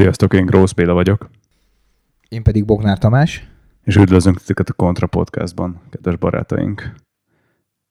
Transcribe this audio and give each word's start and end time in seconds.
Sziasztok, 0.00 0.34
én 0.34 0.46
Grósz 0.46 0.72
Béla 0.72 0.92
vagyok, 0.92 1.30
Én 2.28 2.42
pedig 2.42 2.64
Bognár 2.64 2.98
Tamás. 2.98 3.48
és 3.84 3.96
üdvözlünk 3.96 4.38
titeket 4.38 4.68
a 4.68 4.72
Kontra 4.72 5.06
Podcastban, 5.06 5.80
kedves 5.90 6.16
barátaink. 6.16 6.94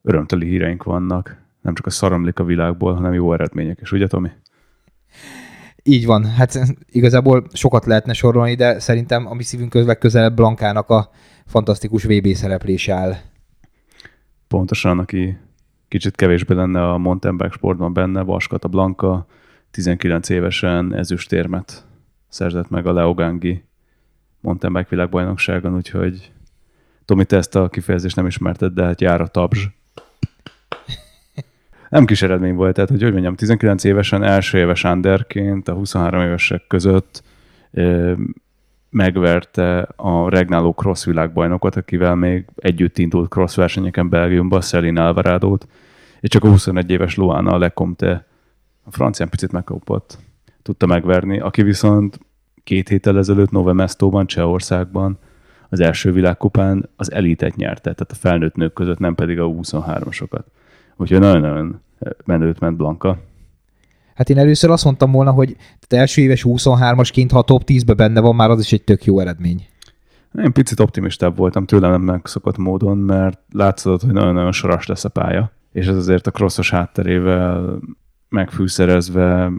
Örömteli 0.02 0.48
híreink 0.48 0.84
vannak, 0.84 1.38
nem 1.62 1.73
csak 1.73 1.86
a 1.86 1.90
szaramlik 1.90 2.40
a 2.40 2.44
világból, 2.44 2.94
hanem 2.94 3.13
jó 3.13 3.34
eredmények 3.34 3.80
is, 3.82 3.91
ugye 3.91 4.08
Tomi? 4.08 4.30
Így 5.84 6.05
van, 6.05 6.26
hát 6.26 6.59
igazából 6.88 7.48
sokat 7.54 7.85
lehetne 7.85 8.13
sorolni, 8.13 8.55
de 8.55 8.80
szerintem 8.80 9.27
a 9.27 9.34
mi 9.34 9.44
szívünk 9.44 9.70
közleg 9.70 9.98
közelebb 9.98 10.35
Blankának 10.35 10.90
a 10.90 11.10
fantasztikus 11.46 12.04
VB 12.04 12.27
szereplése 12.34 12.94
áll. 12.94 13.16
Pontosan, 14.48 14.99
aki 14.99 15.38
kicsit 15.88 16.16
kevésbé 16.16 16.54
lenne 16.54 16.90
a 16.90 16.98
mountain 16.98 17.38
bike 17.38 17.54
sportban 17.54 17.94
benne, 17.94 18.21
Vaskata 18.21 18.68
Blanka, 18.68 19.26
19 19.71 20.30
évesen 20.30 20.96
ezüstérmet 20.96 21.88
szerzett 22.30 22.70
meg 22.70 22.88
a 22.88 22.94
Leogangi 22.94 23.64
mountain 24.40 24.74
bike 24.74 24.90
világbajnokságon, 24.90 25.76
úgyhogy 25.76 26.32
Tomi, 27.10 27.26
te 27.26 27.38
ezt 27.38 27.55
a 27.55 27.70
kifejezést 27.70 28.16
nem 28.16 28.26
ismerted, 28.26 28.74
de 28.74 28.84
hát 28.84 29.02
jár 29.02 29.22
a 29.22 29.28
tabzs. 29.28 29.68
Nem 31.90 32.05
kis 32.05 32.22
eredmény 32.22 32.55
volt, 32.55 32.74
tehát 32.74 32.90
hogy, 32.90 33.02
hogy 33.02 33.12
mondjam, 33.12 33.36
19 33.36 33.84
évesen 33.84 34.24
első 34.24 34.58
éves 34.58 34.84
underként 34.84 35.68
a 35.68 35.74
23 35.74 36.21
évesek 36.21 36.68
között 36.68 37.24
ö, 37.71 38.13
megverte 38.90 39.88
a 39.96 40.30
regnáló 40.30 40.74
cross 40.74 41.05
világbajnokot, 41.05 41.76
akivel 41.76 42.16
még 42.16 42.46
együtt 42.55 42.98
indult 42.98 43.30
cross 43.30 43.55
versenyeken 43.55 44.10
Belgiumban, 44.10 44.62
Szelin 44.62 44.98
Alvarado-t, 44.98 45.68
és 46.20 46.30
csak 46.30 46.43
a 46.43 46.49
21 46.49 46.90
éves 46.90 47.16
Luana 47.16 47.58
Lecomte 47.58 48.26
a 48.84 48.91
francián 48.91 49.30
picit 49.30 49.52
megkapott, 49.52 50.18
tudta 50.62 50.85
megverni, 50.85 51.40
aki 51.40 51.62
viszont 51.62 52.20
két 52.63 52.90
héttel 52.90 53.18
ezelőtt 53.18 53.52
Novemestóban, 53.52 54.27
Csehországban 54.27 55.18
az 55.70 55.79
első 55.79 56.12
világkupán 56.12 56.90
az 56.96 57.12
elitet 57.12 57.55
nyerte, 57.55 57.82
tehát 57.82 58.12
a 58.12 58.15
felnőtt 58.15 58.55
nők 58.55 58.74
között, 58.74 58.99
nem 58.99 59.15
pedig 59.15 59.40
a 59.40 59.46
23-asokat. 59.46 60.43
Úgyhogy 60.96 61.20
nagyon-nagyon 61.20 61.82
menőt 62.26 62.60
ment 62.60 62.77
Blanka. 62.77 63.18
Hát 64.16 64.30
én 64.30 64.38
először 64.38 64.69
azt 64.69 64.84
mondtam 64.84 65.12
volna, 65.12 65.31
hogy 65.31 65.56
tehát 65.56 66.06
első 66.06 66.22
éves 66.22 66.46
23-asként, 66.47 67.28
ha 67.31 67.38
a 67.38 67.44
top 67.44 67.63
10-be 67.66 67.94
benne 67.94 68.19
van, 68.19 68.35
már 68.35 68.50
az 68.50 68.59
is 68.59 68.72
egy 68.72 68.84
tök 68.84 69.06
jó 69.06 69.19
eredmény. 69.19 69.68
Én 70.44 70.52
picit 70.52 70.80
optimistább 70.80 71.38
voltam 71.38 71.66
tőlem 71.66 71.91
nem 71.91 72.02
megszokott 72.02 72.57
módon, 72.57 72.97
mert 72.97 73.40
látszott, 73.52 74.02
hogy 74.02 74.13
nagyon-nagyon 74.13 74.52
soras 74.52 74.85
lesz 74.85 75.06
a 75.06 75.09
pálya, 75.09 75.52
és 75.72 75.88
ez 75.88 75.96
azért 75.96 76.28
a 76.28 76.31
crossos 76.31 76.69
hátterével 76.69 77.80
megfűszerezve 78.30 79.52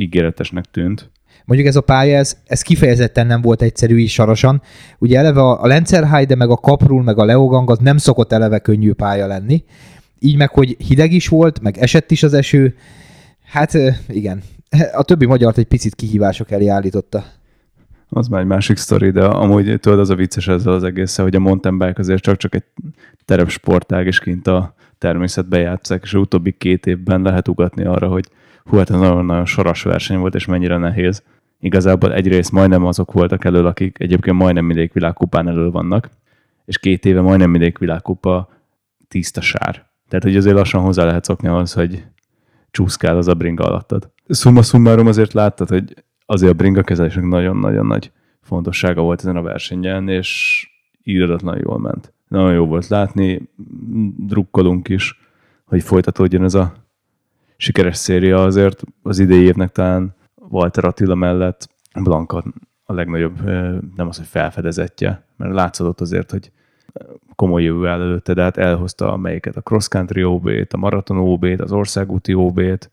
ígéretesnek 0.00 0.64
tűnt. 0.64 1.10
Mondjuk 1.44 1.68
ez 1.70 1.76
a 1.76 1.80
pálya, 1.80 2.16
ez, 2.16 2.36
ez 2.46 2.62
kifejezetten 2.62 3.26
nem 3.26 3.40
volt 3.40 3.62
egyszerű 3.62 3.98
is 3.98 4.12
sarosan. 4.12 4.62
Ugye 4.98 5.18
eleve 5.18 5.40
a, 5.40 5.62
a 5.62 5.66
Lenzerheide, 5.66 6.34
meg 6.34 6.50
a 6.50 6.56
Kaprul, 6.56 7.02
meg 7.02 7.18
a 7.18 7.24
Leogang 7.24 7.70
az 7.70 7.78
nem 7.78 7.96
szokott 7.96 8.32
eleve 8.32 8.58
könnyű 8.58 8.92
pálya 8.92 9.26
lenni. 9.26 9.64
Így 10.18 10.36
meg, 10.36 10.50
hogy 10.50 10.76
hideg 10.78 11.12
is 11.12 11.28
volt, 11.28 11.60
meg 11.60 11.78
esett 11.78 12.10
is 12.10 12.22
az 12.22 12.34
eső. 12.34 12.74
Hát 13.44 13.72
igen, 14.08 14.42
a 14.92 15.02
többi 15.02 15.26
magyart 15.26 15.58
egy 15.58 15.66
picit 15.66 15.94
kihívások 15.94 16.50
elé 16.50 16.66
állította. 16.66 17.24
Az 18.08 18.28
már 18.28 18.40
egy 18.40 18.46
másik 18.46 18.76
sztori, 18.76 19.10
de 19.10 19.24
amúgy 19.24 19.80
tudod, 19.80 19.98
az 19.98 20.10
a 20.10 20.14
vicces 20.14 20.48
ezzel 20.48 20.72
az 20.72 20.84
egészen, 20.84 21.24
hogy 21.24 21.34
a 21.34 21.38
mountain 21.38 21.78
bike 21.78 21.94
azért 21.96 22.22
csak-csak 22.22 22.54
egy 22.54 22.64
terepsportág, 23.24 24.06
és 24.06 24.20
kint 24.20 24.46
a 24.46 24.74
természetbe 24.98 25.58
játszák, 25.58 26.02
és 26.02 26.14
az 26.14 26.20
utóbbi 26.20 26.52
két 26.52 26.86
évben 26.86 27.22
lehet 27.22 27.48
ugatni 27.48 27.84
arra, 27.84 28.08
hogy 28.08 28.28
hú, 28.70 28.76
hát 28.76 28.90
ez 28.90 28.98
nagyon-nagyon 28.98 29.44
soras 29.44 29.82
verseny 29.82 30.18
volt, 30.18 30.34
és 30.34 30.46
mennyire 30.46 30.76
nehéz. 30.76 31.22
Igazából 31.60 32.14
egyrészt 32.14 32.52
majdnem 32.52 32.84
azok 32.84 33.12
voltak 33.12 33.44
elől, 33.44 33.66
akik 33.66 33.96
egyébként 34.00 34.36
majdnem 34.36 34.64
mindegyik 34.64 34.92
világkupán 34.92 35.48
elől 35.48 35.70
vannak, 35.70 36.10
és 36.64 36.78
két 36.78 37.04
éve 37.04 37.20
majdnem 37.20 37.50
mindegyik 37.50 37.78
világkupa 37.78 38.48
tiszta 39.08 39.40
sár. 39.40 39.88
Tehát, 40.08 40.24
hogy 40.24 40.36
azért 40.36 40.54
lassan 40.54 40.82
hozzá 40.82 41.04
lehet 41.04 41.24
szokni 41.24 41.48
ahhoz, 41.48 41.72
hogy 41.72 42.04
csúszkál 42.70 43.16
az 43.16 43.28
a 43.28 43.34
bringa 43.34 43.64
alattad. 43.64 44.10
Summa 44.28 44.62
summarum 44.62 45.06
azért 45.06 45.32
láttad, 45.32 45.68
hogy 45.68 46.04
azért 46.26 46.52
a 46.52 46.56
bringa 46.56 46.82
kezelésnek 46.82 47.24
nagyon-nagyon 47.24 47.86
nagy 47.86 48.12
fontossága 48.40 49.02
volt 49.02 49.20
ezen 49.20 49.36
a 49.36 49.42
versenyen, 49.42 50.08
és 50.08 50.66
íradatlan 51.02 51.58
jól 51.62 51.78
ment. 51.78 52.12
Nagyon 52.28 52.52
jó 52.52 52.66
volt 52.66 52.88
látni, 52.88 53.48
drukkolunk 54.16 54.88
is, 54.88 55.20
hogy 55.64 55.82
folytatódjon 55.82 56.44
ez 56.44 56.54
a 56.54 56.72
sikeres 57.60 57.96
széria 57.96 58.42
azért 58.42 58.82
az 59.02 59.18
idei 59.18 59.42
évnek 59.42 59.70
talán 59.72 60.14
Walter 60.34 60.84
Attila 60.84 61.14
mellett 61.14 61.68
Blanka 62.02 62.44
a 62.84 62.92
legnagyobb, 62.92 63.44
nem 63.96 64.08
az, 64.08 64.16
hogy 64.16 64.26
felfedezetje, 64.26 65.24
mert 65.36 65.54
látszott 65.54 66.00
azért, 66.00 66.30
hogy 66.30 66.50
komoly 67.34 67.62
jövő 67.62 67.86
áll 67.86 68.00
előtte, 68.00 68.34
de 68.34 68.42
hát 68.42 68.56
elhozta 68.56 69.16
melyiket 69.16 69.56
a 69.56 69.60
cross 69.60 69.88
country 69.88 70.24
OB-t, 70.24 70.72
a 70.72 70.76
maraton 70.76 71.16
OB-t, 71.16 71.60
az 71.60 71.72
országúti 71.72 72.34
OB-t, 72.34 72.90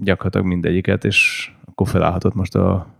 gyakorlatilag 0.00 0.46
mindegyiket, 0.46 1.04
és 1.04 1.50
akkor 1.64 1.88
felállhatott 1.88 2.34
most 2.34 2.54
a 2.54 2.94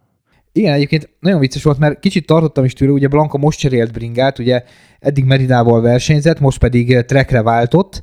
Igen, 0.52 0.72
egyébként 0.72 1.08
nagyon 1.20 1.40
vicces 1.40 1.62
volt, 1.62 1.78
mert 1.78 2.00
kicsit 2.00 2.26
tartottam 2.26 2.64
is 2.64 2.72
tőle, 2.72 2.92
ugye 2.92 3.08
Blanka 3.08 3.38
most 3.38 3.58
cserélt 3.58 3.92
bringát, 3.92 4.38
ugye 4.38 4.64
eddig 4.98 5.24
Meridával 5.24 5.80
versenyzett, 5.80 6.40
most 6.40 6.58
pedig 6.58 7.04
trekre 7.04 7.42
váltott, 7.42 8.02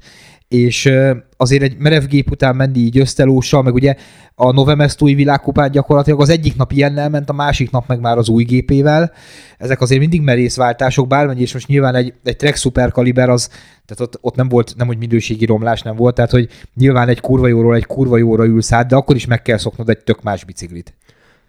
és 0.53 0.89
azért 1.37 1.63
egy 1.63 1.77
merev 1.77 2.03
gép 2.03 2.31
után 2.31 2.55
menni 2.55 2.79
így 2.79 2.97
ösztelóssal, 2.97 3.61
meg 3.61 3.73
ugye 3.73 3.95
a 4.35 4.51
Novemestói 4.51 5.13
világkupán 5.13 5.71
gyakorlatilag 5.71 6.21
az 6.21 6.29
egyik 6.29 6.55
nap 6.55 6.71
ilyennel 6.71 7.09
ment, 7.09 7.29
a 7.29 7.33
másik 7.33 7.71
nap 7.71 7.87
meg 7.87 7.99
már 7.99 8.17
az 8.17 8.29
új 8.29 8.43
gépével. 8.43 9.11
Ezek 9.57 9.81
azért 9.81 9.99
mindig 9.99 10.21
merészváltások, 10.21 11.07
bármennyi, 11.07 11.41
és 11.41 11.53
most 11.53 11.67
nyilván 11.67 11.95
egy, 11.95 12.13
egy 12.23 12.35
Trek 12.35 12.55
Super 12.55 12.91
Kaliber 12.91 13.29
az, 13.29 13.47
tehát 13.85 13.99
ott, 13.99 14.17
ott 14.21 14.35
nem 14.35 14.49
volt, 14.49 14.73
nem 14.77 14.87
hogy 14.87 14.97
minőségi 14.97 15.45
romlás 15.45 15.81
nem 15.81 15.95
volt, 15.95 16.15
tehát 16.15 16.31
hogy 16.31 16.49
nyilván 16.75 17.07
egy 17.07 17.19
kurva 17.19 17.47
jóról 17.47 17.75
egy 17.75 17.85
kurva 17.85 18.17
jóra 18.17 18.45
ülsz 18.45 18.71
át, 18.71 18.87
de 18.87 18.95
akkor 18.95 19.15
is 19.15 19.25
meg 19.25 19.41
kell 19.41 19.57
szoknod 19.57 19.89
egy 19.89 20.03
tök 20.03 20.21
más 20.21 20.43
biciklit. 20.43 20.93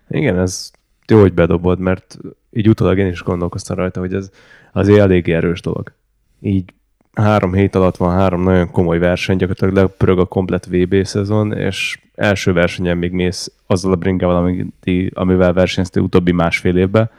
Igen, 0.08 0.38
ez 0.38 0.70
jó, 1.06 1.20
hogy 1.20 1.34
bedobod, 1.34 1.78
mert 1.78 2.18
így 2.50 2.68
utólag 2.68 2.98
én 2.98 3.06
is 3.06 3.22
gondolkoztam 3.22 3.76
rajta, 3.76 4.00
hogy 4.00 4.14
ez 4.14 4.30
azért 4.72 4.98
elég 4.98 5.28
erős 5.28 5.60
dolog. 5.60 5.92
Így 6.40 6.72
három 7.14 7.52
hét 7.52 7.74
alatt 7.74 7.96
van 7.96 8.14
három 8.14 8.42
nagyon 8.42 8.70
komoly 8.70 8.98
verseny, 8.98 9.36
gyakorlatilag 9.36 9.74
lepörög 9.74 10.18
a 10.18 10.24
komplet 10.24 10.66
VB 10.66 11.04
szezon, 11.04 11.52
és 11.52 11.98
első 12.14 12.52
versenyen 12.52 12.98
még 12.98 13.12
mész 13.12 13.52
azzal 13.66 13.92
a 13.92 13.96
bringával, 13.96 14.36
ami- 14.36 15.10
amivel 15.14 15.52
versenyeztél 15.52 16.02
utóbbi 16.02 16.32
másfél 16.32 16.76
évben. 16.76 17.10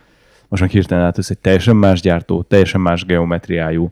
Most 0.48 0.62
meg 0.62 0.72
hirtelen 0.72 1.06
átjössz 1.06 1.30
egy 1.30 1.38
teljesen 1.38 1.76
más 1.76 2.02
gyártó, 2.02 2.42
teljesen 2.42 2.82
más 2.82 3.06
geometriájú, 3.06 3.92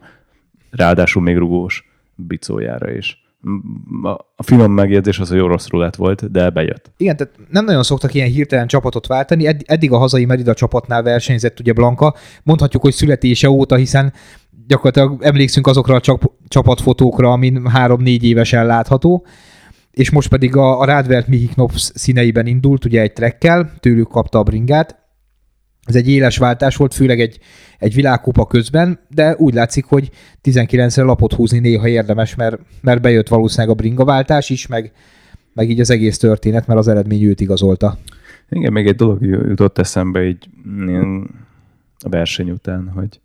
ráadásul 0.71 1.21
még 1.21 1.37
rugós 1.37 1.89
bicójára 2.15 2.91
is. 2.91 3.21
A 4.37 4.43
finom 4.43 4.71
megjegyzés 4.71 5.19
az, 5.19 5.29
hogy 5.29 5.39
orosz 5.39 5.69
rulett 5.69 5.95
volt, 5.95 6.31
de 6.31 6.49
bejött. 6.49 6.91
Igen, 6.97 7.17
tehát 7.17 7.33
nem 7.49 7.65
nagyon 7.65 7.83
szoktak 7.83 8.13
ilyen 8.13 8.29
hirtelen 8.29 8.67
csapatot 8.67 9.07
váltani. 9.07 9.47
Edd- 9.47 9.61
Eddig 9.65 9.91
a 9.91 9.97
hazai 9.97 10.25
Merida 10.25 10.53
csapatnál 10.53 11.03
versenyzett 11.03 11.59
ugye 11.59 11.73
Blanka. 11.73 12.15
Mondhatjuk, 12.43 12.81
hogy 12.81 12.93
születése 12.93 13.49
óta, 13.49 13.75
hiszen 13.75 14.13
gyakorlatilag 14.67 15.23
emlékszünk 15.23 15.67
azokra 15.67 15.95
a 15.95 15.99
csap- 15.99 16.31
csapatfotókra, 16.47 17.31
amin 17.31 17.67
három-négy 17.67 18.23
évesen 18.23 18.65
látható. 18.65 19.25
És 19.91 20.11
most 20.11 20.29
pedig 20.29 20.55
a, 20.55 20.79
a 20.79 20.85
Radvert 20.85 21.27
Mihiknops 21.27 21.91
színeiben 21.93 22.45
indult, 22.45 22.85
ugye 22.85 23.01
egy 23.01 23.13
trekkel, 23.13 23.73
tőlük 23.79 24.07
kapta 24.07 24.39
a 24.39 24.43
bringát. 24.43 25.01
Ez 25.85 25.95
egy 25.95 26.09
éles 26.09 26.37
váltás 26.37 26.75
volt, 26.75 26.93
főleg 26.93 27.19
egy, 27.19 27.39
egy 27.79 27.93
világkupa 27.93 28.45
közben, 28.45 28.99
de 29.09 29.35
úgy 29.37 29.53
látszik, 29.53 29.85
hogy 29.85 30.09
19-re 30.43 31.03
lapot 31.03 31.33
húzni 31.33 31.59
néha 31.59 31.87
érdemes, 31.87 32.35
mert, 32.35 32.59
mert 32.81 33.01
bejött 33.01 33.27
valószínűleg 33.27 33.71
a 33.71 33.77
bringaváltás 33.77 34.49
is, 34.49 34.67
meg, 34.67 34.91
meg 35.53 35.69
így 35.69 35.79
az 35.79 35.89
egész 35.89 36.17
történet, 36.17 36.67
mert 36.67 36.79
az 36.79 36.87
eredmény 36.87 37.23
őt 37.23 37.41
igazolta. 37.41 37.97
Igen, 38.49 38.73
még 38.73 38.87
egy 38.87 38.95
dolog 38.95 39.21
jutott 39.21 39.77
eszembe 39.77 40.25
így 40.25 40.49
a 41.99 42.09
verseny 42.09 42.49
után, 42.49 42.91
hogy 42.95 43.19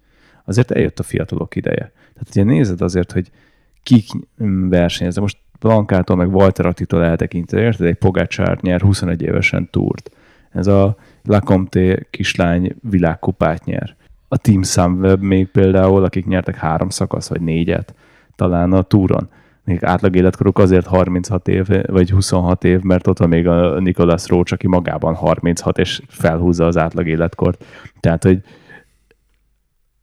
azért 0.48 0.70
eljött 0.70 0.98
a 0.98 1.02
fiatalok 1.02 1.56
ideje. 1.56 1.92
Tehát 2.12 2.28
ugye 2.30 2.42
nézed 2.42 2.80
azért, 2.80 3.12
hogy 3.12 3.30
kik 3.82 4.06
versenyeznek. 4.68 5.22
Most 5.22 5.38
Blankától 5.60 6.16
meg 6.16 6.34
Walter 6.34 6.66
Attitól 6.66 7.04
eltekintve, 7.04 7.60
érted? 7.60 7.86
Egy 7.86 7.94
Pogácsár 7.94 8.58
nyer 8.60 8.80
21 8.80 9.22
évesen 9.22 9.68
túrt. 9.70 10.10
Ez 10.50 10.66
a 10.66 10.96
Lacomte 11.24 12.06
kislány 12.10 12.76
világkupát 12.90 13.64
nyer. 13.64 13.96
A 14.28 14.36
Team 14.36 14.62
Sunweb 14.62 15.22
még 15.22 15.48
például, 15.48 16.04
akik 16.04 16.26
nyertek 16.26 16.56
három 16.56 16.88
szakasz, 16.88 17.28
vagy 17.28 17.40
négyet, 17.40 17.94
talán 18.36 18.72
a 18.72 18.82
túron. 18.82 19.28
Még 19.64 19.84
átlag 19.84 20.16
életkoruk 20.16 20.58
azért 20.58 20.86
36 20.86 21.48
év, 21.48 21.66
vagy 21.86 22.10
26 22.10 22.64
év, 22.64 22.80
mert 22.80 23.06
ott 23.06 23.18
van 23.18 23.28
még 23.28 23.46
a 23.46 23.80
Nicholas 23.80 24.28
Roach, 24.28 24.52
aki 24.52 24.66
magában 24.66 25.14
36, 25.14 25.78
és 25.78 26.02
felhúzza 26.08 26.66
az 26.66 26.76
átlag 26.76 27.06
életkort. 27.06 27.64
Tehát, 28.00 28.22
hogy 28.22 28.42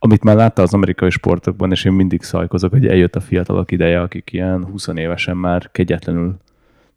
amit 0.06 0.24
már 0.24 0.36
látta 0.36 0.62
az 0.62 0.74
amerikai 0.74 1.10
sportokban, 1.10 1.72
és 1.72 1.86
én 1.86 1.92
mindig 1.92 2.22
szajkozok, 2.22 2.72
hogy 2.72 2.88
eljött 2.88 3.16
a 3.16 3.22
fiatalok 3.22 3.72
ideje, 3.72 4.02
akik 4.02 4.34
ilyen 4.34 4.66
20 4.66 4.88
évesen 4.96 5.38
már 5.38 5.70
kegyetlenül 5.72 6.38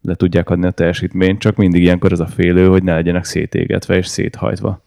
le 0.01 0.15
tudják 0.15 0.49
adni 0.49 0.65
a 0.65 0.71
teljesítményt, 0.71 1.39
csak 1.39 1.55
mindig 1.55 1.81
ilyenkor 1.81 2.11
ez 2.11 2.19
a 2.19 2.27
félő, 2.27 2.67
hogy 2.67 2.83
ne 2.83 2.93
legyenek 2.93 3.23
szétégetve 3.23 3.97
és 3.97 4.07
széthajtva. 4.07 4.81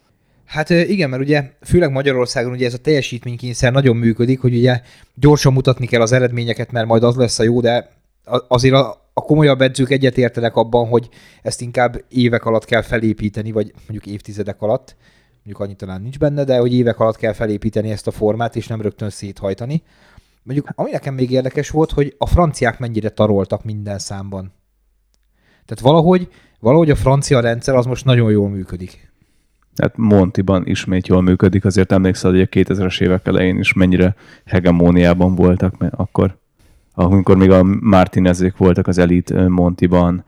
Hát 0.45 0.69
igen, 0.69 1.09
mert 1.09 1.21
ugye 1.21 1.51
főleg 1.61 1.91
Magyarországon 1.91 2.51
ugye 2.51 2.65
ez 2.65 2.73
a 2.73 2.77
teljesítménykényszer 2.77 3.71
nagyon 3.71 3.95
működik, 3.95 4.39
hogy 4.39 4.55
ugye 4.55 4.81
gyorsan 5.15 5.53
mutatni 5.53 5.85
kell 5.85 6.01
az 6.01 6.11
eredményeket, 6.11 6.71
mert 6.71 6.87
majd 6.87 7.03
az 7.03 7.15
lesz 7.15 7.39
a 7.39 7.43
jó, 7.43 7.61
de 7.61 7.89
azért 8.47 8.75
a, 8.75 9.09
a 9.13 9.21
komolyabb 9.21 9.61
edzők 9.61 9.91
egyetértenek 9.91 10.55
abban, 10.55 10.87
hogy 10.87 11.09
ezt 11.41 11.61
inkább 11.61 12.03
évek 12.09 12.45
alatt 12.45 12.65
kell 12.65 12.81
felépíteni, 12.81 13.51
vagy 13.51 13.73
mondjuk 13.87 14.13
évtizedek 14.13 14.61
alatt, 14.61 14.95
mondjuk 15.43 15.59
annyi 15.59 15.75
talán 15.75 16.01
nincs 16.01 16.19
benne, 16.19 16.43
de 16.43 16.57
hogy 16.57 16.73
évek 16.73 16.99
alatt 16.99 17.15
kell 17.15 17.33
felépíteni 17.33 17.91
ezt 17.91 18.07
a 18.07 18.11
formát, 18.11 18.55
és 18.55 18.67
nem 18.67 18.81
rögtön 18.81 19.09
széthajtani. 19.09 19.83
Mondjuk, 20.43 20.69
ami 20.75 20.91
nekem 20.91 21.13
még 21.13 21.31
érdekes 21.31 21.69
volt, 21.69 21.91
hogy 21.91 22.15
a 22.17 22.27
franciák 22.27 22.79
mennyire 22.79 23.09
taroltak 23.09 23.63
minden 23.63 23.99
számban. 23.99 24.51
Tehát 25.65 25.83
valahogy, 25.83 26.27
valahogy 26.59 26.89
a 26.89 26.95
francia 26.95 27.39
rendszer 27.39 27.75
az 27.75 27.85
most 27.85 28.05
nagyon 28.05 28.31
jól 28.31 28.49
működik. 28.49 29.11
Hát 29.75 29.97
Montiban 29.97 30.67
ismét 30.67 31.07
jól 31.07 31.21
működik, 31.21 31.65
azért 31.65 31.91
emlékszel, 31.91 32.31
hogy 32.31 32.41
a 32.41 32.45
2000-es 32.45 33.01
évek 33.01 33.27
elején 33.27 33.59
is 33.59 33.73
mennyire 33.73 34.15
hegemóniában 34.45 35.35
voltak 35.35 35.77
mert 35.77 35.93
akkor, 35.93 36.37
amikor 36.93 37.37
még 37.37 37.51
a 37.51 37.63
Martinezék 37.63 38.57
voltak 38.57 38.87
az 38.87 38.97
elit 38.97 39.47
Montiban, 39.47 40.23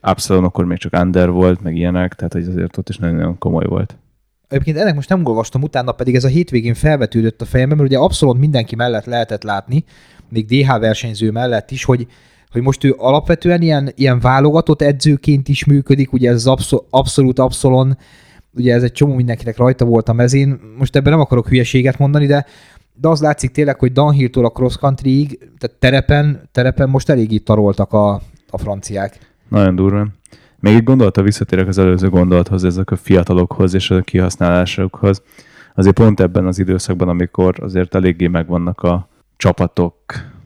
Absalon 0.00 0.44
akkor 0.44 0.64
még 0.64 0.78
csak 0.78 0.96
under 1.02 1.30
volt, 1.30 1.62
meg 1.62 1.76
ilyenek, 1.76 2.14
tehát 2.14 2.34
azért 2.34 2.76
ott 2.76 2.88
is 2.88 2.96
nagyon-nagyon 2.96 3.38
komoly 3.38 3.64
volt. 3.64 3.96
Egyébként 4.50 4.76
ennek 4.76 4.94
most 4.94 5.08
nem 5.08 5.24
olvastam, 5.24 5.62
utána 5.62 5.92
pedig 5.92 6.14
ez 6.14 6.24
a 6.24 6.28
hétvégén 6.28 6.74
felvetődött 6.74 7.40
a 7.40 7.44
fejembe, 7.44 7.74
mert 7.74 7.88
ugye 7.88 7.98
abszolút 7.98 8.38
mindenki 8.38 8.76
mellett 8.76 9.04
lehetett 9.04 9.42
látni, 9.42 9.84
még 10.28 10.46
DH 10.46 10.78
versenyző 10.78 11.30
mellett 11.30 11.70
is, 11.70 11.84
hogy, 11.84 12.06
hogy 12.50 12.62
most 12.62 12.84
ő 12.84 12.94
alapvetően 12.98 13.62
ilyen, 13.62 13.92
ilyen 13.94 14.20
válogatott 14.20 14.82
edzőként 14.82 15.48
is 15.48 15.64
működik, 15.64 16.12
ugye 16.12 16.28
ez 16.28 16.34
az 16.34 16.46
abszol, 16.46 16.86
abszolút 16.90 17.38
abszolon, 17.38 17.98
ugye 18.54 18.74
ez 18.74 18.82
egy 18.82 18.92
csomó 18.92 19.14
mindenkinek 19.14 19.56
rajta 19.56 19.84
volt 19.84 20.08
a 20.08 20.12
mezén, 20.12 20.60
most 20.78 20.96
ebben 20.96 21.12
nem 21.12 21.20
akarok 21.20 21.48
hülyeséget 21.48 21.98
mondani, 21.98 22.26
de 22.26 22.46
de 23.00 23.08
az 23.08 23.20
látszik 23.20 23.50
tényleg, 23.50 23.78
hogy 23.78 23.92
Downhill-tól 23.92 24.44
a 24.44 24.50
cross 24.50 24.76
countryig, 24.76 25.38
tehát 25.58 25.76
terepen, 25.78 26.48
terepen 26.52 26.88
most 26.88 27.08
elég 27.08 27.32
itt 27.32 27.44
taroltak 27.44 27.92
a, 27.92 28.20
a 28.50 28.58
franciák. 28.58 29.18
Nagyon 29.48 29.76
durva. 29.76 30.06
Még 30.60 30.74
egy 30.74 30.84
gondolata 30.84 31.22
visszatérek 31.22 31.68
az 31.68 31.78
előző 31.78 32.08
gondolathoz, 32.08 32.64
ezek 32.64 32.90
a 32.90 32.96
fiatalokhoz 32.96 33.74
és 33.74 33.90
a 33.90 34.00
kihasználásokhoz. 34.00 35.22
Azért 35.74 35.94
pont 35.94 36.20
ebben 36.20 36.46
az 36.46 36.58
időszakban, 36.58 37.08
amikor 37.08 37.54
azért 37.60 37.94
eléggé 37.94 38.26
megvannak 38.26 38.82
a 38.82 39.08
csapatok, 39.36 39.94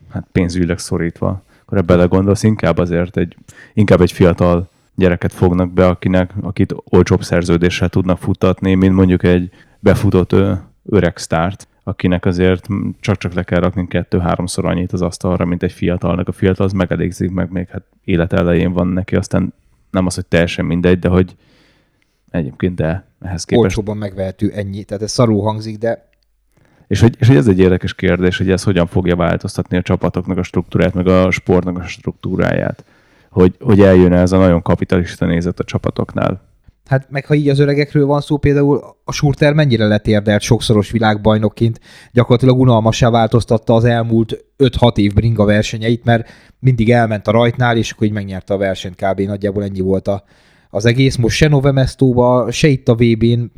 hát 0.09 0.27
pénzügyileg 0.31 0.79
szorítva, 0.79 1.43
akkor 1.61 1.77
ebbe 1.77 1.93
belegondolsz, 1.95 2.43
inkább 2.43 2.77
azért 2.77 3.17
egy, 3.17 3.37
inkább 3.73 4.01
egy 4.01 4.11
fiatal 4.11 4.69
gyereket 4.95 5.33
fognak 5.33 5.71
be, 5.71 5.87
akinek, 5.87 6.31
akit 6.41 6.75
olcsóbb 6.89 7.23
szerződéssel 7.23 7.89
tudnak 7.89 8.17
futatni, 8.17 8.73
mint 8.73 8.95
mondjuk 8.95 9.23
egy 9.23 9.49
befutott 9.79 10.35
öreg 10.85 11.17
sztárt, 11.17 11.67
akinek 11.83 12.25
azért 12.25 12.67
csak-csak 12.99 13.33
le 13.33 13.43
kell 13.43 13.59
rakni 13.59 13.87
kettő-háromszor 13.87 14.65
annyit 14.65 14.93
az 14.93 15.01
asztalra, 15.01 15.45
mint 15.45 15.63
egy 15.63 15.71
fiatalnak. 15.71 16.27
A 16.27 16.31
fiatal 16.31 16.65
az 16.65 16.71
megelégzik 16.71 17.31
meg, 17.31 17.51
még 17.51 17.67
hát 17.67 17.83
élet 18.03 18.33
elején 18.33 18.73
van 18.73 18.87
neki, 18.87 19.15
aztán 19.15 19.53
nem 19.91 20.05
az, 20.05 20.15
hogy 20.15 20.25
teljesen 20.25 20.65
mindegy, 20.65 20.99
de 20.99 21.07
hogy 21.07 21.35
egyébként 22.31 22.75
de 22.75 23.05
ehhez 23.21 23.43
képest... 23.43 23.63
Olcsóban 23.63 23.97
megvehető 23.97 24.51
ennyi, 24.51 24.83
tehát 24.83 25.03
ez 25.03 25.11
szarú 25.11 25.39
hangzik, 25.39 25.77
de... 25.77 26.09
És 26.87 26.99
hogy, 26.99 27.15
és 27.19 27.27
hogy 27.27 27.35
ez 27.35 27.47
egy 27.47 27.59
érdekes 27.59 27.95
kérdés, 27.95 28.37
hogy 28.37 28.49
ez 28.49 28.63
hogyan 28.63 28.87
fogja 28.87 29.15
változtatni 29.15 29.77
a 29.77 29.81
csapatoknak 29.81 30.37
a 30.37 30.43
struktúrát, 30.43 30.93
meg 30.93 31.07
a 31.07 31.31
sportnak 31.31 31.77
a 31.77 31.83
struktúráját. 31.83 32.85
Hogy, 33.29 33.55
hogy 33.59 33.81
eljön 33.81 34.13
ez 34.13 34.31
a 34.31 34.37
nagyon 34.37 34.61
kapitalista 34.61 35.25
nézet 35.25 35.59
a 35.59 35.63
csapatoknál. 35.63 36.41
Hát 36.85 37.07
meg 37.09 37.25
ha 37.25 37.33
így 37.33 37.49
az 37.49 37.59
öregekről 37.59 38.05
van 38.05 38.21
szó, 38.21 38.37
például 38.37 38.95
a 39.03 39.11
Surter 39.11 39.53
mennyire 39.53 39.85
letérdelt 39.85 40.41
sokszoros 40.41 40.91
világbajnokként, 40.91 41.79
gyakorlatilag 42.11 42.59
unalmassá 42.59 43.09
változtatta 43.09 43.73
az 43.73 43.83
elmúlt 43.83 44.45
5-6 44.57 44.97
év 44.97 45.13
bringa 45.13 45.45
versenyeit, 45.45 46.03
mert 46.03 46.29
mindig 46.59 46.91
elment 46.91 47.27
a 47.27 47.31
rajtnál, 47.31 47.77
és 47.77 47.91
akkor 47.91 48.07
így 48.07 48.13
megnyerte 48.13 48.53
a 48.53 48.57
versenyt 48.57 48.95
kb. 48.95 49.19
Nagyjából 49.19 49.63
ennyi 49.63 49.79
volt 49.79 50.07
a, 50.07 50.23
az 50.69 50.85
egész. 50.85 51.15
Most 51.15 51.35
se 51.35 51.47
Novemestóba, 51.47 52.51
se 52.51 52.67
itt 52.67 52.87
a 52.87 52.95
VB-n 52.95 53.51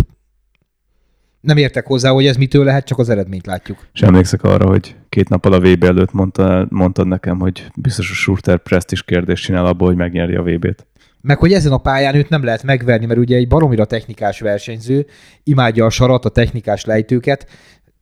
nem 1.41 1.57
értek 1.57 1.85
hozzá, 1.85 2.09
hogy 2.09 2.25
ez 2.25 2.37
mitől 2.37 2.63
lehet, 2.63 2.85
csak 2.85 2.99
az 2.99 3.09
eredményt 3.09 3.45
látjuk. 3.45 3.87
És 3.93 4.01
emlékszek 4.01 4.43
arra, 4.43 4.67
hogy 4.67 4.95
két 5.09 5.29
nappal 5.29 5.53
a 5.53 5.59
VB 5.59 5.83
előtt 5.83 6.11
mondta, 6.11 6.67
mondtad 6.69 7.07
nekem, 7.07 7.39
hogy 7.39 7.65
biztos 7.75 8.11
a 8.11 8.13
Surter 8.13 8.61
is 8.89 9.03
kérdést 9.03 9.43
csinál 9.43 9.65
abból, 9.65 9.87
hogy 9.87 9.97
megnyeri 9.97 10.35
a 10.35 10.41
VB-t. 10.41 10.87
Meg 11.21 11.37
hogy 11.37 11.53
ezen 11.53 11.71
a 11.71 11.77
pályán 11.77 12.15
őt 12.15 12.29
nem 12.29 12.43
lehet 12.43 12.63
megverni, 12.63 13.05
mert 13.05 13.19
ugye 13.19 13.35
egy 13.35 13.47
baromira 13.47 13.85
technikás 13.85 14.39
versenyző, 14.39 15.05
imádja 15.43 15.85
a 15.85 15.89
sarat, 15.89 16.25
a 16.25 16.29
technikás 16.29 16.85
lejtőket, 16.85 17.47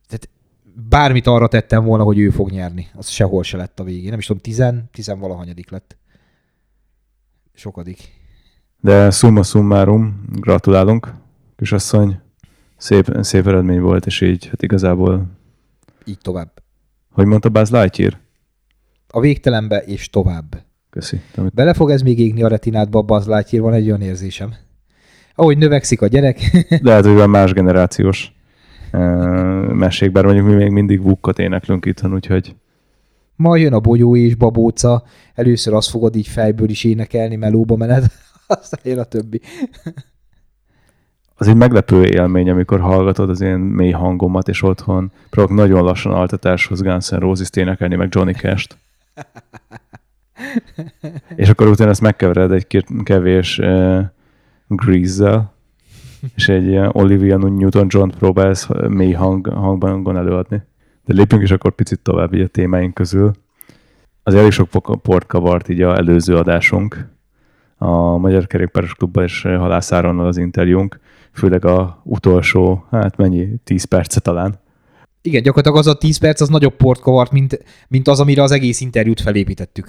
tehát 0.08 0.28
bármit 0.88 1.26
arra 1.26 1.48
tettem 1.48 1.84
volna, 1.84 2.04
hogy 2.04 2.18
ő 2.18 2.30
fog 2.30 2.50
nyerni. 2.50 2.88
Az 2.94 3.08
sehol 3.08 3.42
se 3.42 3.56
lett 3.56 3.80
a 3.80 3.84
végén. 3.84 4.10
Nem 4.10 4.18
is 4.18 4.26
tudom, 4.26 4.42
tizen, 4.42 4.88
tizen 4.92 5.18
valahanyadik 5.18 5.70
lett. 5.70 5.96
Sokadik. 7.54 8.14
De 8.80 9.10
summa 9.10 9.42
summarum, 9.42 10.24
gratulálunk, 10.32 11.14
kisasszony. 11.56 12.20
Szép, 12.76 13.16
szép 13.20 13.46
eredmény 13.46 13.80
volt, 13.80 14.06
és 14.06 14.20
így, 14.20 14.46
hát 14.46 14.62
igazából... 14.62 15.26
Így 16.04 16.18
tovább. 16.22 16.62
Hogy 17.12 17.26
mondta 17.26 17.48
Buzz 17.48 17.70
Lightyear? 17.70 18.18
A 19.08 19.20
végtelenbe 19.20 19.78
és 19.78 20.10
tovább. 20.10 20.65
Köszi. 20.96 21.20
Amit... 21.34 21.54
Bele 21.54 21.74
fog 21.74 21.90
ez 21.90 22.02
még 22.02 22.18
égni 22.18 22.42
a 22.42 22.48
retinádba, 22.48 23.02
Buzz 23.02 23.26
Lightyear, 23.26 23.64
van 23.64 23.72
egy 23.72 23.86
olyan 23.86 24.00
érzésem. 24.00 24.54
Ahogy 25.34 25.58
növekszik 25.58 26.02
a 26.02 26.06
gyerek. 26.06 26.40
Lehet, 26.82 27.04
hogy 27.04 27.14
van 27.14 27.30
más 27.30 27.52
generációs 27.52 28.32
mesék, 29.72 30.12
bár 30.12 30.24
mondjuk 30.24 30.46
mi 30.46 30.54
még 30.54 30.70
mindig 30.70 31.02
vukkot 31.02 31.38
éneklünk 31.38 31.86
itthon, 31.86 32.14
úgyhogy... 32.14 32.54
Ma 33.34 33.56
jön 33.56 33.72
a 33.72 33.80
bogyó 33.80 34.16
és 34.16 34.34
babóca, 34.34 35.02
először 35.34 35.74
azt 35.74 35.90
fogod 35.90 36.16
így 36.16 36.26
fejből 36.26 36.68
is 36.68 36.84
énekelni, 36.84 37.36
melóba 37.36 37.76
mened, 37.76 38.04
aztán 38.46 38.80
jön 38.82 38.98
a 38.98 39.04
többi. 39.04 39.40
az 41.34 41.48
egy 41.48 41.56
meglepő 41.56 42.04
élmény, 42.04 42.50
amikor 42.50 42.80
hallgatod 42.80 43.30
az 43.30 43.40
én 43.40 43.58
mély 43.58 43.90
hangomat, 43.90 44.48
és 44.48 44.62
otthon 44.62 45.12
próbálok 45.30 45.56
nagyon 45.56 45.84
lassan 45.84 46.12
altatáshoz 46.12 46.80
Guns 46.80 47.08
N' 47.08 47.18
Roses-t 47.18 47.56
énekelni, 47.56 47.94
meg 47.94 48.08
Johnny 48.10 48.32
Cash-t. 48.32 48.76
És 51.36 51.48
akkor 51.48 51.68
utána 51.68 51.90
ezt 51.90 52.00
megkevered 52.00 52.52
egy 52.52 52.84
kevés 53.04 53.58
uh, 53.58 54.00
grease 54.66 55.54
és 56.34 56.48
egy 56.48 56.66
ilyen 56.66 56.90
Olivia 56.92 57.36
Newton-John 57.36 58.10
próbálsz 58.18 58.68
mély 58.88 59.12
hang, 59.12 59.46
hangban 59.46 60.16
előadni. 60.16 60.62
De 61.04 61.14
lépjünk 61.14 61.42
is 61.42 61.50
akkor 61.50 61.74
picit 61.74 62.00
tovább 62.00 62.34
így 62.34 62.40
a 62.40 62.46
témáink 62.46 62.94
közül. 62.94 63.32
Az 64.22 64.34
elég 64.34 64.50
sok 64.50 64.68
port 65.02 65.26
kavart 65.26 65.68
így 65.68 65.82
a 65.82 65.96
előző 65.96 66.36
adásunk. 66.36 67.14
A 67.78 68.16
Magyar 68.16 68.46
Kerékpáros 68.46 68.94
Klubban 68.94 69.24
és 69.24 69.42
Halászáronnal 69.42 70.26
az 70.26 70.36
interjúnk, 70.36 71.00
főleg 71.32 71.64
a 71.64 72.00
utolsó, 72.04 72.84
hát 72.90 73.16
mennyi, 73.16 73.48
10 73.64 73.84
perce 73.84 74.20
talán. 74.20 74.58
Igen, 75.22 75.42
gyakorlatilag 75.42 75.78
az 75.78 75.86
a 75.86 75.98
10 75.98 76.16
perc 76.16 76.40
az 76.40 76.48
nagyobb 76.48 76.76
port 76.76 77.00
kavart, 77.00 77.32
mint, 77.32 77.64
mint 77.88 78.08
az, 78.08 78.20
amire 78.20 78.42
az 78.42 78.50
egész 78.50 78.80
interjút 78.80 79.20
felépítettük. 79.20 79.88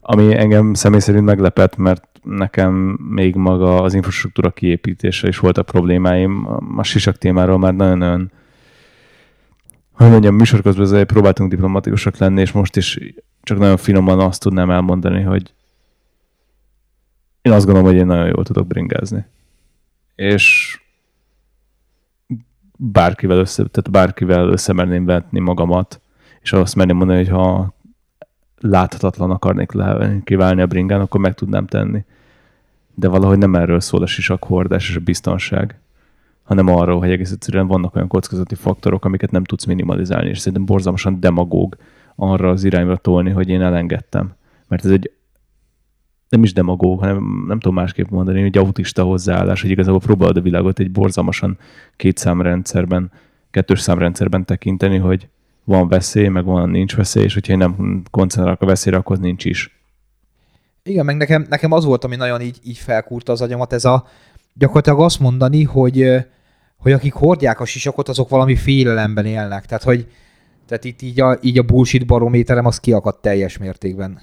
Ami 0.00 0.36
engem 0.36 0.74
személy 0.74 1.00
szerint 1.00 1.24
meglepett, 1.24 1.76
mert 1.76 2.08
nekem 2.22 2.72
még 3.10 3.34
maga 3.34 3.82
az 3.82 3.94
infrastruktúra 3.94 4.50
kiépítése 4.50 5.28
is 5.28 5.38
volt 5.38 5.58
a 5.58 5.62
problémáim. 5.62 6.48
A 6.76 6.82
sisak 6.82 7.18
témáról 7.18 7.58
már 7.58 7.74
nagyon-nagyon 7.74 8.30
hogy 10.00 10.10
mondjam, 10.10 10.34
műsor 10.34 10.62
közben 10.62 11.06
próbáltunk 11.06 11.50
diplomatikusak 11.50 12.16
lenni, 12.16 12.40
és 12.40 12.52
most 12.52 12.76
is 12.76 12.98
csak 13.42 13.58
nagyon 13.58 13.76
finoman 13.76 14.20
azt 14.20 14.40
tudnám 14.40 14.70
elmondani, 14.70 15.22
hogy 15.22 15.54
én 17.42 17.52
azt 17.52 17.64
gondolom, 17.64 17.90
hogy 17.90 17.98
én 17.98 18.06
nagyon 18.06 18.26
jól 18.26 18.44
tudok 18.44 18.66
bringázni. 18.66 19.24
És 20.14 20.78
bárkivel 22.76 23.38
össze, 23.38 23.64
tehát 23.64 23.90
bárkivel 23.90 24.48
összemerném 24.48 25.04
vetni 25.04 25.38
magamat, 25.38 26.00
és 26.40 26.52
azt 26.52 26.76
merném 26.76 26.96
mondani, 26.96 27.18
hogy 27.18 27.28
ha 27.28 27.74
láthatatlan 28.60 29.30
akarnék 29.30 29.70
kiválni 30.24 30.60
a 30.60 30.66
bringán, 30.66 31.00
akkor 31.00 31.20
meg 31.20 31.34
tudnám 31.34 31.66
tenni. 31.66 32.04
De 32.94 33.08
valahogy 33.08 33.38
nem 33.38 33.54
erről 33.54 33.80
szól 33.80 34.02
a 34.02 34.06
sisakhordás 34.06 34.88
és 34.88 34.96
a 34.96 35.00
biztonság, 35.00 35.78
hanem 36.42 36.68
arról, 36.68 36.98
hogy 36.98 37.10
egész 37.10 37.30
egyszerűen 37.30 37.66
vannak 37.66 37.94
olyan 37.94 38.08
kockázati 38.08 38.54
faktorok, 38.54 39.04
amiket 39.04 39.30
nem 39.30 39.44
tudsz 39.44 39.64
minimalizálni, 39.64 40.28
és 40.28 40.38
szerintem 40.38 40.64
borzalmasan 40.64 41.20
demagóg 41.20 41.76
arra 42.16 42.50
az 42.50 42.64
irányra 42.64 42.96
tolni, 42.96 43.30
hogy 43.30 43.48
én 43.48 43.62
elengedtem. 43.62 44.32
Mert 44.68 44.84
ez 44.84 44.90
egy 44.90 45.12
nem 46.28 46.42
is 46.42 46.52
demagóg, 46.52 46.98
hanem 46.98 47.44
nem 47.46 47.60
tudom 47.60 47.74
másképp 47.74 48.08
mondani, 48.08 48.40
hogy 48.40 48.58
autista 48.58 49.02
hozzáállás, 49.02 49.62
hogy 49.62 49.70
igazából 49.70 50.00
próbálod 50.00 50.36
a 50.36 50.40
világot 50.40 50.78
egy 50.78 50.90
borzalmasan 50.90 51.58
két 51.96 52.18
számrendszerben, 52.18 53.10
kettős 53.50 53.80
számrendszerben 53.80 54.44
tekinteni, 54.44 54.98
hogy 54.98 55.28
van 55.70 55.88
veszély, 55.88 56.28
meg 56.28 56.44
van 56.44 56.70
nincs 56.70 56.96
veszély, 56.96 57.22
és 57.22 57.34
hogyha 57.34 57.52
én 57.52 57.58
nem 57.58 58.02
koncentrálok 58.10 58.62
a 58.62 58.66
veszélyre, 58.66 58.98
akkor 58.98 59.18
nincs 59.18 59.44
is. 59.44 59.80
Igen, 60.82 61.04
meg 61.04 61.16
nekem, 61.16 61.46
nekem 61.48 61.72
az 61.72 61.84
volt, 61.84 62.04
ami 62.04 62.16
nagyon 62.16 62.40
így, 62.40 62.58
így 62.64 62.78
felkúrta 62.78 63.32
az 63.32 63.40
agyamat, 63.40 63.72
ez 63.72 63.84
a 63.84 64.04
gyakorlatilag 64.54 65.00
azt 65.00 65.20
mondani, 65.20 65.62
hogy, 65.62 66.08
hogy 66.76 66.92
akik 66.92 67.12
hordják 67.12 67.60
a 67.60 67.64
sisakot, 67.64 68.08
azok 68.08 68.28
valami 68.28 68.56
félelemben 68.56 69.24
élnek. 69.24 69.66
Tehát, 69.66 69.82
hogy 69.82 70.06
tehát 70.66 70.84
itt 70.84 71.02
így 71.02 71.20
a, 71.20 71.38
így 71.40 71.58
a 71.58 71.62
bullshit 71.62 72.06
barométerem 72.06 72.66
az 72.66 72.80
kiakadt 72.80 73.22
teljes 73.22 73.58
mértékben. 73.58 74.18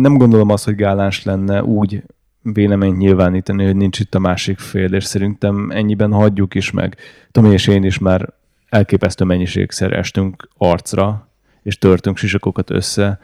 Nem 0.00 0.16
gondolom 0.16 0.50
azt, 0.50 0.64
hogy 0.64 0.74
gáláns 0.74 1.24
lenne 1.24 1.62
úgy 1.62 2.02
véleményt 2.42 2.98
nyilvánítani, 2.98 3.64
hogy 3.64 3.76
nincs 3.76 4.00
itt 4.00 4.14
a 4.14 4.18
másik 4.18 4.58
fél, 4.58 4.92
és 4.92 5.04
szerintem 5.04 5.70
ennyiben 5.70 6.12
hagyjuk 6.12 6.54
is 6.54 6.70
meg. 6.70 6.96
Tomi 7.30 7.52
és 7.52 7.66
én 7.66 7.84
is 7.84 7.98
már 7.98 8.34
elképesztő 8.72 9.24
mennyiségszer 9.24 9.92
estünk 9.92 10.48
arcra, 10.56 11.28
és 11.62 11.78
törtünk 11.78 12.16
sisakokat 12.16 12.70
össze. 12.70 13.20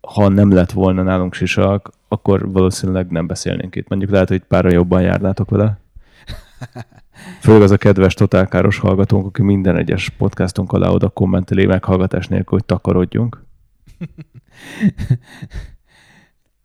Ha 0.00 0.28
nem 0.28 0.52
lett 0.52 0.70
volna 0.70 1.02
nálunk 1.02 1.34
sisak, 1.34 1.90
akkor 2.08 2.52
valószínűleg 2.52 3.10
nem 3.10 3.26
beszélnénk 3.26 3.76
itt. 3.76 3.88
Mondjuk 3.88 4.10
lehet, 4.10 4.28
hogy 4.28 4.42
párra 4.42 4.72
jobban 4.72 5.02
járnátok 5.02 5.50
vele. 5.50 5.78
Főleg 7.40 7.62
az 7.62 7.70
a 7.70 7.76
kedves 7.76 8.14
totálkáros 8.14 8.78
hallgatónk, 8.78 9.26
aki 9.26 9.42
minden 9.42 9.76
egyes 9.76 10.08
podcastunk 10.08 10.72
alá 10.72 10.88
oda 10.88 11.08
kommenteli 11.08 11.66
meghallgatás 11.66 12.28
nélkül, 12.28 12.58
hogy 12.58 12.64
takarodjunk. 12.64 13.44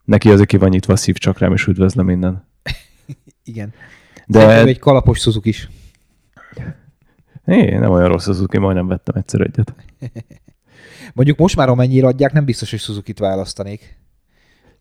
Neki 0.04 0.30
azért 0.30 0.48
ki 0.48 0.56
van 0.56 0.68
nyitva 0.68 0.92
a 0.92 0.96
szívcsakrám, 0.96 1.52
és 1.52 1.66
üdvözlöm 1.66 2.06
minden. 2.06 2.46
Igen. 3.44 3.72
De 4.26 4.38
Szerintem 4.38 4.66
egy 4.66 4.78
kalapos 4.78 5.18
Suzuki 5.18 5.48
is. 5.48 5.68
É, 7.44 7.78
nem 7.78 7.90
olyan 7.90 8.08
rossz 8.08 8.24
Suzuki, 8.24 8.58
majdnem 8.58 8.86
vettem 8.86 9.14
egyszer 9.16 9.40
egyet. 9.40 9.74
Mondjuk 11.14 11.38
most 11.38 11.56
már 11.56 11.68
amennyire 11.68 12.06
adják, 12.06 12.32
nem 12.32 12.44
biztos, 12.44 12.70
hogy 12.70 12.78
Suzuki-t 12.78 13.18
választanék. 13.18 13.98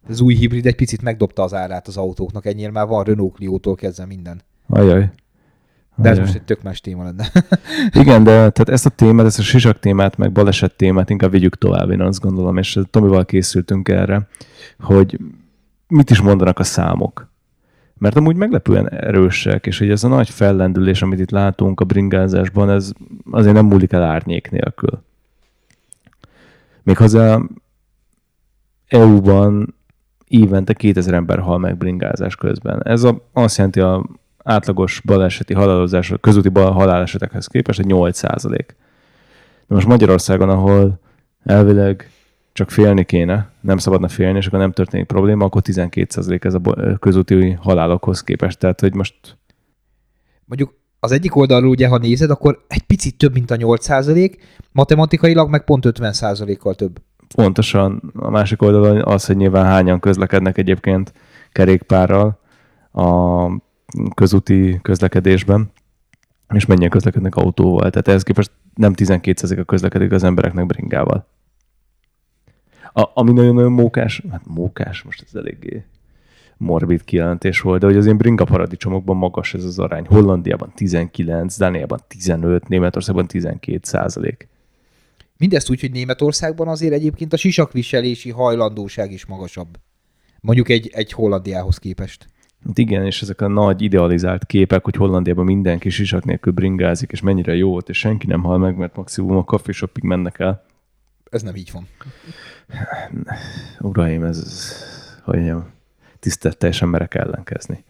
Az 0.08 0.22
új 0.22 0.36
hibrid 0.36 0.66
egy 0.66 0.76
picit 0.76 1.02
megdobta 1.02 1.44
az 1.44 1.54
árát 1.54 1.88
az 1.88 1.98
autóknak, 1.98 2.46
ennyire 2.46 2.72
már 2.72 2.88
van 2.88 3.04
Renault 3.04 3.34
Clio-tól 3.34 3.76
kezdve 3.76 4.06
minden. 4.06 4.42
Ajaj. 4.68 5.10
De 5.96 6.10
ez 6.10 6.18
most 6.18 6.36
egy 6.36 6.44
tök 6.44 6.64
más 6.64 6.82
téma 6.82 7.04
lenne. 7.04 7.32
Igen, 8.02 8.24
de 8.24 8.32
tehát 8.32 8.70
ezt 8.70 8.86
a 8.86 8.90
témát, 8.90 9.26
ezt 9.26 9.40
a 9.40 9.42
sisak 9.42 9.80
témát, 9.80 10.18
meg 10.18 10.32
baleset 10.32 10.76
témát 10.76 11.10
inkább 11.10 11.32
vigyük 11.32 11.58
tovább, 11.58 11.90
én 11.90 12.02
azt 12.02 12.20
gondolom, 12.20 12.58
és 12.58 12.80
Tomival 12.90 13.26
készültünk 13.26 13.90
erre, 13.90 14.28
hogy 14.80 15.20
mit 15.88 16.10
is 16.10 16.22
mondanak 16.22 16.60
a 16.60 16.64
számok. 16.64 17.29
Mert 18.00 18.16
amúgy 18.16 18.36
meglepően 18.36 18.90
erősek, 18.90 19.66
és 19.66 19.80
hogy 19.80 19.90
ez 19.90 20.04
a 20.04 20.08
nagy 20.08 20.30
fellendülés, 20.30 21.02
amit 21.02 21.20
itt 21.20 21.32
látunk 21.32 21.80
a 21.80 21.86
bringázásban, 21.86 22.70
ez 22.70 22.92
azért 23.32 23.54
nem 23.54 23.66
múlik 23.66 23.92
el 23.92 24.04
árnyék 24.04 24.52
nélkül. 24.52 25.02
Méghozzá 26.84 27.40
EU-ban 28.88 29.76
évente 30.28 30.74
2000 30.74 31.14
ember 31.14 31.40
hal 31.40 31.58
meg 31.58 31.78
bringázás 31.78 32.36
közben. 32.36 32.82
Ez 32.84 33.04
a, 33.04 33.30
azt 33.34 33.58
jelenti 33.58 33.80
a 33.80 34.06
átlagos 34.44 35.02
baleseti 35.06 35.54
halálozás, 35.54 36.14
közúti 36.22 36.50
halálesetekhez 36.54 37.48
képest 37.48 37.80
egy 37.80 37.86
8 37.86 38.18
százalék. 38.18 38.76
De 39.68 39.76
most 39.76 39.88
Magyarországon, 39.88 40.50
ahol 40.50 41.00
elvileg 41.44 42.12
csak 42.60 42.72
félni 42.72 43.06
kéne, 43.06 43.52
nem 43.62 43.78
szabadna 43.78 44.08
félni, 44.08 44.38
és 44.38 44.48
akkor 44.48 44.60
nem 44.60 44.72
történik 44.72 45.06
probléma, 45.06 45.46
akkor 45.46 45.62
12 45.62 46.08
százalék 46.10 46.44
ez 46.44 46.54
a 46.54 46.62
közúti 47.00 47.52
halálokhoz 47.52 48.24
képest. 48.24 48.60
Tehát, 48.60 48.80
hogy 48.80 48.94
most... 48.94 49.38
Mondjuk 50.46 50.74
az 51.00 51.12
egyik 51.12 51.36
oldalról 51.36 51.70
ugye, 51.70 51.88
ha 51.88 51.98
nézed, 51.98 52.30
akkor 52.30 52.66
egy 52.68 52.82
picit 52.82 53.18
több, 53.18 53.34
mint 53.34 53.52
a 53.52 53.56
8 53.56 53.84
százalék, 53.84 54.44
matematikailag 54.72 55.50
meg 55.50 55.64
pont 55.64 55.86
50 55.86 56.14
százalékkal 56.14 56.76
több. 56.76 57.02
Pontosan. 57.36 58.12
A 58.16 58.30
másik 58.30 58.62
oldalon 58.62 59.02
az, 59.04 59.26
hogy 59.26 59.36
nyilván 59.38 59.66
hányan 59.66 60.00
közlekednek 60.00 60.58
egyébként 60.58 61.14
kerékpárral 61.52 62.40
a 62.92 63.48
közúti 64.16 64.80
közlekedésben, 64.82 65.72
és 66.54 66.66
mennyien 66.66 66.90
közlekednek 66.90 67.36
autóval. 67.36 67.90
Tehát 67.90 68.08
ehhez 68.08 68.24
képest 68.24 68.52
nem 68.74 68.94
12% 68.96 69.60
a 69.60 69.64
közlekedik 69.64 70.12
az 70.12 70.24
embereknek 70.24 70.66
bringával. 70.66 71.28
A, 72.94 73.10
ami 73.14 73.32
nagyon-nagyon 73.32 73.72
mókás, 73.72 74.24
hát 74.32 74.42
mókás, 74.46 75.02
most 75.02 75.24
ez 75.28 75.36
eléggé 75.36 75.86
morbid 76.60 77.04
kijelentés 77.04 77.62
volt, 77.62 77.80
de 77.80 77.86
hogy 77.86 77.98
az 77.98 78.06
én 78.06 78.18
bringa 78.18 78.44
paradicsomokban 78.44 79.18
magas 79.18 79.54
ez 79.54 79.64
az 79.64 79.80
arány. 79.80 80.06
Hollandiában 80.08 80.72
19, 80.76 81.58
Dániában 81.58 82.00
15, 82.08 82.68
Németországban 82.68 83.28
12 83.28 83.80
százalék. 83.82 84.48
Mindezt 85.38 85.70
úgy, 85.70 85.80
hogy 85.80 85.92
Németországban 85.92 86.68
azért 86.68 86.94
egyébként 86.94 87.34
a 87.34 87.38
sisakviselési 87.38 88.30
hajlandóság 88.30 89.12
is 89.12 89.26
magasabb. 89.26 89.78
Mondjuk 90.42 90.70
egy, 90.70 90.90
egy 90.94 91.12
Hollandiához 91.12 91.78
képest. 91.78 92.28
Hát 92.66 92.78
igen, 92.78 93.06
és 93.06 93.22
ezek 93.22 93.42
a 93.42 93.48
nagy 93.48 93.82
idealizált 93.82 94.46
képek, 94.46 94.84
hogy 94.84 94.96
Hollandiában 94.96 95.46
mindenki 95.46 95.90
sisak 95.90 96.26
nélkül 96.26 96.54
bringázik, 96.54 97.12
és 97.12 97.22
mennyire 97.22 97.56
jó 97.56 97.76
ott, 97.76 97.90
és 97.90 97.98
senki 97.98 98.28
nem 98.28 98.44
hal 98.44 98.58
meg, 98.58 98.78
mert 98.78 98.96
maximum 98.96 99.38
a 99.38 99.44
coffee 99.44 99.74
shopig 99.74 100.04
mennek 100.04 100.40
el. 100.40 100.66
Ez 101.30 101.42
nem 101.42 101.56
így 101.56 101.72
van. 101.72 101.88
Uraim, 103.80 104.24
ez, 104.24 104.74
hogy 105.24 105.36
mondjam, 105.36 105.72
teljesen 106.58 106.88
merek 106.90 107.16
ellenkezni. 107.16 107.84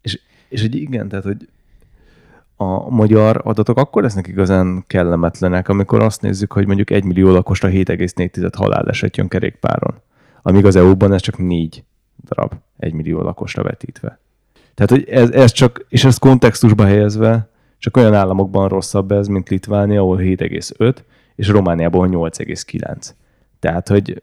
És, 0.00 0.20
és 0.48 0.60
hogy 0.60 0.74
igen, 0.74 1.08
tehát, 1.08 1.24
hogy 1.24 1.48
a 2.56 2.90
magyar 2.90 3.40
adatok 3.44 3.78
akkor 3.78 4.02
lesznek 4.02 4.26
igazán 4.26 4.84
kellemetlenek, 4.86 5.68
amikor 5.68 6.02
azt 6.02 6.20
nézzük, 6.20 6.52
hogy 6.52 6.66
mondjuk 6.66 6.90
1 6.90 7.04
millió 7.04 7.30
lakosra 7.30 7.68
7,4 7.68 8.50
haláleset 8.56 9.16
jön 9.16 9.28
kerékpáron. 9.28 10.00
Amíg 10.42 10.64
az 10.64 10.76
EU-ban 10.76 11.12
ez 11.12 11.20
csak 11.20 11.38
4 11.38 11.84
darab, 12.24 12.52
1 12.78 12.92
millió 12.92 13.22
lakosra 13.22 13.62
vetítve. 13.62 14.18
Tehát, 14.74 14.90
hogy 14.90 15.08
ez, 15.08 15.30
ez 15.30 15.52
csak, 15.52 15.84
és 15.88 16.04
ezt 16.04 16.18
kontextusba 16.18 16.84
helyezve, 16.84 17.48
csak 17.78 17.96
olyan 17.96 18.14
államokban 18.14 18.68
rosszabb 18.68 19.12
ez, 19.12 19.26
mint 19.26 19.48
Litvánia, 19.48 20.00
ahol 20.00 20.16
7,5, 20.16 20.96
és 21.34 21.48
Romániában 21.48 22.10
8,9. 22.12 23.10
Tehát, 23.60 23.88
hogy 23.88 24.22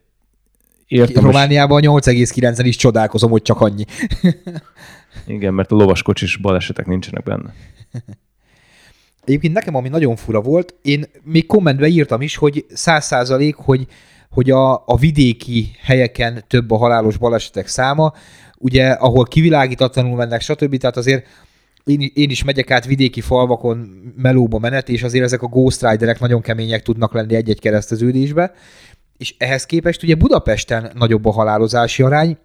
értem. 0.87 1.23
Romániában 1.23 1.81
8,9-en 1.85 2.63
is 2.63 2.75
csodálkozom, 2.75 3.31
hogy 3.31 3.41
csak 3.41 3.61
annyi. 3.61 3.85
Igen, 5.27 5.53
mert 5.53 5.71
a 5.71 5.75
lovaskocsis 5.75 6.37
balesetek 6.37 6.85
nincsenek 6.85 7.23
benne. 7.23 7.53
Egyébként 9.25 9.53
nekem 9.53 9.75
ami 9.75 9.89
nagyon 9.89 10.15
fura 10.15 10.41
volt, 10.41 10.75
én 10.81 11.05
még 11.23 11.45
kommentbe 11.45 11.87
írtam 11.87 12.21
is, 12.21 12.35
hogy 12.35 12.65
száz 12.73 13.05
százalék, 13.05 13.55
hogy, 13.55 13.87
hogy 14.29 14.49
a, 14.51 14.73
a 14.73 14.97
vidéki 14.99 15.71
helyeken 15.81 16.43
több 16.47 16.71
a 16.71 16.77
halálos 16.77 17.17
balesetek 17.17 17.67
száma, 17.67 18.13
ugye, 18.57 18.89
ahol 18.89 19.23
kivilágítatlanul 19.23 20.15
mennek, 20.15 20.41
stb. 20.41 20.77
Tehát 20.77 20.97
azért 20.97 21.25
én, 21.83 22.11
én 22.13 22.29
is 22.29 22.43
megyek 22.43 22.71
át 22.71 22.85
vidéki 22.85 23.21
falvakon 23.21 23.77
melóba 24.15 24.59
menet, 24.59 24.89
és 24.89 25.03
azért 25.03 25.23
ezek 25.23 25.41
a 25.41 25.47
Ghost 25.47 25.89
Riderek 25.89 26.19
nagyon 26.19 26.41
kemények 26.41 26.81
tudnak 26.81 27.13
lenni 27.13 27.35
egy-egy 27.35 27.59
kereszteződésbe, 27.59 28.53
és 29.17 29.35
ehhez 29.37 29.65
képest 29.65 30.03
ugye 30.03 30.15
Budapesten 30.15 30.91
nagyobb 30.95 31.25
a 31.25 31.31
halálozási 31.31 32.03
arány, 32.03 32.37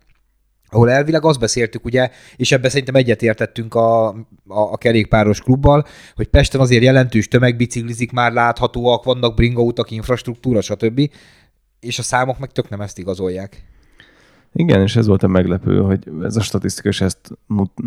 ahol 0.68 0.90
elvileg 0.90 1.24
azt 1.24 1.38
beszéltük, 1.38 1.84
ugye, 1.84 2.10
és 2.36 2.52
ebben 2.52 2.70
szerintem 2.70 2.94
egyetértettünk 2.94 3.74
a, 3.74 4.08
a, 4.08 4.14
a 4.46 4.76
kerékpáros 4.76 5.40
klubbal, 5.40 5.86
hogy 6.14 6.28
Pesten 6.28 6.60
azért 6.60 6.82
jelentős 6.82 7.28
tömegbiciklizik 7.28 8.12
már 8.12 8.32
láthatóak, 8.32 9.04
vannak 9.04 9.34
bringautak, 9.34 9.90
infrastruktúra, 9.90 10.60
stb. 10.60 11.10
És 11.80 11.98
a 11.98 12.02
számok 12.02 12.38
meg 12.38 12.50
tök 12.50 12.68
nem 12.68 12.80
ezt 12.80 12.98
igazolják. 12.98 13.64
Igen, 14.56 14.80
és 14.82 14.96
ez 14.96 15.06
volt 15.06 15.22
a 15.22 15.28
meglepő, 15.28 15.80
hogy 15.80 16.10
ez 16.22 16.36
a 16.36 16.40
statisztika 16.40 16.88
is 16.88 17.00
ezt 17.00 17.38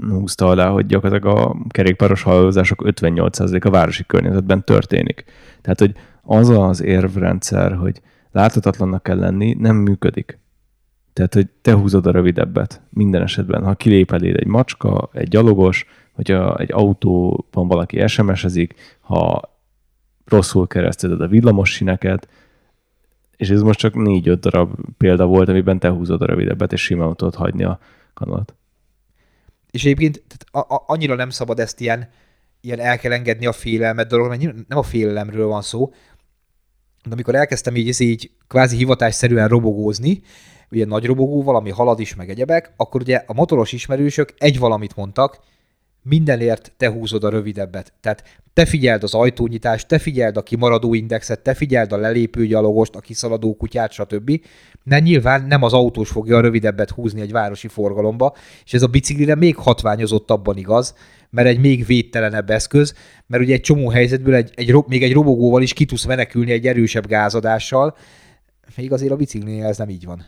húzta 0.09 0.47
alá, 0.47 0.69
hogy 0.69 0.85
gyakorlatilag 0.85 1.37
a 1.37 1.55
kerékpáros 1.69 2.21
halálozások 2.21 2.83
58% 2.85 3.65
a 3.65 3.69
városi 3.69 4.05
környezetben 4.05 4.63
történik. 4.63 5.25
Tehát, 5.61 5.79
hogy 5.79 5.93
az 6.21 6.49
az 6.49 6.83
érvrendszer, 6.83 7.75
hogy 7.75 8.01
láthatatlannak 8.31 9.03
kell 9.03 9.17
lenni, 9.17 9.55
nem 9.59 9.75
működik. 9.75 10.39
Tehát, 11.13 11.33
hogy 11.33 11.47
te 11.61 11.73
húzod 11.73 12.05
a 12.05 12.11
rövidebbet 12.11 12.81
minden 12.89 13.21
esetben. 13.21 13.63
Ha 13.63 13.75
kilép 13.75 14.11
eléd 14.11 14.35
egy 14.35 14.47
macska, 14.47 15.09
egy 15.13 15.27
gyalogos, 15.27 15.85
hogyha 16.13 16.57
egy 16.57 16.71
autóban 16.71 17.67
valaki 17.67 18.07
SMS-ezik, 18.07 18.73
ha 18.99 19.41
rosszul 20.25 20.67
kereszteded 20.67 21.21
a 21.21 21.27
villamos 21.27 21.69
sineket, 21.69 22.27
és 23.37 23.49
ez 23.49 23.61
most 23.61 23.79
csak 23.79 23.95
négy-öt 23.95 24.39
darab 24.39 24.75
példa 24.97 25.25
volt, 25.25 25.49
amiben 25.49 25.79
te 25.79 25.89
húzod 25.89 26.21
a 26.21 26.25
rövidebbet, 26.25 26.73
és 26.73 26.81
simán 26.81 27.15
tudod 27.15 27.35
hagyni 27.35 27.63
a 27.63 27.79
kanalat. 28.13 28.55
És 29.71 29.85
egyébként 29.85 30.23
tehát 30.27 30.67
a, 30.67 30.73
a, 30.73 30.83
annyira 30.87 31.15
nem 31.15 31.29
szabad 31.29 31.59
ezt 31.59 31.79
ilyen, 31.79 32.09
ilyen 32.61 32.79
el 32.79 32.97
kell 32.97 33.11
engedni 33.11 33.45
a 33.45 33.51
félelmet 33.51 34.07
dolog, 34.07 34.27
mert 34.27 34.41
nem 34.67 34.77
a 34.77 34.83
félelemről 34.83 35.47
van 35.47 35.61
szó, 35.61 35.93
de 37.03 37.11
amikor 37.11 37.35
elkezdtem 37.35 37.75
így, 37.75 38.01
így 38.01 38.31
kvázi 38.47 38.77
hivatásszerűen 38.77 39.47
robogózni, 39.47 40.21
ugye 40.71 40.85
nagy 40.85 41.05
robogó, 41.05 41.43
valami 41.43 41.69
halad 41.69 41.99
is, 41.99 42.15
meg 42.15 42.29
egyebek, 42.29 42.73
akkor 42.75 43.01
ugye 43.01 43.23
a 43.25 43.33
motoros 43.33 43.71
ismerősök 43.71 44.33
egy 44.37 44.59
valamit 44.59 44.95
mondtak, 44.95 45.39
mindenért 46.09 46.71
te 46.77 46.89
húzod 46.89 47.23
a 47.23 47.29
rövidebbet. 47.29 47.93
Tehát 48.01 48.23
te 48.53 48.65
figyeld 48.65 49.03
az 49.03 49.13
ajtónyitást, 49.13 49.87
te 49.87 49.99
figyeld 49.99 50.37
a 50.37 50.43
kimaradó 50.43 50.93
indexet, 50.93 51.39
te 51.39 51.53
figyeld 51.53 51.91
a 51.91 51.97
lelépő 51.97 52.45
gyalogost, 52.45 52.95
a 52.95 52.99
kiszaladó 52.99 53.55
kutyát, 53.55 53.91
stb. 53.91 54.41
De 54.83 54.99
nyilván 54.99 55.43
nem 55.47 55.63
az 55.63 55.73
autós 55.73 56.09
fogja 56.09 56.37
a 56.37 56.41
rövidebbet 56.41 56.89
húzni 56.89 57.21
egy 57.21 57.31
városi 57.31 57.67
forgalomba, 57.67 58.35
és 58.65 58.73
ez 58.73 58.81
a 58.81 58.87
biciklire 58.87 59.35
még 59.35 59.55
hatványozottabban 59.55 60.57
igaz, 60.57 60.95
mert 61.29 61.47
egy 61.47 61.59
még 61.59 61.85
védtelenebb 61.85 62.49
eszköz, 62.49 62.93
mert 63.27 63.43
ugye 63.43 63.53
egy 63.53 63.61
csomó 63.61 63.89
helyzetből 63.89 64.35
egy, 64.35 64.51
egy, 64.55 64.75
még 64.87 65.03
egy 65.03 65.13
robogóval 65.13 65.61
is 65.61 65.73
ki 65.73 65.85
tudsz 65.85 66.05
menekülni 66.05 66.51
egy 66.51 66.67
erősebb 66.67 67.07
gázadással, 67.07 67.95
még 68.75 68.91
azért 68.91 69.11
a 69.11 69.15
biciklinél 69.15 69.65
ez 69.65 69.77
nem 69.77 69.89
így 69.89 70.05
van. 70.05 70.25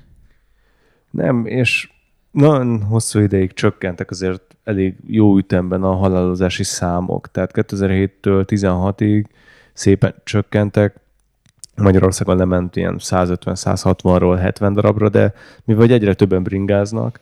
Nem, 1.11 1.45
és 1.45 1.89
nagyon 2.31 2.83
hosszú 2.83 3.19
ideig 3.19 3.53
csökkentek 3.53 4.09
azért 4.09 4.55
elég 4.63 4.95
jó 5.07 5.37
ütemben 5.37 5.83
a 5.83 5.95
halálozási 5.95 6.63
számok. 6.63 7.31
Tehát 7.31 7.51
2007-től 7.53 8.43
16-ig 8.47 9.25
szépen 9.73 10.13
csökkentek, 10.23 10.95
Magyarországon 11.75 12.37
lement 12.37 12.75
ilyen 12.75 12.95
150-160-ról 12.99 14.37
70 14.41 14.73
darabra, 14.73 15.09
de 15.09 15.33
mivel 15.63 15.89
egyre 15.89 16.13
többen 16.13 16.43
bringáznak, 16.43 17.19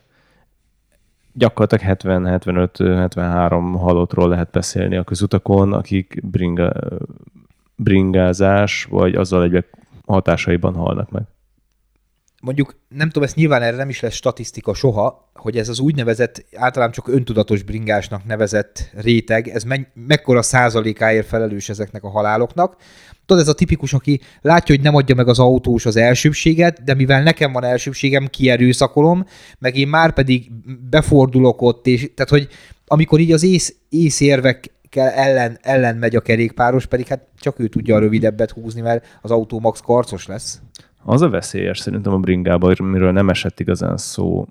gyakorlatilag 1.33 1.97
70-75-73 1.97 3.75
halottról 3.79 4.29
lehet 4.29 4.51
beszélni 4.51 4.95
a 4.95 5.03
közutakon, 5.03 5.73
akik 5.73 6.19
bringa, 6.23 6.73
bringázás 7.75 8.87
vagy 8.89 9.15
azzal 9.15 9.43
egybe 9.43 9.65
hatásaiban 10.05 10.73
halnak 10.73 11.11
meg 11.11 11.23
mondjuk 12.47 12.75
nem 12.89 13.07
tudom, 13.07 13.23
ezt 13.23 13.35
nyilván 13.35 13.61
erre 13.61 13.75
nem 13.75 13.89
is 13.89 13.99
lesz 13.99 14.13
statisztika 14.13 14.73
soha, 14.73 15.31
hogy 15.33 15.57
ez 15.57 15.69
az 15.69 15.79
úgynevezett, 15.79 16.45
általán 16.55 16.91
csak 16.91 17.07
öntudatos 17.07 17.63
bringásnak 17.63 18.25
nevezett 18.25 18.89
réteg, 18.93 19.47
ez 19.47 19.63
me- 19.63 19.91
mekkora 19.93 20.41
százalékáért 20.41 21.27
felelős 21.27 21.69
ezeknek 21.69 22.03
a 22.03 22.09
haláloknak. 22.09 22.75
Tudod, 23.25 23.43
ez 23.43 23.49
a 23.49 23.53
tipikus, 23.53 23.93
aki 23.93 24.21
látja, 24.41 24.75
hogy 24.75 24.83
nem 24.83 24.95
adja 24.95 25.15
meg 25.15 25.27
az 25.27 25.39
autós 25.39 25.85
az 25.85 25.95
elsőbséget, 25.95 26.83
de 26.83 26.93
mivel 26.93 27.23
nekem 27.23 27.51
van 27.51 27.63
elsőbségem, 27.63 28.27
kierőszakolom, 28.27 29.25
meg 29.59 29.75
én 29.75 29.87
már 29.87 30.13
pedig 30.13 30.51
befordulok 30.89 31.61
ott, 31.61 31.87
és 31.87 32.11
tehát, 32.15 32.31
hogy 32.31 32.47
amikor 32.85 33.19
így 33.19 33.31
az 33.31 33.43
ész, 33.43 33.75
észérvek 33.89 34.71
ellen, 34.95 35.57
ellen 35.61 35.95
megy 35.95 36.15
a 36.15 36.21
kerékpáros, 36.21 36.85
pedig 36.85 37.07
hát 37.07 37.27
csak 37.39 37.59
ő 37.59 37.67
tudja 37.67 37.95
a 37.95 37.99
rövidebbet 37.99 38.51
húzni, 38.51 38.81
mert 38.81 39.05
az 39.21 39.31
autó 39.31 39.59
max 39.59 39.79
karcos 39.79 40.27
lesz. 40.27 40.61
Az 41.09 41.21
a 41.21 41.29
veszélyes 41.29 41.79
szerintem 41.79 42.13
a 42.13 42.17
bringában, 42.17 42.75
miről 42.79 43.11
nem 43.11 43.29
esett 43.29 43.59
igazán 43.59 43.97
szó, 43.97 44.47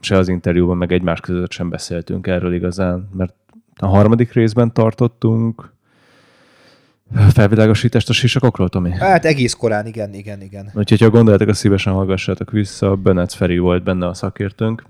se 0.00 0.16
az 0.16 0.28
interjúban, 0.28 0.76
meg 0.76 0.92
egymás 0.92 1.20
között 1.20 1.50
sem 1.50 1.68
beszéltünk 1.68 2.26
erről 2.26 2.54
igazán, 2.54 3.08
mert 3.12 3.34
a 3.76 3.86
harmadik 3.86 4.32
részben 4.32 4.72
tartottunk 4.72 5.72
felvilágosítást 7.32 8.08
a 8.08 8.12
sisakokról, 8.12 8.68
Tomi? 8.68 8.90
Hát 8.90 9.24
egész 9.24 9.52
korán, 9.52 9.86
igen, 9.86 10.14
igen, 10.14 10.42
igen. 10.42 10.70
Úgyhogy, 10.74 11.00
ha 11.00 11.10
gondoljátok, 11.10 11.48
a 11.48 11.54
szívesen 11.54 11.92
hallgassátok 11.92 12.50
vissza, 12.50 12.96
Bennett 12.96 13.32
Feri 13.32 13.58
volt 13.58 13.82
benne 13.82 14.06
a 14.06 14.14
szakértőnk, 14.14 14.84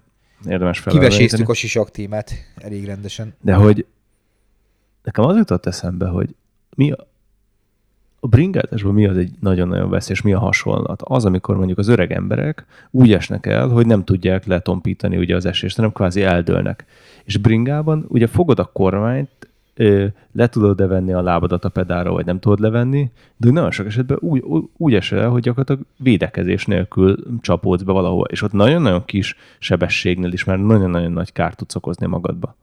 érdemes 0.47 0.79
felelőzni. 0.79 1.11
Kiveséztük 1.11 1.49
a 1.49 1.55
sisak 1.55 1.91
témát 1.91 2.33
elég 2.57 2.85
rendesen. 2.85 3.35
De 3.41 3.55
hogy 3.55 3.87
nekem 5.03 5.25
az 5.25 5.37
jutott 5.37 5.67
eszembe, 5.67 6.07
hogy 6.07 6.35
mi 6.77 6.93
a, 8.25 8.29
bringázásban 8.29 8.95
mi 8.95 9.07
az 9.07 9.17
egy 9.17 9.31
nagyon-nagyon 9.41 9.91
veszélyes, 9.91 10.23
mi 10.23 10.33
a 10.33 10.39
hasonlat? 10.39 11.03
Az, 11.03 11.25
amikor 11.25 11.57
mondjuk 11.57 11.79
az 11.79 11.89
öreg 11.89 12.13
emberek 12.13 12.67
úgy 12.91 13.13
esnek 13.13 13.47
el, 13.47 13.69
hogy 13.69 13.87
nem 13.87 14.05
tudják 14.05 14.47
letompítani 14.47 15.17
ugye 15.17 15.37
az 15.37 15.47
esést, 15.47 15.77
hanem 15.77 15.93
kvázi 15.93 16.23
eldőlnek. 16.23 16.85
És 17.25 17.37
bringában 17.37 18.05
ugye 18.09 18.27
fogod 18.27 18.59
a 18.59 18.71
kormányt, 18.73 19.29
le 20.33 20.49
tudod-e 20.49 20.87
venni 20.87 21.13
a 21.13 21.23
lábadat 21.23 21.65
a 21.65 21.69
pedára, 21.69 22.13
vagy 22.13 22.25
nem 22.27 22.39
tudod 22.39 22.61
levenni, 22.61 23.11
de 23.37 23.51
nagyon 23.51 23.71
sok 23.71 23.87
esetben 23.87 24.19
úgy, 24.21 24.45
úgy 24.77 24.95
esel 24.95 25.19
el, 25.19 25.29
hogy 25.29 25.43
gyakorlatilag 25.43 25.83
védekezés 25.97 26.67
nélkül 26.67 27.17
csapódsz 27.41 27.83
be 27.83 27.93
valahova, 27.93 28.25
és 28.25 28.43
ott 28.43 28.53
nagyon-nagyon 28.53 29.05
kis 29.05 29.37
sebességnél 29.59 30.33
is 30.33 30.45
már 30.45 30.59
nagyon-nagyon 30.59 31.13
nagy 31.13 31.33
kárt 31.33 31.57
tudsz 31.57 31.75
okozni 31.75 32.07
magadba. 32.07 32.57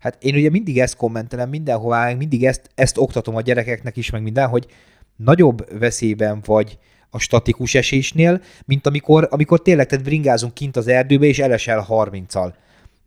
Hát 0.00 0.16
én 0.22 0.34
ugye 0.34 0.50
mindig 0.50 0.80
ezt 0.80 0.96
kommentelem 0.96 1.48
mindenhová, 1.48 2.12
mindig 2.12 2.44
ezt, 2.44 2.70
ezt 2.74 2.98
oktatom 2.98 3.36
a 3.36 3.40
gyerekeknek 3.40 3.96
is, 3.96 4.10
meg 4.10 4.22
minden, 4.22 4.48
hogy 4.48 4.66
nagyobb 5.16 5.78
veszélyben 5.78 6.40
vagy 6.44 6.78
a 7.10 7.18
statikus 7.18 7.74
esésnél, 7.74 8.40
mint 8.64 8.86
amikor, 8.86 9.28
amikor 9.30 9.62
tényleg 9.62 9.86
tehát 9.86 10.04
bringázunk 10.04 10.54
kint 10.54 10.76
az 10.76 10.88
erdőbe, 10.88 11.26
és 11.26 11.38
elesel 11.38 11.86
30-al 11.88 12.52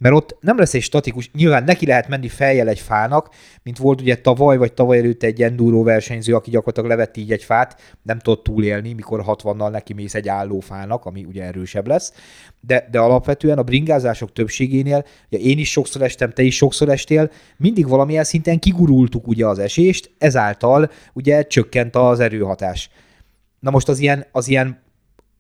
mert 0.04 0.16
ott 0.16 0.38
nem 0.42 0.58
lesz 0.58 0.74
egy 0.74 0.82
statikus, 0.82 1.32
nyilván 1.34 1.64
neki 1.64 1.86
lehet 1.86 2.08
menni 2.08 2.28
feljel 2.28 2.68
egy 2.68 2.80
fának, 2.80 3.30
mint 3.64 3.78
volt 3.78 4.02
ugye 4.02 4.16
tavaly, 4.16 4.58
vagy 4.58 4.74
tavaly 4.74 4.98
előtt 4.98 5.24
egy 5.24 5.42
enduro 5.42 5.84
versenyző, 5.84 6.36
aki 6.36 6.50
gyakorlatilag 6.50 6.90
levett 6.90 7.18
így 7.18 7.32
egy 7.32 7.44
fát, 7.44 7.82
nem 8.02 8.20
tudott 8.20 8.44
túlélni, 8.44 8.94
mikor 8.94 9.24
60-nal 9.28 9.72
neki 9.72 9.94
mész 9.94 10.16
egy 10.16 10.28
álló 10.28 10.60
fának, 10.60 11.06
ami 11.06 11.24
ugye 11.24 11.44
erősebb 11.44 11.88
lesz, 11.88 12.14
de, 12.60 12.88
de 12.92 13.00
alapvetően 13.00 13.58
a 13.58 13.64
bringázások 13.64 14.34
többségénél, 14.34 15.06
ugye 15.32 15.44
én 15.44 15.58
is 15.58 15.72
sokszor 15.72 16.02
estem, 16.02 16.32
te 16.32 16.42
is 16.42 16.56
sokszor 16.56 16.90
estél, 16.90 17.32
mindig 17.58 17.88
valamilyen 17.88 18.24
szinten 18.24 18.60
kigurultuk 18.60 19.28
ugye 19.28 19.48
az 19.48 19.60
esést, 19.60 20.12
ezáltal 20.18 20.92
ugye 21.14 21.48
csökkent 21.48 21.96
az 21.96 22.20
erőhatás. 22.20 22.90
Na 23.60 23.72
most 23.72 23.90
az 23.90 24.00
ilyen, 24.00 24.26
az 24.32 24.48
ilyen 24.48 24.83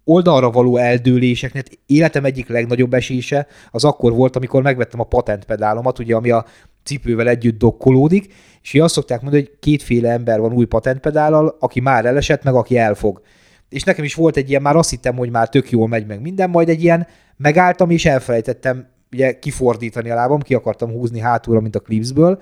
oldalra 0.03 0.49
való 0.49 0.77
eldőléseknek 0.77 1.67
életem 1.85 2.25
egyik 2.25 2.47
legnagyobb 2.47 2.93
esése 2.93 3.47
az 3.71 3.83
akkor 3.83 4.13
volt, 4.13 4.35
amikor 4.35 4.61
megvettem 4.61 4.99
a 4.99 5.03
patentpedálomat, 5.03 5.99
ugye, 5.99 6.15
ami 6.15 6.29
a 6.29 6.45
cipővel 6.83 7.27
együtt 7.27 7.57
dokkolódik, 7.57 8.33
és 8.61 8.73
azt 8.73 8.93
szokták 8.93 9.21
mondani, 9.21 9.43
hogy 9.43 9.57
kétféle 9.59 10.09
ember 10.11 10.39
van 10.39 10.53
új 10.53 10.65
patentpedállal, 10.65 11.55
aki 11.59 11.79
már 11.79 12.05
elesett, 12.05 12.43
meg 12.43 12.53
aki 12.53 12.77
elfog. 12.77 13.21
És 13.69 13.83
nekem 13.83 14.03
is 14.03 14.15
volt 14.15 14.37
egy 14.37 14.49
ilyen, 14.49 14.61
már 14.61 14.75
azt 14.75 14.89
hittem, 14.89 15.15
hogy 15.15 15.29
már 15.29 15.49
tök 15.49 15.69
jól 15.69 15.87
megy 15.87 16.05
meg 16.05 16.21
minden, 16.21 16.49
majd 16.49 16.69
egy 16.69 16.83
ilyen 16.83 17.07
megálltam, 17.37 17.89
és 17.89 18.05
elfelejtettem 18.05 18.87
ugye 19.11 19.39
kifordítani 19.39 20.09
a 20.09 20.15
lábam, 20.15 20.41
ki 20.41 20.53
akartam 20.53 20.91
húzni 20.91 21.19
hátulra, 21.19 21.59
mint 21.59 21.75
a 21.75 21.79
Clipsből, 21.79 22.41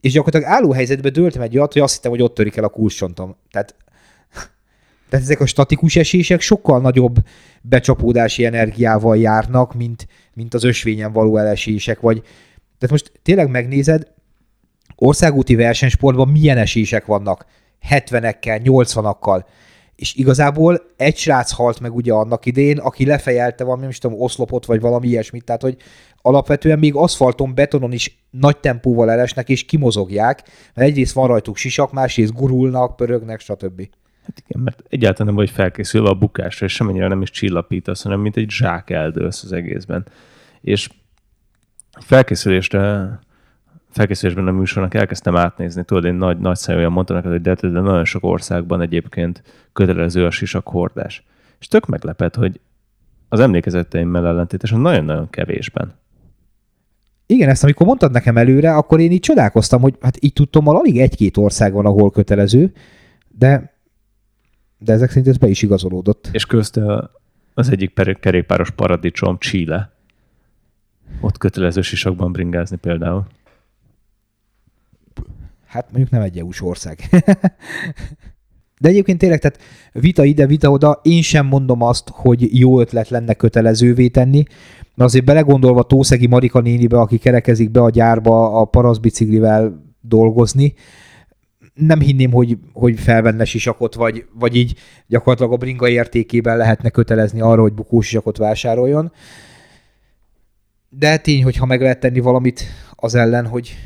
és 0.00 0.12
gyakorlatilag 0.12 0.54
álló 0.54 0.72
helyzetbe 0.72 1.08
dőltem 1.08 1.42
egy 1.42 1.56
olyat, 1.56 1.72
hogy 1.72 1.82
azt 1.82 1.94
hittem, 1.94 2.10
hogy 2.10 2.22
ott 2.22 2.34
törik 2.34 2.56
el 2.56 2.64
a 2.64 2.68
kulcsontom. 2.68 3.36
Tehát 3.50 3.74
tehát 5.10 5.24
ezek 5.24 5.40
a 5.40 5.46
statikus 5.46 5.96
esések 5.96 6.40
sokkal 6.40 6.80
nagyobb 6.80 7.16
becsapódási 7.62 8.44
energiával 8.44 9.16
járnak, 9.16 9.74
mint, 9.74 10.06
mint 10.34 10.54
az 10.54 10.64
ösvényen 10.64 11.12
való 11.12 11.36
elesések. 11.36 12.00
Vagy, 12.00 12.20
tehát 12.78 12.90
most 12.90 13.12
tényleg 13.22 13.50
megnézed, 13.50 14.06
országúti 14.96 15.54
versenysportban 15.54 16.28
milyen 16.28 16.58
esések 16.58 17.06
vannak, 17.06 17.46
70-ekkel, 17.90 18.60
80-akkal, 18.64 19.44
és 19.96 20.14
igazából 20.14 20.80
egy 20.96 21.16
srác 21.16 21.50
halt 21.52 21.80
meg 21.80 21.94
ugye 21.94 22.12
annak 22.12 22.46
idén, 22.46 22.78
aki 22.78 23.06
lefejelte 23.06 23.64
valami, 23.64 23.82
nem 23.82 23.90
tudom, 23.90 24.20
oszlopot, 24.20 24.64
vagy 24.64 24.80
valami 24.80 25.08
ilyesmit, 25.08 25.44
tehát 25.44 25.62
hogy 25.62 25.76
alapvetően 26.22 26.78
még 26.78 26.94
aszfalton, 26.94 27.54
betonon 27.54 27.92
is 27.92 28.18
nagy 28.30 28.58
tempóval 28.58 29.10
elesnek, 29.10 29.48
és 29.48 29.64
kimozogják, 29.64 30.42
mert 30.74 30.88
egyrészt 30.88 31.12
van 31.12 31.26
rajtuk 31.26 31.56
sisak, 31.56 31.92
másrészt 31.92 32.34
gurulnak, 32.34 32.96
pörögnek, 32.96 33.40
stb. 33.40 33.88
Hát 34.22 34.42
igen, 34.46 34.62
mert 34.62 34.82
egyáltalán 34.88 35.26
nem 35.26 35.44
vagy 35.44 35.50
felkészülve 35.50 36.08
a 36.08 36.14
bukásra, 36.14 36.66
és 36.66 36.72
semennyire 36.72 37.08
nem 37.08 37.22
is 37.22 37.30
csillapítasz, 37.30 38.02
hanem 38.02 38.20
mint 38.20 38.36
egy 38.36 38.50
zsák 38.50 38.90
eldőlsz 38.90 39.42
az 39.42 39.52
egészben. 39.52 40.06
És 40.60 40.88
felkészülésre 42.00 43.18
felkészülésben 43.90 44.46
a 44.46 44.52
műsornak 44.52 44.94
elkezdtem 44.94 45.36
átnézni, 45.36 45.84
tudod, 45.84 46.04
én 46.04 46.14
nagy, 46.14 46.38
nagy 46.38 46.56
szájúan 46.56 46.92
mondtam 46.92 47.16
neked, 47.16 47.30
hogy 47.30 47.40
de, 47.40 47.54
de 47.54 47.80
nagyon 47.80 48.04
sok 48.04 48.24
országban 48.24 48.80
egyébként 48.80 49.42
kötelező 49.72 50.24
a 50.24 50.30
sisak 50.30 50.68
hordás. 50.68 51.24
És 51.60 51.66
tök 51.66 51.86
meglepett, 51.86 52.34
hogy 52.34 52.60
az 53.28 53.40
emlékezeteimmel 53.40 54.26
ellentétesen 54.26 54.80
nagyon-nagyon 54.80 55.30
kevésben. 55.30 55.94
Igen, 57.26 57.48
ezt 57.48 57.64
amikor 57.64 57.86
mondtad 57.86 58.12
nekem 58.12 58.36
előre, 58.36 58.74
akkor 58.74 59.00
én 59.00 59.10
így 59.10 59.20
csodálkoztam, 59.20 59.80
hogy 59.80 59.94
hát 60.00 60.16
így 60.20 60.32
tudtam, 60.32 60.68
alig 60.68 61.00
egy-két 61.00 61.36
ország 61.36 61.72
van, 61.72 61.86
ahol 61.86 62.10
kötelező, 62.10 62.72
de 63.28 63.69
de 64.80 64.92
ezek 64.92 65.08
szerint 65.08 65.28
ez 65.28 65.36
be 65.36 65.48
is 65.48 65.62
igazolódott. 65.62 66.28
És 66.32 66.46
közte 66.46 67.10
az 67.54 67.70
egyik 67.70 68.18
kerékpáros 68.20 68.70
paradicsom, 68.70 69.38
Chile. 69.38 69.92
Ott 71.20 71.38
kötelező 71.38 71.80
sisakban 71.80 72.32
bringázni 72.32 72.76
például. 72.76 73.26
Hát 75.66 75.86
mondjuk 75.90 76.10
nem 76.10 76.22
egy 76.22 76.38
EU-s 76.38 76.60
ország. 76.60 76.98
De 78.80 78.88
egyébként 78.88 79.18
tényleg, 79.18 79.38
tehát 79.38 79.58
vita 79.92 80.24
ide, 80.24 80.46
vita 80.46 80.70
oda, 80.70 81.00
én 81.02 81.22
sem 81.22 81.46
mondom 81.46 81.82
azt, 81.82 82.08
hogy 82.12 82.58
jó 82.58 82.80
ötlet 82.80 83.08
lenne 83.08 83.34
kötelezővé 83.34 84.08
tenni, 84.08 84.44
mert 84.94 85.10
azért 85.10 85.24
belegondolva 85.24 85.82
Tószegi 85.82 86.26
Marika 86.26 86.60
nénibe, 86.60 86.98
aki 86.98 87.18
kerekezik 87.18 87.70
be 87.70 87.80
a 87.80 87.90
gyárba 87.90 88.60
a 88.60 88.64
paraszbiciklivel 88.64 89.82
dolgozni, 90.00 90.74
nem 91.80 92.00
hinném, 92.00 92.30
hogy, 92.30 92.58
hogy 92.72 93.00
felvenne 93.00 93.44
sisakot, 93.44 93.94
vagy, 93.94 94.24
vagy 94.32 94.56
így 94.56 94.74
gyakorlatilag 95.06 95.52
a 95.52 95.56
bringa 95.56 95.88
értékében 95.88 96.56
lehetne 96.56 96.90
kötelezni 96.90 97.40
arra, 97.40 97.60
hogy 97.60 97.72
sisakot 98.00 98.36
vásároljon. 98.36 99.12
De 100.88 101.18
tény, 101.18 101.42
hogy 101.42 101.56
ha 101.56 101.66
meg 101.66 101.80
lehet 101.80 102.00
tenni 102.00 102.20
valamit 102.20 102.64
az 102.90 103.14
ellen, 103.14 103.46
hogy, 103.46 103.76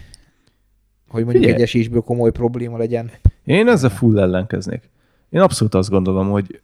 hogy 1.08 1.22
mondjuk 1.22 1.44
Figyelj. 1.44 1.54
egy 1.54 1.62
esésből 1.62 2.00
komoly 2.00 2.30
probléma 2.30 2.78
legyen. 2.78 3.10
Én 3.44 3.68
ezzel 3.68 3.90
full 3.90 4.20
ellenkeznék. 4.20 4.90
Én 5.30 5.40
abszolút 5.40 5.74
azt 5.74 5.90
gondolom, 5.90 6.30
hogy 6.30 6.60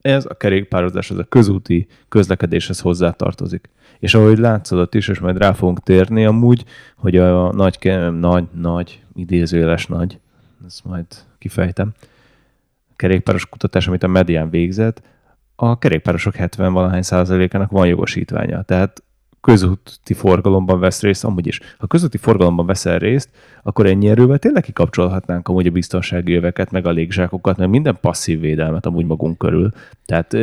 ez 0.00 0.24
a 0.28 0.34
kerékpározás, 0.34 1.10
ez 1.10 1.16
a 1.16 1.24
közúti 1.24 1.86
közlekedéshez 2.08 2.80
hozzátartozik. 2.80 3.70
És 3.98 4.14
ahogy 4.14 4.38
látszod 4.38 4.78
ott 4.78 4.94
is, 4.94 5.08
és 5.08 5.18
majd 5.18 5.38
rá 5.38 5.52
fogunk 5.52 5.82
térni 5.82 6.24
amúgy, 6.24 6.64
hogy 6.96 7.16
a 7.16 7.52
nagy, 7.52 7.78
nagy, 8.20 8.44
nagy, 8.60 9.02
idézőjeles 9.14 9.86
nagy, 9.86 10.18
ezt 10.66 10.84
majd 10.84 11.06
kifejtem, 11.38 11.92
kerékpáros 12.96 13.46
kutatás, 13.46 13.88
amit 13.88 14.02
a 14.02 14.08
medián 14.08 14.50
végzett, 14.50 15.02
a 15.56 15.78
kerékpárosok 15.78 16.34
70 16.34 16.72
valahány 16.72 17.02
százalékának 17.02 17.70
van 17.70 17.86
jogosítványa. 17.86 18.62
Tehát 18.62 19.02
közúti 19.40 20.14
forgalomban 20.14 20.80
vesz 20.80 21.02
részt, 21.02 21.24
amúgy 21.24 21.46
is. 21.46 21.60
Ha 21.78 21.86
közúti 21.86 22.18
forgalomban 22.18 22.66
veszel 22.66 22.98
részt, 22.98 23.30
akkor 23.62 23.86
ennyi 23.86 24.08
erővel 24.08 24.38
tényleg 24.38 24.62
kikapcsolhatnánk 24.62 25.48
amúgy 25.48 25.66
a 25.66 25.70
biztonsági 25.70 26.34
öveket, 26.34 26.70
meg 26.70 26.86
a 26.86 26.90
légzsákokat, 26.90 27.56
meg 27.56 27.68
minden 27.68 27.98
passzív 28.00 28.40
védelmet 28.40 28.86
amúgy 28.86 29.04
magunk 29.04 29.38
körül. 29.38 29.70
Tehát, 30.06 30.36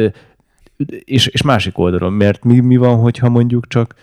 és, 1.04 1.28
és 1.28 1.42
másik 1.42 1.78
oldalon, 1.78 2.14
mert 2.14 2.44
mi, 2.44 2.60
mi 2.60 2.78
van, 2.78 2.98
hogyha 2.98 3.30
mondjuk 3.30 3.68
csak 3.68 3.96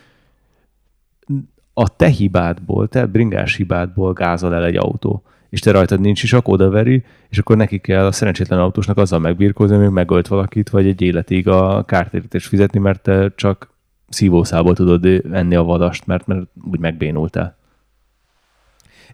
a 1.75 1.97
te 1.97 2.07
hibádból, 2.07 2.89
te 2.89 3.07
bringás 3.07 3.57
hibádból 3.57 4.13
gázol 4.13 4.55
el 4.55 4.65
egy 4.65 4.77
autó, 4.77 5.23
és 5.51 5.61
te 5.61 5.71
rajtad 5.71 6.01
nincs 6.01 6.23
is, 6.23 6.33
akkor 6.33 6.55
odaveri, 6.55 7.05
és 7.29 7.39
akkor 7.39 7.57
neki 7.57 7.79
kell 7.79 8.07
a 8.07 8.13
szerencsétlen 8.13 8.59
autósnak 8.59 8.97
azzal 8.97 9.19
megbírkozni, 9.19 9.77
hogy 9.77 9.91
megölt 9.91 10.29
valakit, 10.29 10.71
vagy 10.71 10.87
egy 10.87 11.03
életig 11.03 11.49
a 11.49 11.85
kártérítést 11.85 12.49
fizetni, 12.49 12.79
mert 12.79 13.03
te 13.03 13.33
csak 13.37 13.75
szívószából 14.09 14.75
tudod 14.75 15.05
enni 15.33 15.55
a 15.55 15.63
vadast, 15.63 16.07
mert, 16.07 16.27
mert 16.27 16.41
úgy 16.71 16.79
megbénultál. 16.79 17.57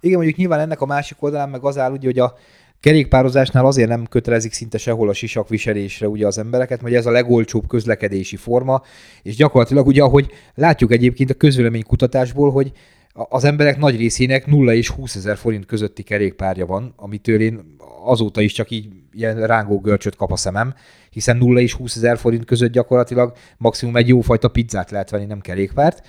Igen, 0.00 0.16
mondjuk 0.16 0.38
nyilván 0.38 0.60
ennek 0.60 0.80
a 0.80 0.86
másik 0.86 1.22
oldalán 1.22 1.48
meg 1.48 1.64
az 1.64 1.78
áll 1.78 1.92
ugye, 1.92 2.06
hogy 2.06 2.18
a 2.18 2.34
kerékpározásnál 2.80 3.66
azért 3.66 3.88
nem 3.88 4.06
kötelezik 4.06 4.52
szinte 4.52 4.78
sehol 4.78 5.08
a 5.08 5.12
sisakviselésre 5.12 6.08
ugye 6.08 6.26
az 6.26 6.38
embereket, 6.38 6.82
mert 6.82 6.94
ez 6.94 7.06
a 7.06 7.10
legolcsóbb 7.10 7.66
közlekedési 7.66 8.36
forma, 8.36 8.82
és 9.22 9.36
gyakorlatilag 9.36 9.86
ugye, 9.86 10.02
ahogy 10.02 10.30
látjuk 10.54 10.92
egyébként 10.92 11.30
a 11.30 11.34
közvéleménykutatásból, 11.34 12.50
hogy 12.50 12.66
a- 12.66 12.74
az 13.12 13.44
emberek 13.44 13.78
nagy 13.78 13.96
részének 13.96 14.46
0 14.46 14.74
és 14.74 14.88
20 14.88 15.14
ezer 15.14 15.36
forint 15.36 15.66
közötti 15.66 16.02
kerékpárja 16.02 16.66
van, 16.66 16.92
amitől 16.96 17.40
én 17.40 17.76
azóta 18.04 18.40
is 18.40 18.52
csak 18.52 18.70
így 18.70 18.88
ilyen 19.12 19.46
rángó 19.46 19.80
görcsöt 19.80 20.16
kap 20.16 20.32
a 20.32 20.36
szemem, 20.36 20.74
hiszen 21.10 21.36
0 21.36 21.60
és 21.60 21.72
20 21.74 21.96
ezer 21.96 22.18
forint 22.18 22.44
között 22.44 22.72
gyakorlatilag 22.72 23.32
maximum 23.56 23.96
egy 23.96 24.08
jófajta 24.08 24.48
pizzát 24.48 24.90
lehet 24.90 25.10
venni, 25.10 25.24
nem 25.24 25.40
kerékpárt. 25.40 26.06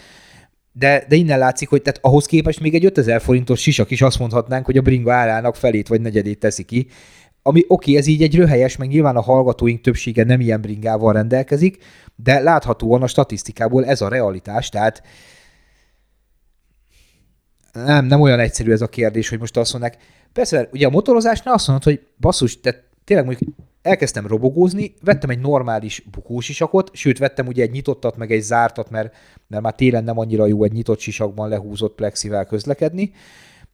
De, 0.72 1.06
de 1.08 1.16
innen 1.16 1.40
látszik, 1.40 1.70
hogy 1.70 1.82
tehát 1.82 2.00
ahhoz 2.02 2.26
képest 2.26 2.60
még 2.60 2.74
egy 2.74 2.86
5000 2.86 3.22
forintos 3.22 3.62
sisak 3.62 3.92
is 3.92 4.02
azt 4.02 4.20
mondhatnánk, 4.20 4.66
hogy 4.66 4.78
a 4.78 4.82
bringa 4.82 5.14
árának 5.14 5.56
felét 5.56 5.88
vagy 5.88 6.02
negyedét 6.02 6.40
teszi 6.40 6.64
ki. 6.64 6.88
Ami 7.42 7.64
oké, 7.68 7.96
ez 7.98 8.08
így 8.08 8.24
egy 8.24 8.36
röhelyes, 8.36 8.78
meg 8.78 8.88
nyilván 8.88 9.16
a 9.16 9.22
hallgatóink 9.22 9.82
többsége 9.82 10.24
nem 10.24 10.40
ilyen 10.40 10.62
bringával 10.62 11.14
rendelkezik, 11.14 11.78
de 12.16 12.40
láthatóan 12.40 13.02
a 13.02 13.08
statisztikából 13.08 13.86
ez 13.86 14.02
a 14.02 14.08
realitás, 14.08 14.70
tehát 14.70 15.04
nem, 17.74 18.06
nem 18.06 18.22
olyan 18.22 18.40
egyszerű 18.40 18.72
ez 18.72 18.82
a 18.82 18.88
kérdés, 18.88 19.30
hogy 19.30 19.40
most 19.40 19.58
azt 19.58 19.72
mondják. 19.72 19.98
Persze, 20.34 20.70
ugye 20.72 20.88
a 20.88 20.90
motorozásnál 20.90 21.54
azt 21.54 21.68
mondod, 21.68 21.86
hogy 21.86 22.06
basszus, 22.20 22.60
te 22.60 22.84
tényleg 23.04 23.26
mondjuk 23.26 23.50
elkezdtem 23.82 24.28
robogózni, 24.28 24.94
vettem 25.02 25.30
egy 25.30 25.40
normális 25.40 26.04
bukósisakot, 26.12 26.90
sőt 26.94 27.18
vettem 27.18 27.48
ugye 27.48 27.64
egy 27.64 27.72
nyitottat, 27.72 28.18
meg 28.18 28.32
egy 28.32 28.42
zártat, 28.42 28.90
mert, 28.90 29.16
mert 29.48 29.64
már 29.64 29.76
télen 29.76 30.04
nem 30.04 30.18
annyira 30.18 30.46
jó 30.46 30.64
egy 30.64 30.72
nyitott 30.72 31.00
sisakban 31.00 31.50
lehúzott 31.50 31.96
plexivel 31.96 32.46
közlekedni. 32.46 33.12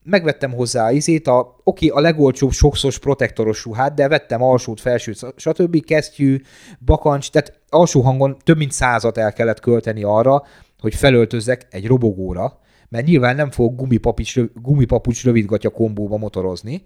Megvettem 0.03 0.51
hozzá 0.51 0.91
izét, 0.91 1.27
a, 1.27 1.55
oké, 1.63 1.88
a 1.88 1.99
legolcsóbb 1.99 2.51
sokszos 2.51 2.99
protektoros 2.99 3.65
ruhát, 3.65 3.93
de 3.93 4.07
vettem 4.07 4.43
alsót, 4.43 4.79
felsőt, 4.79 5.33
stb. 5.35 5.83
kesztyű, 5.83 6.41
bakancs, 6.85 7.31
tehát 7.31 7.59
alsó 7.69 8.01
hangon 8.01 8.38
több 8.43 8.57
mint 8.57 8.71
százat 8.71 9.17
el 9.17 9.33
kellett 9.33 9.59
költeni 9.59 10.03
arra, 10.03 10.43
hogy 10.79 10.95
felöltözzek 10.95 11.67
egy 11.69 11.88
robogóra, 11.88 12.59
mert 12.89 13.06
nyilván 13.06 13.36
nem 13.36 13.52
fog 13.52 13.75
gumipapucs, 13.75 14.39
gumipapucs 14.54 15.23
rövidgatya 15.23 15.69
kombóba 15.69 16.17
motorozni, 16.17 16.84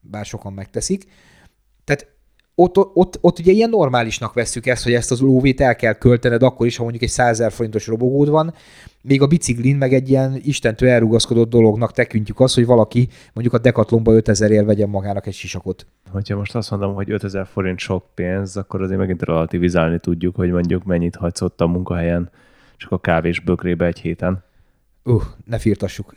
bár 0.00 0.24
sokan 0.24 0.52
megteszik. 0.52 1.04
Tehát 1.84 2.18
ott, 2.54 2.76
ott, 2.76 3.18
ott 3.20 3.38
ugye 3.38 3.52
ilyen 3.52 3.70
normálisnak 3.70 4.32
vesszük 4.32 4.66
ezt, 4.66 4.84
hogy 4.84 4.92
ezt 4.92 5.10
az 5.10 5.20
lóvét 5.20 5.60
el 5.60 5.76
kell 5.76 5.92
költened 5.92 6.42
akkor 6.42 6.66
is, 6.66 6.76
ha 6.76 6.82
mondjuk 6.82 7.02
egy 7.02 7.10
100 7.10 7.38
000 7.38 7.50
forintos 7.50 7.86
robogód 7.86 8.28
van, 8.28 8.54
még 9.02 9.22
a 9.22 9.26
biciklin 9.26 9.76
meg 9.76 9.92
egy 9.92 10.08
ilyen 10.10 10.40
istentől 10.42 10.88
elrugaszkodott 10.88 11.50
dolognak 11.50 11.92
tekintjük 11.92 12.40
azt, 12.40 12.54
hogy 12.54 12.66
valaki 12.66 13.08
mondjuk 13.32 13.54
a 13.54 13.58
Decathlonba 13.58 14.12
5000 14.12 14.50
ér 14.50 14.64
vegyen 14.64 14.88
magának 14.88 15.26
egy 15.26 15.34
sisakot. 15.34 15.86
Hogyha 16.10 16.36
most 16.36 16.54
azt 16.54 16.70
mondom, 16.70 16.94
hogy 16.94 17.10
5000 17.10 17.46
forint 17.46 17.78
sok 17.78 18.04
pénz, 18.14 18.56
akkor 18.56 18.82
azért 18.82 18.98
megint 18.98 19.22
relativizálni 19.22 19.98
tudjuk, 19.98 20.36
hogy 20.36 20.50
mondjuk 20.50 20.84
mennyit 20.84 21.16
hagysz 21.16 21.40
ott 21.40 21.60
a 21.60 21.66
munkahelyen, 21.66 22.30
csak 22.76 22.90
a 22.92 22.98
kávés 22.98 23.40
bökrébe 23.40 23.86
egy 23.86 24.00
héten. 24.00 24.44
Uh, 25.10 25.22
ne 25.44 25.58
firtassuk. 25.58 26.14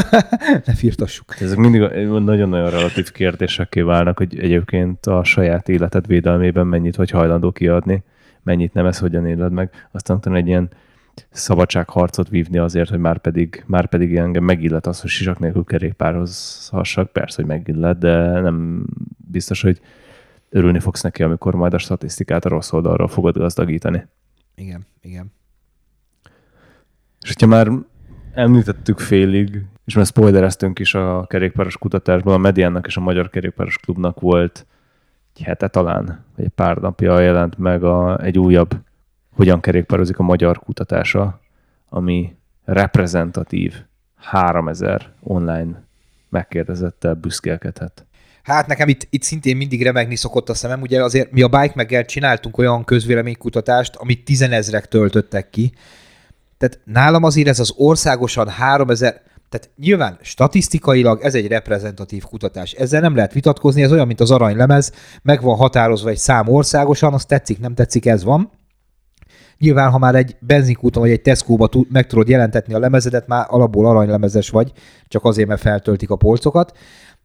ne 0.66 0.74
firtassuk. 0.74 1.40
Ezek 1.40 1.58
mindig 1.58 1.80
nagyon-nagyon 1.80 2.70
relatív 2.70 3.12
kérdésekké 3.12 3.80
válnak, 3.80 4.18
hogy 4.18 4.38
egyébként 4.38 5.06
a 5.06 5.24
saját 5.24 5.68
életed 5.68 6.06
védelmében 6.06 6.66
mennyit 6.66 6.96
vagy 6.96 7.10
hajlandó 7.10 7.52
kiadni, 7.52 8.02
mennyit 8.42 8.72
nem, 8.72 8.86
ez 8.86 8.98
hogyan 8.98 9.26
éled 9.26 9.52
meg. 9.52 9.88
Aztán 9.90 10.16
utána 10.16 10.36
egy 10.36 10.46
ilyen 10.46 10.70
szabadságharcot 11.30 12.28
vívni 12.28 12.58
azért, 12.58 12.88
hogy 12.88 12.98
már 12.98 13.18
pedig, 13.18 13.64
már 13.66 13.86
pedig 13.86 14.16
engem 14.16 14.44
megillet 14.44 14.86
az, 14.86 15.00
hogy 15.00 15.10
sisak 15.10 15.38
nélkül 15.38 15.64
kerékpározhassak. 15.64 17.12
Persze, 17.12 17.36
hogy 17.36 17.50
megillet, 17.50 17.98
de 17.98 18.40
nem 18.40 18.86
biztos, 19.30 19.62
hogy 19.62 19.80
örülni 20.50 20.78
fogsz 20.78 21.02
neki, 21.02 21.22
amikor 21.22 21.54
majd 21.54 21.74
a 21.74 21.78
statisztikát 21.78 22.44
a 22.44 22.48
rossz 22.48 22.72
oldalról 22.72 23.08
fogod 23.08 23.36
gazdagítani. 23.36 24.06
Igen, 24.54 24.86
igen. 25.00 25.32
És 27.20 27.28
hogyha 27.28 27.46
már 27.46 27.68
említettük 28.34 28.98
félig, 28.98 29.62
és 29.84 29.94
már 29.94 30.06
spoilereztünk 30.06 30.78
is 30.78 30.94
a 30.94 31.26
kerékpáros 31.26 31.78
kutatásban, 31.78 32.34
a 32.34 32.38
Mediának 32.38 32.86
és 32.86 32.96
a 32.96 33.00
Magyar 33.00 33.30
Kerékpáros 33.30 33.78
Klubnak 33.78 34.20
volt 34.20 34.66
egy 35.34 35.42
hete 35.42 35.68
talán, 35.68 36.24
vagy 36.36 36.44
egy 36.44 36.50
pár 36.50 36.76
napja 36.76 37.20
jelent 37.20 37.58
meg 37.58 37.84
a, 37.84 38.20
egy 38.24 38.38
újabb 38.38 38.74
hogyan 39.30 39.60
kerékpározik 39.60 40.18
a 40.18 40.22
magyar 40.22 40.58
kutatása, 40.58 41.40
ami 41.88 42.36
reprezentatív 42.64 43.74
3000 44.16 45.12
online 45.20 45.82
megkérdezettel 46.28 47.14
büszkélkedhet. 47.14 48.06
Hát 48.42 48.66
nekem 48.66 48.88
itt, 48.88 49.06
itt 49.10 49.22
szintén 49.22 49.56
mindig 49.56 49.82
remegni 49.82 50.16
szokott 50.16 50.48
a 50.48 50.54
szemem, 50.54 50.80
ugye 50.80 51.02
azért 51.02 51.30
mi 51.30 51.42
a 51.42 51.48
Bike 51.48 51.72
meg 51.74 52.04
csináltunk 52.04 52.58
olyan 52.58 52.84
közvéleménykutatást, 52.84 53.94
amit 53.94 54.24
tizenezrek 54.24 54.88
töltöttek 54.88 55.50
ki. 55.50 55.72
Tehát 56.64 56.80
nálam 56.84 57.22
azért 57.22 57.48
ez 57.48 57.58
az 57.60 57.72
országosan 57.76 58.48
3000, 58.48 59.22
tehát 59.48 59.70
nyilván 59.76 60.18
statisztikailag 60.20 61.22
ez 61.22 61.34
egy 61.34 61.46
reprezentatív 61.46 62.22
kutatás. 62.22 62.72
Ezzel 62.72 63.00
nem 63.00 63.14
lehet 63.14 63.32
vitatkozni, 63.32 63.82
ez 63.82 63.92
olyan, 63.92 64.06
mint 64.06 64.20
az 64.20 64.30
aranylemez, 64.30 64.92
meg 65.22 65.42
van 65.42 65.56
határozva 65.56 66.08
egy 66.08 66.18
szám 66.18 66.48
országosan, 66.48 67.12
azt 67.12 67.28
tetszik, 67.28 67.60
nem 67.60 67.74
tetszik, 67.74 68.06
ez 68.06 68.24
van. 68.24 68.50
Nyilván, 69.58 69.90
ha 69.90 69.98
már 69.98 70.14
egy 70.14 70.36
benzinkúton 70.40 71.02
vagy 71.02 71.10
egy 71.10 71.22
Tesco-ba 71.22 71.66
tud, 71.66 71.86
meg 71.90 72.06
tudod 72.06 72.28
jelentetni 72.28 72.74
a 72.74 72.78
lemezedet, 72.78 73.26
már 73.26 73.46
alapból 73.48 73.86
aranylemezes 73.86 74.48
vagy, 74.48 74.72
csak 75.08 75.24
azért, 75.24 75.48
mert 75.48 75.60
feltöltik 75.60 76.10
a 76.10 76.16
polcokat. 76.16 76.76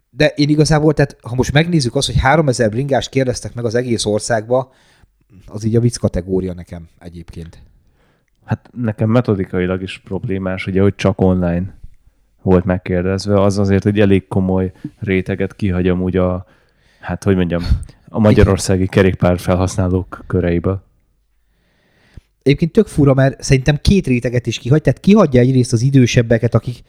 De 0.10 0.28
én 0.28 0.50
igazából, 0.50 0.94
tehát 0.94 1.18
ha 1.22 1.36
most 1.36 1.52
megnézzük 1.52 1.96
azt, 1.96 2.08
hogy 2.08 2.20
3000 2.20 2.70
bringás 2.70 3.10
kérdeztek 3.10 3.54
meg 3.54 3.66
az 3.66 3.76
egész 3.76 4.06
országba, 4.06 4.72
az 5.46 5.64
így 5.64 5.76
a 5.76 5.80
vicc 5.80 5.98
kategória 5.98 6.54
nekem 6.54 6.88
egyébként. 7.00 7.69
Hát 8.50 8.70
nekem 8.74 9.10
metodikailag 9.10 9.82
is 9.82 9.98
problémás, 9.98 10.68
ugye, 10.68 10.82
hogy 10.82 10.96
csak 10.96 11.22
online 11.22 11.78
volt 12.42 12.66
megkérdezve, 12.66 13.42
az 13.42 13.58
azért 13.58 13.86
egy 13.86 14.00
elég 14.00 14.28
komoly 14.28 14.72
réteget 15.00 15.56
kihagy 15.56 15.88
amúgy 15.88 16.18
a, 16.18 16.46
hát 17.00 17.24
hogy 17.24 17.36
mondjam, 17.36 17.64
a 18.08 18.20
magyarországi 18.20 18.88
kerékpár 18.88 19.40
felhasználók 19.40 20.24
köreibe. 20.28 20.84
Egyébként 22.42 22.72
tök 22.72 22.88
fura, 22.88 23.14
mert 23.14 23.42
szerintem 23.44 23.78
két 23.82 24.08
réteget 24.08 24.48
is 24.48 24.58
kihagy, 24.60 24.82
tehát 24.82 25.00
kihagyja 25.00 25.42
egyrészt 25.42 25.74
az 25.74 25.82
idősebbeket, 25.82 26.56
akik, 26.56 26.82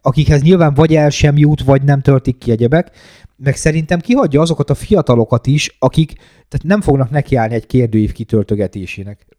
akikhez 0.00 0.42
nyilván 0.42 0.74
vagy 0.74 0.94
el 0.94 1.10
sem 1.10 1.36
jut, 1.36 1.62
vagy 1.62 1.82
nem 1.82 2.00
töltik 2.00 2.38
ki 2.38 2.50
egyebek, 2.50 2.90
meg 3.36 3.56
szerintem 3.56 4.00
kihagyja 4.00 4.40
azokat 4.40 4.70
a 4.70 4.74
fiatalokat 4.74 5.46
is, 5.46 5.76
akik 5.78 6.12
tehát 6.48 6.62
nem 6.62 6.80
fognak 6.80 7.10
nekiállni 7.10 7.54
egy 7.54 7.66
kérdőív 7.66 8.12
kitöltögetésének. 8.12 9.35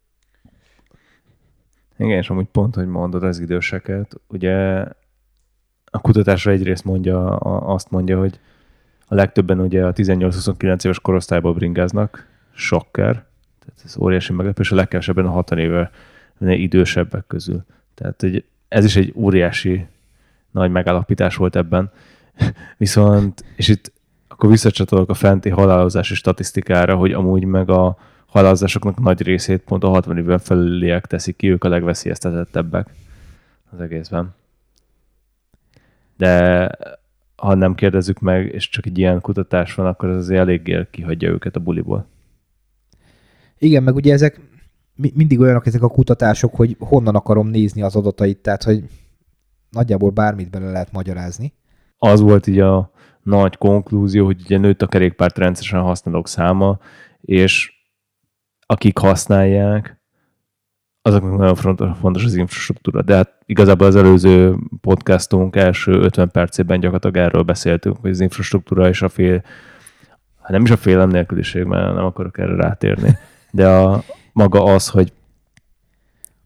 Igen, 1.97 2.17
és 2.17 2.29
amúgy 2.29 2.47
pont, 2.51 2.75
hogy 2.75 2.87
mondod 2.87 3.23
az 3.23 3.39
időseket, 3.39 4.19
ugye 4.27 4.85
a 5.91 6.01
kutatásra 6.01 6.51
egyrészt 6.51 6.85
mondja, 6.85 7.35
azt 7.37 7.91
mondja, 7.91 8.19
hogy 8.19 8.39
a 9.07 9.15
legtöbben 9.15 9.59
ugye 9.59 9.85
a 9.85 9.93
18-29 9.93 10.85
éves 10.85 10.99
korosztályból 10.99 11.53
bringáznak, 11.53 12.27
sokker, 12.53 13.11
tehát 13.59 13.81
ez 13.83 13.97
óriási 13.97 14.33
meglepés, 14.33 14.71
a 14.71 14.75
legkevesebben 14.75 15.25
a 15.25 15.29
60 15.29 15.59
éve 15.59 15.91
idősebbek 16.39 17.27
közül. 17.27 17.65
Tehát 17.95 18.21
hogy 18.21 18.43
ez 18.67 18.85
is 18.85 18.95
egy 18.95 19.13
óriási 19.15 19.87
nagy 20.51 20.71
megállapítás 20.71 21.35
volt 21.35 21.55
ebben. 21.55 21.91
Viszont, 22.77 23.43
és 23.55 23.67
itt 23.67 23.91
akkor 24.27 24.49
visszacsatolok 24.49 25.09
a 25.09 25.13
fenti 25.13 25.49
halálozási 25.49 26.15
statisztikára, 26.15 26.95
hogy 26.95 27.11
amúgy 27.11 27.43
meg 27.43 27.69
a 27.69 27.97
halálozásoknak 28.37 28.99
nagy 28.99 29.21
részét 29.21 29.61
pont 29.61 29.83
a 29.83 29.87
60 29.87 30.17
évben 30.17 30.39
felüliek 30.39 31.05
teszik 31.05 31.35
ki, 31.35 31.49
ők 31.49 31.63
a 31.63 31.69
legveszélyeztetettebbek 31.69 32.89
az 33.71 33.79
egészben. 33.79 34.35
De 36.17 36.69
ha 37.35 37.53
nem 37.53 37.75
kérdezzük 37.75 38.19
meg, 38.19 38.53
és 38.53 38.69
csak 38.69 38.85
egy 38.85 38.97
ilyen 38.97 39.21
kutatás 39.21 39.73
van, 39.73 39.85
akkor 39.85 40.09
az 40.09 40.17
azért 40.17 40.39
eléggé 40.39 40.87
kihagyja 40.91 41.29
őket 41.29 41.55
a 41.55 41.59
buliból. 41.59 42.05
Igen, 43.57 43.83
meg 43.83 43.95
ugye 43.95 44.13
ezek 44.13 44.39
mindig 44.95 45.39
olyanok 45.39 45.65
ezek 45.65 45.81
a 45.81 45.89
kutatások, 45.89 46.55
hogy 46.55 46.75
honnan 46.79 47.15
akarom 47.15 47.47
nézni 47.47 47.81
az 47.81 47.95
adatait, 47.95 48.37
tehát 48.37 48.63
hogy 48.63 48.83
nagyjából 49.69 50.09
bármit 50.09 50.49
bele 50.49 50.71
lehet 50.71 50.91
magyarázni. 50.91 51.53
Az 51.97 52.19
volt 52.19 52.47
így 52.47 52.59
a 52.59 52.91
nagy 53.23 53.57
konklúzió, 53.57 54.25
hogy 54.25 54.41
ugye 54.41 54.57
nőtt 54.57 54.81
a 54.81 54.87
kerékpárt 54.87 55.37
rendszeresen 55.37 55.81
használók 55.81 56.27
száma, 56.27 56.79
és 57.21 57.76
akik 58.67 58.97
használják, 58.97 59.97
azoknak 61.01 61.37
nagyon 61.37 61.95
fontos 61.95 62.23
az 62.23 62.35
infrastruktúra. 62.35 63.01
De 63.01 63.15
hát 63.15 63.33
igazából 63.45 63.87
az 63.87 63.95
előző 63.95 64.55
podcastunk 64.81 65.55
első 65.55 65.91
50 65.91 66.31
percében 66.31 66.79
gyakorlatilag 66.79 67.27
erről 67.27 67.43
beszéltünk, 67.43 67.97
hogy 68.01 68.09
az 68.09 68.19
infrastruktúra 68.19 68.87
és 68.87 69.01
a 69.01 69.09
fél, 69.09 69.43
hát 70.41 70.51
nem 70.51 70.63
is 70.63 70.71
a 70.71 70.77
félem 70.77 71.09
nélküliség, 71.09 71.63
mert 71.63 71.93
nem 71.93 72.05
akarok 72.05 72.37
erre 72.37 72.55
rátérni, 72.55 73.17
de 73.51 73.67
a, 73.69 74.03
maga 74.33 74.63
az, 74.63 74.89
hogy 74.89 75.13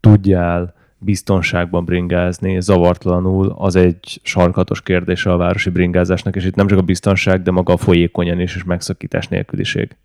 tudjál 0.00 0.74
biztonságban 0.98 1.84
bringázni, 1.84 2.60
zavartalanul, 2.60 3.54
az 3.58 3.76
egy 3.76 4.20
sarkatos 4.22 4.82
kérdése 4.82 5.32
a 5.32 5.36
városi 5.36 5.70
bringázásnak, 5.70 6.36
és 6.36 6.44
itt 6.44 6.54
nem 6.54 6.66
csak 6.66 6.78
a 6.78 6.82
biztonság, 6.82 7.42
de 7.42 7.50
maga 7.50 7.72
a 7.72 7.76
folyékonyan 7.76 8.40
is, 8.40 8.56
és 8.56 8.64
megszakítás 8.64 9.28
nélküliség. 9.28 9.96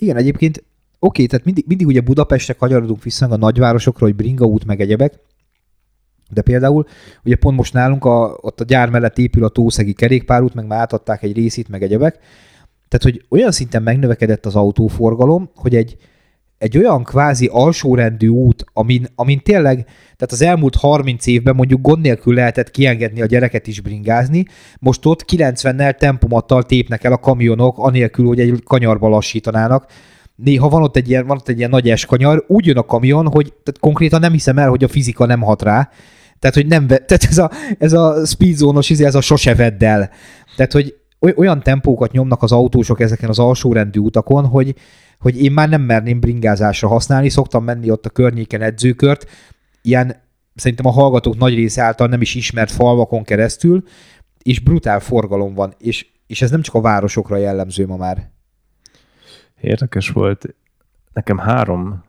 Igen, 0.00 0.16
egyébként 0.16 0.64
oké, 0.98 1.26
tehát 1.26 1.44
mindig, 1.44 1.64
mindig 1.66 1.86
ugye 1.86 2.00
Budapestre 2.00 2.54
kanyarodunk 2.54 3.02
vissza 3.02 3.26
a 3.26 3.36
nagyvárosokra, 3.36 4.06
hogy 4.06 4.14
Bringa 4.14 4.44
út 4.44 4.64
meg 4.64 4.80
egyebek, 4.80 5.18
de 6.30 6.42
például 6.42 6.86
ugye 7.24 7.36
pont 7.36 7.56
most 7.56 7.72
nálunk 7.72 8.04
a, 8.04 8.38
ott 8.40 8.60
a 8.60 8.64
gyár 8.64 8.90
mellett 8.90 9.18
épül 9.18 9.44
a 9.44 9.48
Tószegi 9.48 9.92
kerékpárút, 9.92 10.54
meg 10.54 10.66
már 10.66 10.80
átadták 10.80 11.22
egy 11.22 11.36
részét, 11.36 11.68
meg 11.68 11.82
egyebek. 11.82 12.18
Tehát, 12.88 13.02
hogy 13.02 13.24
olyan 13.28 13.50
szinten 13.50 13.82
megnövekedett 13.82 14.46
az 14.46 14.56
autóforgalom, 14.56 15.50
hogy 15.54 15.76
egy, 15.76 15.96
egy 16.60 16.78
olyan 16.78 17.04
kvázi 17.04 17.48
alsórendű 17.52 18.28
út, 18.28 18.64
amin, 18.72 19.06
amin 19.14 19.40
tényleg, 19.42 19.74
tehát 19.84 20.32
az 20.32 20.42
elmúlt 20.42 20.74
30 20.74 21.26
évben 21.26 21.54
mondjuk 21.54 21.80
gond 21.80 22.00
nélkül 22.02 22.34
lehetett 22.34 22.70
kiengedni 22.70 23.22
a 23.22 23.26
gyereket 23.26 23.66
is 23.66 23.80
bringázni, 23.80 24.44
most 24.78 25.06
ott 25.06 25.24
90-nel 25.32 25.94
tempomattal 25.94 26.62
tépnek 26.62 27.04
el 27.04 27.12
a 27.12 27.18
kamionok, 27.18 27.78
anélkül, 27.78 28.26
hogy 28.26 28.40
egy 28.40 28.62
kanyarba 28.64 29.08
lassítanának 29.08 29.86
néha 30.34 30.68
van 30.68 30.82
ott 30.82 30.96
egy 30.96 31.08
ilyen, 31.08 31.26
van 31.26 31.36
ott 31.36 31.48
egy 31.48 31.58
ilyen 31.58 31.70
nagy 31.70 31.90
eskanyar, 31.90 32.44
úgy 32.46 32.66
jön 32.66 32.76
a 32.76 32.82
kamion, 32.82 33.28
hogy 33.28 33.52
tehát 33.62 33.80
konkrétan 33.80 34.20
nem 34.20 34.32
hiszem 34.32 34.58
el, 34.58 34.68
hogy 34.68 34.84
a 34.84 34.88
fizika 34.88 35.26
nem 35.26 35.40
hat 35.40 35.62
rá. 35.62 35.90
Tehát, 36.38 36.56
hogy 36.56 36.66
nem, 36.66 36.86
tehát 36.86 37.24
ez 37.30 37.38
a, 37.38 37.50
ez 37.78 37.92
a 37.92 38.26
speedzónos, 38.26 38.90
izé, 38.90 39.04
ez 39.04 39.14
a 39.14 39.20
sose 39.20 39.54
vedd 39.54 39.84
el. 39.84 40.10
Tehát, 40.56 40.72
hogy 40.72 40.94
olyan 41.36 41.62
tempókat 41.62 42.12
nyomnak 42.12 42.42
az 42.42 42.52
autósok 42.52 43.00
ezeken 43.00 43.28
az 43.28 43.38
alsórendű 43.38 44.00
utakon, 44.00 44.46
hogy, 44.46 44.74
hogy 45.20 45.42
én 45.42 45.52
már 45.52 45.68
nem 45.68 45.82
merném 45.82 46.20
bringázásra 46.20 46.88
használni, 46.88 47.28
szoktam 47.28 47.64
menni 47.64 47.90
ott 47.90 48.06
a 48.06 48.10
környéken 48.10 48.62
edzőkört, 48.62 49.26
ilyen 49.82 50.16
szerintem 50.54 50.86
a 50.86 50.90
hallgatók 50.90 51.38
nagy 51.38 51.54
része 51.54 51.82
által 51.82 52.06
nem 52.06 52.20
is 52.20 52.34
ismert 52.34 52.70
falvakon 52.70 53.24
keresztül, 53.24 53.82
és 54.42 54.58
brutál 54.58 55.00
forgalom 55.00 55.54
van, 55.54 55.74
és, 55.78 56.06
és 56.26 56.42
ez 56.42 56.50
nem 56.50 56.62
csak 56.62 56.74
a 56.74 56.80
városokra 56.80 57.36
jellemző 57.36 57.86
ma 57.86 57.96
már. 57.96 58.30
Érdekes 59.60 60.08
volt. 60.08 60.54
Nekem 61.12 61.38
három 61.38 62.04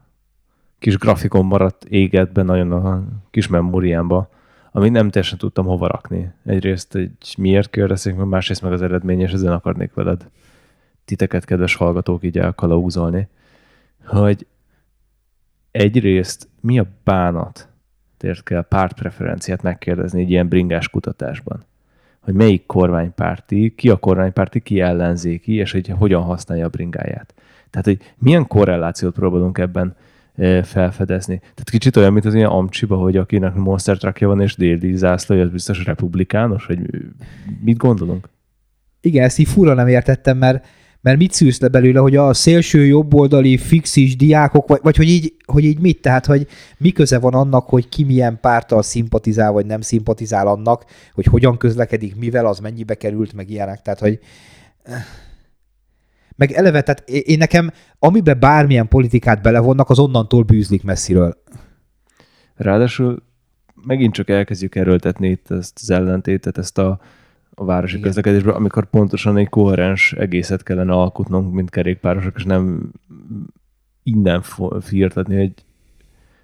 kis 0.80 0.98
grafikon 0.98 1.46
maradt 1.46 1.84
égetben 1.84 2.46
nagyon 2.46 2.72
a 2.72 3.04
kis 3.32 3.48
memóriámba, 3.48 4.30
amit 4.72 4.92
nem 4.92 5.10
teljesen 5.10 5.38
tudtam 5.38 5.66
hova 5.66 5.88
rakni. 5.88 6.32
Egyrészt 6.46 6.96
egy 6.96 7.36
miért 7.38 7.70
kérdezik, 7.70 8.16
másrészt 8.16 8.62
meg 8.62 8.72
az 8.72 8.82
eredmény, 8.82 9.20
és 9.20 9.32
ezen 9.32 9.52
akarnék 9.52 9.94
veled 9.94 10.30
titeket, 11.12 11.46
kedves 11.46 11.76
hallgatók, 11.76 12.24
így 12.24 12.38
elkalauzolni, 12.38 13.28
hogy 14.06 14.46
egyrészt 15.72 16.48
mi 16.60 16.80
a 16.80 16.86
bánat 17.04 17.68
tért 18.18 18.44
kell 18.44 18.62
pártpreferenciát 18.62 19.62
megkérdezni 19.62 20.22
egy 20.22 20.30
ilyen 20.30 20.48
bringás 20.48 20.90
kutatásban? 20.90 21.64
Hogy 22.20 22.34
melyik 22.34 22.66
kormánypárti, 22.66 23.74
ki 23.76 23.90
a 23.90 23.96
kormánypárti, 23.96 24.60
ki 24.60 24.80
ellenzéki, 24.80 25.54
és 25.54 25.72
hogy 25.72 25.88
hogyan 25.88 26.22
használja 26.22 26.66
a 26.66 26.70
bringáját. 26.70 27.34
Tehát, 27.70 27.86
hogy 27.86 28.14
milyen 28.18 28.48
korrelációt 28.48 29.14
próbálunk 29.14 29.58
ebben 29.58 29.96
felfedezni. 30.64 31.38
Tehát 31.38 31.70
kicsit 31.70 31.96
olyan, 31.96 32.14
mint 32.14 32.26
az 32.26 32.34
ilyen 32.34 32.50
amcsiba, 32.50 32.96
hogy 32.96 33.18
akinek 33.18 33.54
monster 33.54 33.98
truckja 33.98 34.28
van 34.28 34.42
és 34.42 34.56
déli 34.56 34.96
zászlója, 34.96 35.44
az 35.44 35.50
biztos 35.50 35.86
republikánus, 35.86 36.66
hogy 36.66 36.80
mit 37.64 37.78
gondolunk? 37.78 38.30
Igen, 39.02 39.24
ezt 39.24 39.40
így 39.40 39.48
fura 39.48 39.74
nem 39.74 39.88
értettem, 39.88 40.38
mert, 40.38 40.66
mert 41.02 41.18
mit 41.18 41.32
szűrsz 41.32 41.60
le 41.60 41.68
belőle, 41.68 42.00
hogy 42.00 42.16
a 42.16 42.34
szélső 42.34 42.86
jobboldali 42.86 43.58
fixis 43.58 44.16
diákok, 44.16 44.68
vagy, 44.68 44.80
vagy 44.84 44.96
hogy, 44.96 45.08
így, 45.08 45.34
hogy 45.46 45.64
így 45.64 45.80
mit, 45.80 46.02
tehát 46.02 46.26
hogy 46.26 46.48
mi 46.78 46.92
köze 46.92 47.20
van 47.20 47.34
annak, 47.34 47.70
hogy 47.70 47.90
ki 47.90 48.04
milyen 48.04 48.40
pártal 48.42 48.82
szimpatizál, 48.82 49.52
vagy 49.52 49.66
nem 49.66 49.82
szimpatizál 49.82 50.48
annak, 50.48 50.86
hogy 51.14 51.26
hogyan 51.26 51.58
közlekedik, 51.58 52.16
mivel 52.16 52.46
az 52.46 52.60
mennyibe 52.60 52.96
került, 52.96 53.34
meg 53.34 53.50
ilyenek, 53.50 53.82
tehát 53.82 54.00
hogy 54.00 54.20
meg 56.36 56.52
eleve, 56.52 56.82
tehát 56.82 57.10
én 57.10 57.38
nekem, 57.38 57.72
amiben 58.00 58.40
bármilyen 58.40 58.88
politikát 58.88 59.42
belevonnak, 59.42 59.90
az 59.90 60.00
onnantól 60.00 60.44
bűzlik 60.44 60.84
messziről. 60.84 61.44
Ráadásul 62.56 63.24
megint 63.86 64.14
csak 64.14 64.30
elkezdjük 64.30 64.76
erőltetni 64.76 65.30
itt 65.30 65.52
ezt 65.52 65.80
az 65.82 65.90
ellentétet, 65.90 66.58
ezt 66.58 66.78
a, 66.78 67.00
a 67.56 67.66
városi 67.66 67.94
Igen. 67.94 68.06
közlekedésben, 68.06 68.56
amikor 68.56 68.86
pontosan 68.86 69.38
egy 69.38 69.50
koherens 69.50 70.14
egészet 70.14 70.64
kellene 70.64 70.94
alkotnunk, 70.94 71.54
mint 71.54 71.70
kerékpárosok, 71.70 72.34
és 72.36 72.44
nem 72.44 72.92
innen 74.04 74.42
firtatni, 74.82 75.38
hogy 75.38 75.54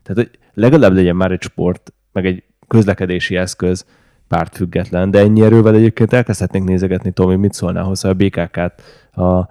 tehát, 0.03 0.29
hogy 0.29 0.39
legalább 0.53 0.93
legyen 0.93 1.15
már 1.15 1.31
egy 1.31 1.41
sport, 1.41 1.93
meg 2.11 2.25
egy 2.25 2.43
közlekedési 2.67 3.35
eszköz 3.35 3.85
pártfüggetlen, 4.27 5.11
de 5.11 5.19
ennyi 5.19 5.41
erővel 5.41 5.75
egyébként 5.75 6.13
elkezdhetnénk 6.13 6.67
nézegetni, 6.67 7.11
Tomi, 7.11 7.35
mit 7.35 7.53
szólnál 7.53 7.83
hozzá 7.83 8.09
a 8.09 8.13
BKK-t, 8.13 8.81
a 9.17 9.47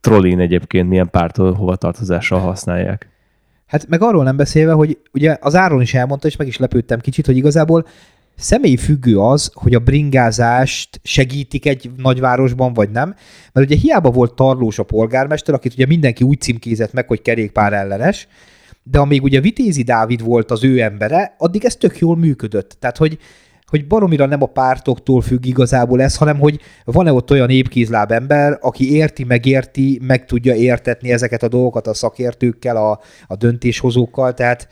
trollin 0.00 0.40
egyébként 0.40 0.88
milyen 0.88 1.10
párt 1.10 1.36
hova 1.36 1.76
tartozással 1.76 2.40
használják. 2.40 3.08
Hát 3.66 3.88
meg 3.88 4.02
arról 4.02 4.24
nem 4.24 4.36
beszélve, 4.36 4.72
hogy 4.72 4.98
ugye 5.12 5.36
az 5.40 5.54
Áron 5.54 5.80
is 5.80 5.94
elmondta, 5.94 6.26
és 6.26 6.36
meg 6.36 6.46
is 6.46 6.58
lepődtem 6.58 7.00
kicsit, 7.00 7.26
hogy 7.26 7.36
igazából 7.36 7.86
személyi 8.36 8.76
függő 8.76 9.18
az, 9.18 9.50
hogy 9.54 9.74
a 9.74 9.78
bringázást 9.78 11.00
segítik 11.02 11.66
egy 11.66 11.90
nagyvárosban, 11.96 12.72
vagy 12.72 12.90
nem. 12.90 13.14
Mert 13.52 13.66
ugye 13.66 13.76
hiába 13.76 14.10
volt 14.10 14.34
tarlós 14.34 14.78
a 14.78 14.82
polgármester, 14.82 15.54
akit 15.54 15.72
ugye 15.72 15.86
mindenki 15.86 16.24
úgy 16.24 16.40
címkézett 16.40 16.92
meg, 16.92 17.06
hogy 17.08 17.22
kerékpár 17.22 17.72
ellenes, 17.72 18.28
de 18.82 18.98
amíg 18.98 19.22
ugye 19.22 19.40
Vitézi 19.40 19.82
Dávid 19.82 20.22
volt 20.22 20.50
az 20.50 20.64
ő 20.64 20.80
embere, 20.80 21.34
addig 21.38 21.64
ez 21.64 21.76
tök 21.76 21.98
jól 21.98 22.16
működött. 22.16 22.76
Tehát, 22.80 22.96
hogy 22.96 23.18
hogy 23.66 23.86
baromira 23.86 24.26
nem 24.26 24.42
a 24.42 24.46
pártoktól 24.46 25.20
függ 25.20 25.44
igazából 25.44 26.02
ez, 26.02 26.16
hanem 26.16 26.38
hogy 26.38 26.60
van-e 26.84 27.12
ott 27.12 27.30
olyan 27.30 27.50
épkézláb 27.50 28.12
ember, 28.12 28.58
aki 28.60 28.94
érti, 28.94 29.24
megérti, 29.24 30.00
meg 30.02 30.24
tudja 30.24 30.54
értetni 30.54 31.12
ezeket 31.12 31.42
a 31.42 31.48
dolgokat 31.48 31.86
a 31.86 31.94
szakértőkkel, 31.94 32.76
a, 32.76 33.00
a 33.26 33.36
döntéshozókkal, 33.36 34.34
tehát, 34.34 34.68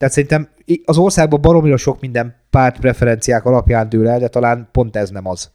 tehát 0.00 0.14
szerintem 0.14 0.48
az 0.84 0.98
országban 0.98 1.40
baromira 1.40 1.76
sok 1.76 2.00
minden 2.00 2.34
párt 2.50 2.78
preferenciák 2.78 3.44
alapján 3.44 3.88
dől 3.88 4.08
el, 4.08 4.18
de 4.18 4.28
talán 4.28 4.68
pont 4.72 4.96
ez 4.96 5.10
nem 5.10 5.26
az. 5.26 5.52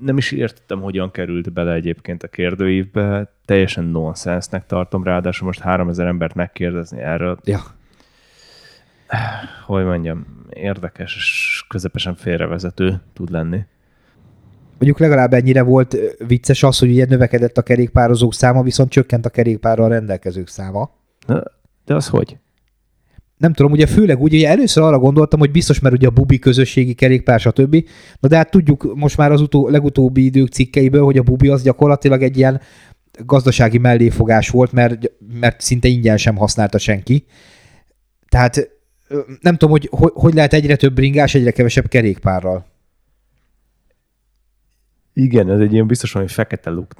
Nem 0.00 0.16
is 0.16 0.32
értettem, 0.32 0.80
hogyan 0.80 1.10
került 1.10 1.52
bele 1.52 1.72
egyébként 1.72 2.22
a 2.22 2.28
kérdőívbe. 2.28 3.32
Teljesen 3.44 3.84
nonsensnek 3.84 4.66
tartom, 4.66 5.04
ráadásul 5.04 5.46
most 5.46 5.60
3000 5.60 6.06
embert 6.06 6.34
megkérdezni 6.34 7.00
erről. 7.00 7.38
Ja 7.44 7.60
hogy 9.66 9.84
mondjam, 9.84 10.26
érdekes 10.50 11.16
és 11.16 11.64
közepesen 11.68 12.14
félrevezető 12.14 13.00
tud 13.12 13.30
lenni. 13.30 13.64
Mondjuk 14.70 14.98
legalább 14.98 15.32
ennyire 15.32 15.62
volt 15.62 15.96
vicces 16.26 16.62
az, 16.62 16.78
hogy 16.78 16.90
ugye 16.90 17.06
növekedett 17.08 17.58
a 17.58 17.62
kerékpározók 17.62 18.34
száma, 18.34 18.62
viszont 18.62 18.90
csökkent 18.90 19.26
a 19.26 19.30
kerékpárral 19.30 19.88
rendelkezők 19.88 20.48
száma. 20.48 20.90
De 21.84 21.94
az 21.94 22.08
hogy? 22.08 22.38
Nem 23.40 23.52
tudom, 23.52 23.72
ugye 23.72 23.86
főleg 23.86 24.20
úgy, 24.20 24.34
ugye 24.34 24.48
először 24.48 24.82
arra 24.82 24.98
gondoltam, 24.98 25.38
hogy 25.38 25.50
biztos, 25.50 25.78
mert 25.78 25.94
ugye 25.94 26.06
a 26.06 26.10
bubi 26.10 26.38
közösségi 26.38 26.94
kerékpár, 26.94 27.40
stb. 27.40 27.84
Na 28.20 28.28
de 28.28 28.36
hát 28.36 28.50
tudjuk 28.50 28.94
most 28.94 29.16
már 29.16 29.32
az 29.32 29.40
utó, 29.40 29.68
legutóbbi 29.68 30.24
idők 30.24 30.48
cikkeiből, 30.48 31.04
hogy 31.04 31.18
a 31.18 31.22
bubi 31.22 31.48
az 31.48 31.62
gyakorlatilag 31.62 32.22
egy 32.22 32.36
ilyen 32.36 32.60
gazdasági 33.24 33.78
melléfogás 33.78 34.48
volt, 34.48 34.72
mert, 34.72 35.10
mert 35.40 35.60
szinte 35.60 35.88
ingyen 35.88 36.16
sem 36.16 36.36
használta 36.36 36.78
senki. 36.78 37.24
Tehát 38.28 38.68
nem 39.40 39.56
tudom, 39.56 39.70
hogy 39.70 39.88
hogy 40.14 40.34
lehet 40.34 40.52
egyre 40.52 40.76
több 40.76 40.94
bringás, 40.94 41.34
egyre 41.34 41.50
kevesebb 41.50 41.88
kerékpárral. 41.88 42.66
Igen, 45.12 45.50
ez 45.50 45.60
egy 45.60 45.72
ilyen 45.72 45.86
biztos 45.86 46.12
valami 46.12 46.30
fekete 46.30 46.70
luk 46.70 46.94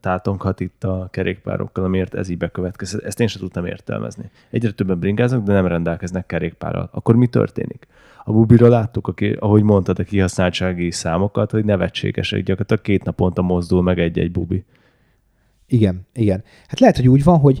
tátonghat 0.00 0.60
itt 0.60 0.84
a 0.84 1.08
kerékpárokkal, 1.10 1.84
amiért 1.84 2.14
ez 2.14 2.28
így 2.28 2.38
bekövetkezik. 2.38 3.02
Ezt 3.02 3.20
én 3.20 3.26
sem 3.26 3.40
tudtam 3.40 3.66
értelmezni. 3.66 4.30
Egyre 4.50 4.70
többen 4.70 4.98
bringáznak, 4.98 5.44
de 5.44 5.52
nem 5.52 5.66
rendelkeznek 5.66 6.26
kerékpárral. 6.26 6.88
Akkor 6.92 7.16
mi 7.16 7.26
történik? 7.26 7.86
A 8.24 8.32
bubira 8.32 8.68
láttuk, 8.68 9.08
aki, 9.08 9.32
ahogy 9.32 9.62
mondtad, 9.62 9.98
a 9.98 10.02
kihasználtsági 10.02 10.90
számokat, 10.90 11.50
hogy 11.50 11.64
nevetségesek, 11.64 12.38
gyakorlatilag 12.42 12.82
két 12.82 13.04
naponta 13.04 13.42
mozdul 13.42 13.82
meg 13.82 13.98
egy-egy 13.98 14.30
bubi. 14.30 14.64
Igen, 15.66 16.06
igen. 16.12 16.44
Hát 16.66 16.80
lehet, 16.80 16.96
hogy 16.96 17.08
úgy 17.08 17.24
van, 17.24 17.38
hogy 17.38 17.60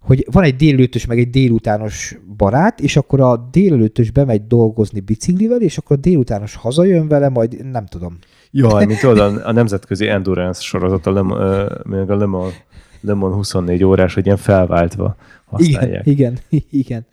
hogy 0.00 0.26
van 0.30 0.42
egy 0.42 0.56
délelőtös, 0.56 1.06
meg 1.06 1.18
egy 1.18 1.30
délutános 1.30 2.18
barát, 2.36 2.80
és 2.80 2.96
akkor 2.96 3.20
a 3.20 3.48
délelőtös 3.50 4.10
bemegy 4.10 4.46
dolgozni 4.46 5.00
biciklivel, 5.00 5.60
és 5.60 5.78
akkor 5.78 5.96
a 5.96 6.00
délutános 6.00 6.54
hazajön 6.54 7.08
vele, 7.08 7.28
majd 7.28 7.70
nem 7.70 7.86
tudom. 7.86 8.18
Jaj, 8.50 8.86
mint 8.86 9.00
tudod, 9.00 9.40
a, 9.44 9.52
nemzetközi 9.52 10.08
endurance 10.08 10.60
sorozat, 10.60 11.06
a 11.06 11.12
Le, 11.12 11.20
a 11.20 12.16
Le, 12.16 12.26
Mans, 12.26 12.54
Le 13.00 13.14
Mans 13.14 13.34
24 13.34 13.84
órás, 13.84 14.14
hogy 14.14 14.24
ilyen 14.24 14.36
felváltva 14.36 15.16
használják. 15.44 16.06
Igen, 16.06 16.38
igen, 16.48 16.64
igen. 16.84 17.06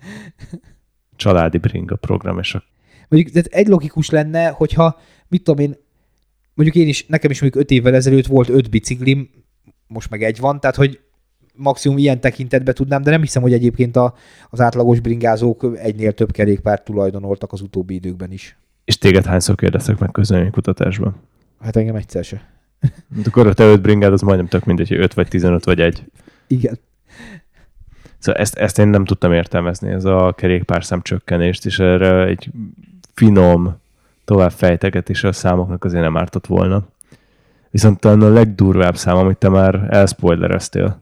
Családi 1.15 1.58
bringa 1.58 1.95
program, 1.95 2.39
és 2.39 2.54
a... 2.54 2.63
Mondjuk 3.10 3.34
tehát 3.34 3.47
egy 3.47 3.67
logikus 3.67 4.10
lenne, 4.10 4.47
hogyha, 4.47 5.00
mit 5.28 5.43
tudom 5.43 5.65
én, 5.65 5.78
mondjuk 6.54 6.84
én 6.84 6.88
is, 6.88 7.06
nekem 7.06 7.32
is 7.32 7.41
mondjuk 7.41 7.63
öt 7.63 7.71
évvel 7.71 7.95
ezelőtt 7.95 8.26
volt 8.26 8.50
öt 8.50 8.69
biciklim, 8.69 9.30
most 9.88 10.10
meg 10.10 10.23
egy 10.23 10.39
van, 10.39 10.60
tehát 10.60 10.76
hogy 10.76 11.00
maximum 11.58 11.98
ilyen 11.98 12.20
tekintetben 12.20 12.74
tudnám, 12.74 13.02
de 13.02 13.12
nem 13.12 13.22
hiszem, 13.22 13.41
hogy 13.41 13.54
egyébként 13.54 13.96
a, 13.96 14.13
az 14.50 14.62
átlagos 14.62 15.00
bringázók 15.00 15.65
egynél 15.76 16.13
több 16.13 16.32
kerékpárt 16.32 16.84
tulajdonoltak 16.84 17.52
az 17.52 17.62
utóbbi 17.62 17.93
időkben 17.93 18.32
is. 18.32 18.58
És 18.86 18.98
téged 18.98 19.26
hányszor 19.26 19.56
kérdeztek 19.56 19.98
meg 20.00 20.12
kutatásban? 20.52 21.15
Hát 21.62 21.76
engem 21.76 21.96
egyszer 21.96 22.24
se. 22.24 22.41
De 23.08 23.22
akkor 23.26 23.48
a 23.48 23.54
te 23.54 23.63
öt 23.63 23.82
bringád 23.82 24.13
az 24.13 24.22
majdnem 24.22 24.48
tök 24.48 24.65
mindegy, 24.65 24.88
hogy 24.88 24.98
5 24.98 25.13
vagy 25.13 25.28
15 25.28 25.65
vagy 25.65 25.82
egy. 25.82 26.04
Igen. 26.48 26.80
Szóval 28.20 28.41
ezt, 28.41 28.56
ezt 28.56 28.80
én 28.80 28.88
nem 28.88 29.06
tudtam 29.06 29.34
értelmezni, 29.34 29.91
ez 29.91 30.06
a 30.06 30.34
kerékpár 30.38 31.02
csökkenést, 31.02 31.65
és 31.65 31.80
erre 31.80 32.26
egy 32.26 32.50
finom 33.13 33.78
tovább 34.26 34.52
fejtegetés 34.52 35.24
a 35.24 35.32
számoknak 35.32 35.84
azért 35.84 36.04
nem 36.04 36.17
ártott 36.17 36.48
volna. 36.48 36.88
Viszont 37.70 38.00
talán 38.00 38.22
a 38.22 38.30
legdurvább 38.30 38.96
szám, 38.96 39.17
amit 39.17 39.38
te 39.38 39.50
már 39.50 39.88
elspoilereztél, 39.89 41.02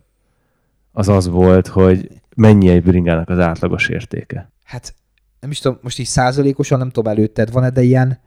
az 0.98 1.08
az 1.08 1.28
volt, 1.28 1.68
hogy 1.68 2.10
mennyi 2.36 2.70
egy 2.70 2.84
bringának 2.84 3.30
az 3.30 3.40
átlagos 3.40 3.90
értéke. 3.90 4.52
Hát 4.64 4.96
nem 5.40 5.52
is 5.52 5.60
tudom, 5.60 5.78
most 5.82 6.00
így 6.00 6.06
százalékosan 6.06 6.78
nem 6.78 6.90
tudom 6.90 7.12
előtted 7.12 7.52
van-e, 7.52 7.70
de 7.70 7.82
ilyen 7.82 8.20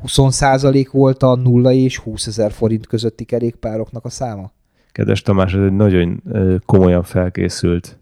20 0.00 0.34
százalék 0.34 0.90
volt 0.90 1.22
a 1.22 1.34
0 1.34 1.72
és 1.72 1.98
20 1.98 2.26
ezer 2.26 2.52
forint 2.52 2.86
közötti 2.86 3.24
kerékpároknak 3.24 4.04
a 4.04 4.08
száma? 4.08 4.50
Kedves 4.92 5.22
Tamás, 5.22 5.54
ez 5.54 5.62
egy 5.62 5.72
nagyon 5.72 6.22
komolyan 6.66 7.02
felkészült 7.02 7.98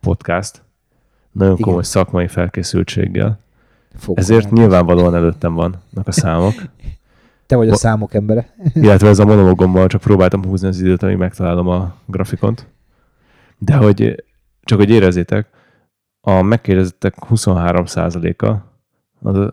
podcast, 0.00 0.62
nagyon 1.32 1.52
Igen. 1.52 1.66
komoly 1.66 1.82
szakmai 1.82 2.28
felkészültséggel. 2.28 3.38
Fogom 3.96 4.16
Ezért 4.18 4.50
nyilvánvalóan 4.50 5.14
előttem 5.14 5.54
vannak 5.54 6.06
a 6.06 6.12
számok. 6.12 6.54
Te 7.46 7.56
vagy 7.56 7.68
a 7.68 7.76
számok 7.76 8.14
embere. 8.14 8.54
Illetve 8.74 9.08
ez 9.08 9.18
a 9.18 9.24
monologommal 9.24 9.86
csak 9.86 10.00
próbáltam 10.00 10.44
húzni 10.44 10.68
az 10.68 10.80
időt, 10.80 11.02
amíg 11.02 11.16
megtalálom 11.16 11.68
a 11.68 11.94
grafikont. 12.06 12.66
De 13.58 13.76
hogy 13.76 14.24
csak 14.62 14.78
hogy 14.78 14.90
érezzétek, 14.90 15.48
a 16.20 16.42
megkérdezettek 16.42 17.14
23%-a 17.30 18.72
az 19.28 19.50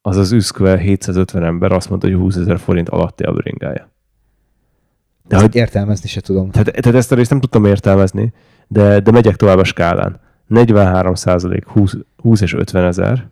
az, 0.00 0.16
az 0.16 0.32
üszkvel 0.32 0.76
750 0.76 1.44
ember 1.44 1.72
azt 1.72 1.88
mondta, 1.88 2.06
hogy 2.06 2.16
20 2.16 2.36
ezer 2.36 2.58
forint 2.58 2.88
alatti 2.88 3.22
a 3.22 3.32
bringája. 3.32 3.90
De 5.28 5.34
ezt 5.34 5.44
hogy 5.44 5.54
értelmezni 5.54 6.08
se 6.08 6.20
tudom. 6.20 6.50
Tehát, 6.50 6.72
tehát 6.72 6.94
ezt 6.94 7.12
a 7.12 7.14
részt 7.14 7.30
nem 7.30 7.40
tudtam 7.40 7.64
értelmezni, 7.64 8.32
de, 8.66 9.00
de 9.00 9.10
megyek 9.10 9.36
tovább 9.36 9.58
a 9.58 9.64
skálán. 9.64 10.20
43 10.46 11.14
százalék 11.14 11.66
20, 11.66 11.96
20 12.16 12.40
és 12.40 12.52
50 12.52 12.84
ezer, 12.84 13.28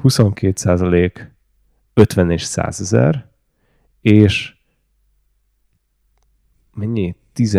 22 0.00 0.52
százalék 0.56 1.32
50 1.94 2.30
és 2.30 2.42
100 2.42 2.80
ezer, 2.80 3.26
és 4.00 4.54
mennyi? 6.74 7.16
10, 7.32 7.58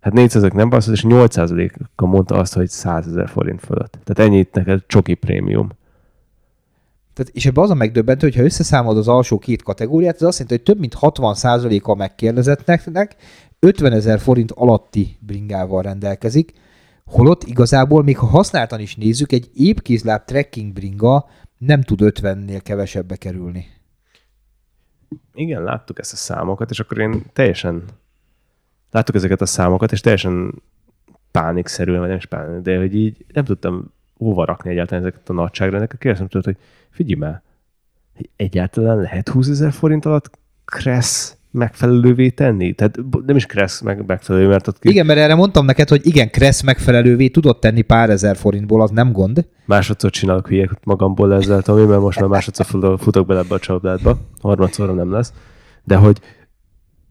Hát 0.00 0.12
400 0.12 0.52
nem 0.52 0.68
basz, 0.68 0.86
és 0.86 1.04
8%-a 1.08 2.06
mondta 2.06 2.34
azt, 2.34 2.54
hogy 2.54 2.68
100 2.68 3.06
ezer 3.06 3.28
forint 3.28 3.60
fölött. 3.60 3.98
Tehát 4.04 4.30
ennyit 4.30 4.54
neked 4.54 4.82
csoki 4.86 5.14
prémium. 5.14 5.68
Tehát, 7.14 7.32
és 7.34 7.46
ebben 7.46 7.64
az 7.64 7.70
a 7.70 7.74
megdöbbentő, 7.74 8.26
hogy 8.26 8.36
ha 8.36 8.42
összeszámolod 8.42 8.98
az 8.98 9.08
alsó 9.08 9.38
két 9.38 9.62
kategóriát, 9.62 10.14
ez 10.14 10.22
azt 10.22 10.38
jelenti, 10.38 10.56
hogy 10.56 10.74
több 10.74 10.80
mint 10.80 10.96
60%-a 11.00 11.94
megkérdezettnek 11.94 13.16
50 13.58 13.92
ezer 13.92 14.18
forint 14.18 14.50
alatti 14.50 15.16
bringával 15.20 15.82
rendelkezik, 15.82 16.52
holott 17.04 17.42
igazából, 17.42 18.02
még 18.02 18.18
ha 18.18 18.26
használtan 18.26 18.80
is 18.80 18.96
nézzük, 18.96 19.32
egy 19.32 19.50
épkézláb 19.54 20.24
trekking 20.24 20.72
bringa 20.72 21.26
nem 21.58 21.82
tud 21.82 22.00
50-nél 22.02 22.60
kevesebbe 22.62 23.16
kerülni. 23.16 23.66
Igen, 25.34 25.62
láttuk 25.62 25.98
ezt 25.98 26.12
a 26.12 26.16
számokat, 26.16 26.70
és 26.70 26.80
akkor 26.80 26.98
én 26.98 27.24
teljesen 27.32 27.84
láttuk 28.90 29.14
ezeket 29.14 29.40
a 29.40 29.46
számokat, 29.46 29.92
és 29.92 30.00
teljesen 30.00 30.62
pánikszerűen, 31.30 31.98
vagy 31.98 32.08
nem 32.08 32.16
is 32.16 32.26
pánik, 32.26 32.62
de 32.62 32.78
hogy 32.78 32.94
így 32.94 33.24
nem 33.32 33.44
tudtam 33.44 33.92
hova 34.16 34.44
rakni 34.44 34.70
egyáltalán 34.70 35.04
ezeket 35.04 35.28
a 35.28 35.32
nagyságrendeket. 35.32 35.98
Kérdeztem 35.98 36.28
tudod, 36.28 36.44
hogy 36.44 36.56
figyelj 36.90 37.20
már, 37.20 37.42
egyáltalán 38.36 38.98
lehet 38.98 39.28
20 39.28 39.48
ezer 39.48 39.72
forint 39.72 40.04
alatt 40.04 40.30
Kressz 40.64 41.36
megfelelővé 41.50 42.28
tenni? 42.28 42.72
Tehát 42.72 42.98
nem 43.26 43.36
is 43.36 43.46
Kressz 43.46 43.80
meg 43.80 44.06
megfelelő, 44.06 44.48
mert 44.48 44.66
ott... 44.66 44.84
Igen, 44.84 45.06
mert 45.06 45.18
erre 45.18 45.34
mondtam 45.34 45.64
neked, 45.64 45.88
hogy 45.88 46.06
igen, 46.06 46.30
Kressz 46.30 46.62
megfelelővé 46.62 47.28
tudott 47.28 47.60
tenni 47.60 47.82
pár 47.82 48.10
ezer 48.10 48.36
forintból, 48.36 48.82
az 48.82 48.90
nem 48.90 49.12
gond. 49.12 49.46
Másodszor 49.64 50.10
csinálok 50.10 50.48
hülyek 50.48 50.70
magamból 50.84 51.34
ezzel, 51.34 51.62
Tomi, 51.62 51.84
mert 51.84 52.00
most 52.00 52.20
már 52.20 52.28
másodszor 52.28 52.98
futok 52.98 53.26
bele 53.26 53.40
ebbe 53.40 53.54
a 53.54 53.58
csapdádba, 53.58 54.18
harmadszorra 54.40 54.92
nem 54.92 55.12
lesz. 55.12 55.32
De 55.84 55.96
hogy 55.96 56.20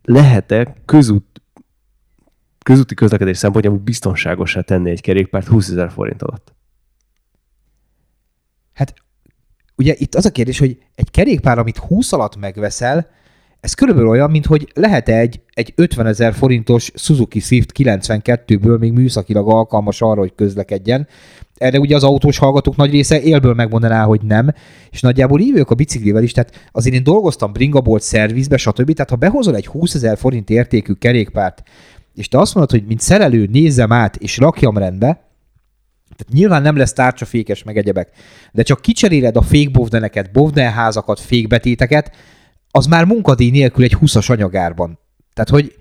lehet-e 0.04 0.76
közút 0.86 1.42
közúti 2.63 2.95
közlekedés 2.95 3.38
szempontjából 3.38 3.80
biztonságosá 3.80 4.62
tenni 4.62 4.89
egy 4.89 5.02
kerékpárt 5.02 5.48
20 5.48 5.69
ezer 5.69 5.91
forint 5.91 6.22
alatt? 6.22 6.54
Hát 8.74 8.93
ugye 9.76 9.95
itt 9.98 10.15
az 10.15 10.26
a 10.26 10.32
kérdés, 10.32 10.60
hogy 10.60 10.78
egy 10.95 11.12
kerékpár, 11.12 11.58
amit 11.58 11.78
20 11.78 12.13
alatt 12.13 12.38
megveszel, 12.38 13.08
ez 13.60 13.74
körülbelül 13.74 14.10
olyan, 14.10 14.32
mint 14.32 14.45
hogy 14.45 14.72
lehet-e 14.74 15.17
egy, 15.17 15.41
egy 15.54 15.74
50 15.76 16.06
ezer 16.06 16.34
forintos 16.34 16.91
Suzuki 16.95 17.39
Swift 17.39 17.72
92-ből 17.78 18.80
még 18.80 18.91
műszakilag 18.91 19.50
alkalmas 19.50 20.02
arra, 20.02 20.19
hogy 20.19 20.36
közlekedjen. 20.36 21.08
Erre 21.58 21.80
ugye 21.80 21.95
az 21.95 22.04
autós 22.04 22.38
hallgatók 22.38 22.76
nagy 22.76 22.91
része 22.91 23.22
élből 23.22 23.54
megmondaná, 23.54 24.04
hogy 24.04 24.22
nem, 24.22 24.54
és 24.89 25.02
nagyjából 25.02 25.39
ívők 25.39 25.69
a 25.69 25.76
biciklivel 25.76 26.24
is, 26.24 26.32
tehát 26.32 26.69
azért 26.72 26.95
én 26.95 27.04
dolgoztam 27.04 27.52
bringabolt 27.52 28.02
szervizbe, 28.02 28.58
stb. 28.58 28.93
Tehát 28.93 29.10
ha 29.10 29.15
behozol 29.15 29.56
egy 29.56 29.67
20 29.67 29.93
ezer 29.93 30.17
forint 30.17 30.50
értékű 30.50 30.93
kerékpárt, 30.93 31.63
és 32.15 32.28
te 32.28 32.38
azt 32.38 32.56
mondod, 32.56 32.80
hogy 32.80 32.88
mint 32.88 33.00
szerelő 33.00 33.45
nézzem 33.52 33.91
át 33.91 34.15
és 34.15 34.38
rakjam 34.38 34.78
rendbe, 34.78 35.28
tehát 36.17 36.34
nyilván 36.34 36.62
nem 36.62 36.76
lesz 36.76 36.93
tárcsafékes 36.93 37.63
meg 37.63 37.78
egyebek, 37.78 38.10
de 38.52 38.63
csak 38.63 38.82
kicseréled 38.82 39.36
a 39.36 39.41
fékbovdeneket, 39.41 40.32
bovdenházakat, 40.32 41.19
fékbetéteket, 41.19 42.15
az 42.71 42.86
már 42.86 43.06
munkadíj 43.06 43.50
nélkül 43.50 43.84
egy 43.84 43.98
20-as 44.02 44.29
anyagárban. 44.29 45.00
Tehát, 45.34 45.50
hogy 45.50 45.75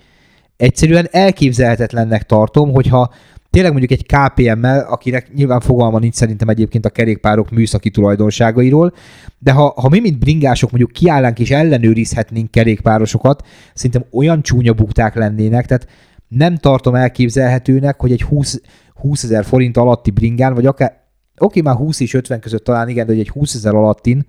egyszerűen 0.56 1.08
elképzelhetetlennek 1.10 2.22
tartom, 2.22 2.72
hogyha 2.72 3.12
tényleg 3.50 3.72
mondjuk 3.72 4.00
egy 4.00 4.06
KPM-mel, 4.06 4.80
akinek 4.80 5.34
nyilván 5.34 5.60
fogalma 5.60 5.98
nincs 5.98 6.14
szerintem 6.14 6.48
egyébként 6.48 6.84
a 6.84 6.90
kerékpárok 6.90 7.50
műszaki 7.50 7.90
tulajdonságairól, 7.90 8.92
de 9.38 9.52
ha, 9.52 9.72
ha 9.76 9.88
mi, 9.88 10.00
mint 10.00 10.18
bringások 10.18 10.70
mondjuk 10.70 10.92
kiállnánk 10.92 11.38
és 11.38 11.50
ellenőrizhetnénk 11.50 12.50
kerékpárosokat, 12.50 13.46
szerintem 13.74 14.04
olyan 14.12 14.42
csúnya 14.42 14.72
bukták 14.72 15.14
lennének, 15.14 15.66
tehát 15.66 15.86
nem 16.28 16.56
tartom 16.56 16.94
elképzelhetőnek, 16.94 18.00
hogy 18.00 18.12
egy 18.12 18.22
20, 18.22 18.60
20 18.94 19.22
ezer 19.22 19.44
forint 19.44 19.76
alatti 19.76 20.10
bringán, 20.10 20.54
vagy 20.54 20.66
akár, 20.66 21.04
oké, 21.38 21.60
már 21.60 21.74
20 21.74 22.00
és 22.00 22.14
50 22.14 22.40
között 22.40 22.64
talán 22.64 22.88
igen, 22.88 23.06
de 23.06 23.12
hogy 23.12 23.20
egy 23.20 23.28
20 23.28 23.54
ezer 23.54 23.74
alattin 23.74 24.26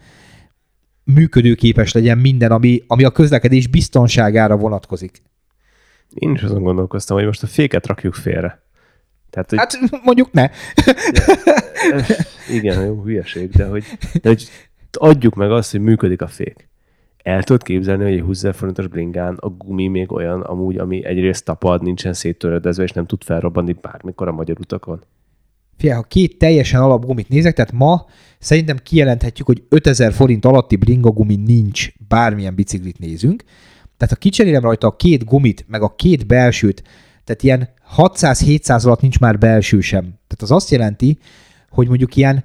működőképes 1.04 1.92
legyen 1.92 2.18
minden, 2.18 2.52
ami, 2.52 2.84
ami 2.88 3.04
a 3.04 3.12
közlekedés 3.12 3.68
biztonságára 3.68 4.58
vonatkozik. 4.58 5.22
Én 6.14 6.32
is 6.32 6.42
azon 6.42 6.64
gondolkoztam, 6.64 7.18
hogy 7.18 7.26
most 7.26 7.44
a 7.44 7.48
féket 7.48 7.88
rakjuk 7.88 8.14
félre. 8.14 8.62
Tehát, 9.30 9.50
hogy... 9.50 9.60
Hát 9.60 9.80
mondjuk 10.04 10.32
ne. 10.32 10.50
igen, 12.58 12.86
jó 12.86 13.04
hülyeség, 13.04 13.50
de 13.50 13.66
hogy, 13.66 13.84
de 14.22 14.30
hogy 14.30 14.50
adjuk 14.92 15.36
meg 15.36 15.52
azt, 15.52 15.72
hogy 15.72 15.82
működik 15.82 16.22
a 16.22 16.28
fék. 16.28 16.70
El 17.30 17.44
tudod 17.44 17.64
képzelni, 17.64 18.04
hogy 18.04 18.14
egy 18.14 18.22
20 18.22 18.46
forintos 18.52 18.88
bringán 18.88 19.36
a 19.40 19.50
gumi 19.50 19.88
még 19.88 20.12
olyan 20.12 20.42
amúgy, 20.42 20.78
ami 20.78 21.06
egyrészt 21.06 21.46
tapad, 21.46 21.84
nincsen 21.84 22.14
széttörödezve, 22.14 22.84
és 22.84 22.92
nem 22.92 23.06
tud 23.06 23.24
felrobbanni 23.24 23.76
bármikor 23.82 24.28
a 24.28 24.32
magyar 24.32 24.60
utakon? 24.60 25.04
Figyelj, 25.78 25.98
ha 25.98 26.04
két 26.08 26.38
teljesen 26.38 26.82
alapgumit 26.82 27.30
nézek, 27.30 27.56
tehát 27.56 27.72
ma 27.72 28.06
szerintem 28.40 28.78
kijelenthetjük, 28.84 29.48
hogy 29.48 29.64
5000 29.70 30.14
forint 30.14 30.46
alatti 30.46 30.76
bringa 30.76 31.10
gumi 31.10 31.36
nincs, 31.36 31.92
bármilyen 32.08 32.56
biciklit 32.56 33.00
nézünk. 33.00 33.44
Tehát 33.98 34.14
ha 34.14 34.20
kicserélem 34.20 34.62
rajta 34.62 34.88
a 34.88 34.96
két 34.96 35.26
gumit, 35.26 35.66
meg 35.68 35.82
a 35.82 35.96
két 35.96 36.28
belsőt, 36.28 36.84
tehát 37.24 37.44
ilyen 37.44 37.70
600-700 37.98 38.86
alatt 38.86 39.02
nincs 39.02 39.20
már 39.20 39.38
belső 39.38 39.80
sem. 39.80 40.02
Tehát 40.02 40.42
az 40.42 40.52
azt 40.52 40.70
jelenti, 40.70 41.18
hogy 41.70 41.88
mondjuk 41.88 42.16
ilyen 42.16 42.44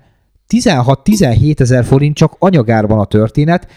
16-17 0.48 1.60
ezer 1.60 1.84
forint 1.84 2.16
csak 2.16 2.36
anyagárban 2.38 2.98
a 2.98 3.04
történet, 3.04 3.68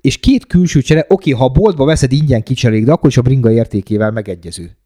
és 0.00 0.18
két 0.18 0.46
külső 0.46 0.80
csere, 0.80 1.04
oké, 1.08 1.30
ha 1.30 1.44
a 1.44 1.48
boltba 1.48 1.84
veszed 1.84 2.12
ingyen 2.12 2.42
kicserélik, 2.42 2.84
de 2.84 2.92
akkor 2.92 3.08
is 3.08 3.16
a 3.16 3.22
bringa 3.22 3.50
értékével 3.50 4.10
megegyező. 4.10 4.76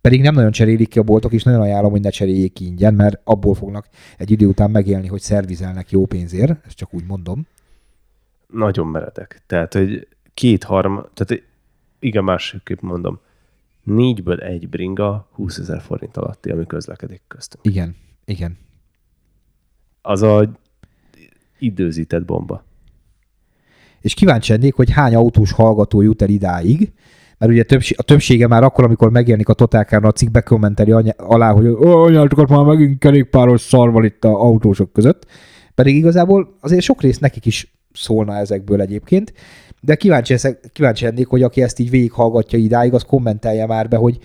Pedig 0.00 0.20
nem 0.20 0.34
nagyon 0.34 0.50
cserélik 0.50 0.88
ki 0.88 0.98
a 0.98 1.02
boltok, 1.02 1.32
és 1.32 1.42
nagyon 1.42 1.60
ajánlom, 1.60 1.90
hogy 1.90 2.00
ne 2.00 2.10
cseréljék 2.10 2.52
ki 2.52 2.66
ingyen, 2.66 2.94
mert 2.94 3.20
abból 3.24 3.54
fognak 3.54 3.88
egy 4.18 4.30
idő 4.30 4.46
után 4.46 4.70
megélni, 4.70 5.06
hogy 5.06 5.20
szervizelnek 5.20 5.90
jó 5.90 6.06
pénzért, 6.06 6.66
ezt 6.66 6.76
csak 6.76 6.94
úgy 6.94 7.04
mondom. 7.04 7.46
Nagyon 8.46 8.86
meredek. 8.86 9.42
Tehát, 9.46 9.72
hogy 9.72 10.08
két 10.34 10.64
harm, 10.64 10.94
tehát 11.14 11.42
igen, 11.98 12.24
másképp 12.24 12.80
mondom. 12.80 13.20
Négyből 13.82 14.40
egy 14.40 14.68
bringa 14.68 15.28
20 15.32 15.58
ezer 15.58 15.80
forint 15.80 16.16
alatti, 16.16 16.50
ami 16.50 16.66
közlekedik 16.66 17.22
köztünk. 17.28 17.64
Igen, 17.64 17.96
igen. 18.24 18.58
Az 20.02 20.22
a 20.22 20.50
időzített 21.58 22.24
bomba. 22.24 22.64
És 24.00 24.14
kíváncsi 24.14 24.52
lennék, 24.52 24.74
hogy 24.74 24.90
hány 24.90 25.14
autós 25.14 25.52
hallgató 25.52 26.00
jut 26.00 26.22
el 26.22 26.28
idáig, 26.28 26.92
mert 27.38 27.52
ugye 27.52 27.64
a 27.96 28.02
többsége 28.02 28.46
már 28.46 28.62
akkor, 28.62 28.84
amikor 28.84 29.10
megjelenik 29.10 29.48
a 29.48 29.52
Totálkárna 29.52 30.08
a 30.08 30.12
cikk 30.12 30.30
bekommenteli 30.30 31.12
alá, 31.16 31.52
hogy 31.52 31.66
anyátokat 31.80 32.48
már 32.48 32.64
megint 32.64 32.98
kerékpáros 32.98 33.60
szarval 33.60 34.04
itt 34.04 34.24
a 34.24 34.28
autósok 34.28 34.92
között, 34.92 35.26
pedig 35.74 35.96
igazából 35.96 36.56
azért 36.60 36.82
sok 36.82 37.02
rész 37.02 37.18
nekik 37.18 37.46
is 37.46 37.78
szólna 37.92 38.36
ezekből 38.36 38.80
egyébként, 38.80 39.32
de 39.80 39.94
kíváncsi, 39.94 40.34
kíváncsi 40.72 41.04
lennék, 41.04 41.26
hogy 41.26 41.42
aki 41.42 41.62
ezt 41.62 41.78
így 41.78 41.90
végighallgatja 41.90 42.58
idáig, 42.58 42.94
az 42.94 43.02
kommentelje 43.02 43.66
már 43.66 43.88
be, 43.88 43.96
hogy, 43.96 44.18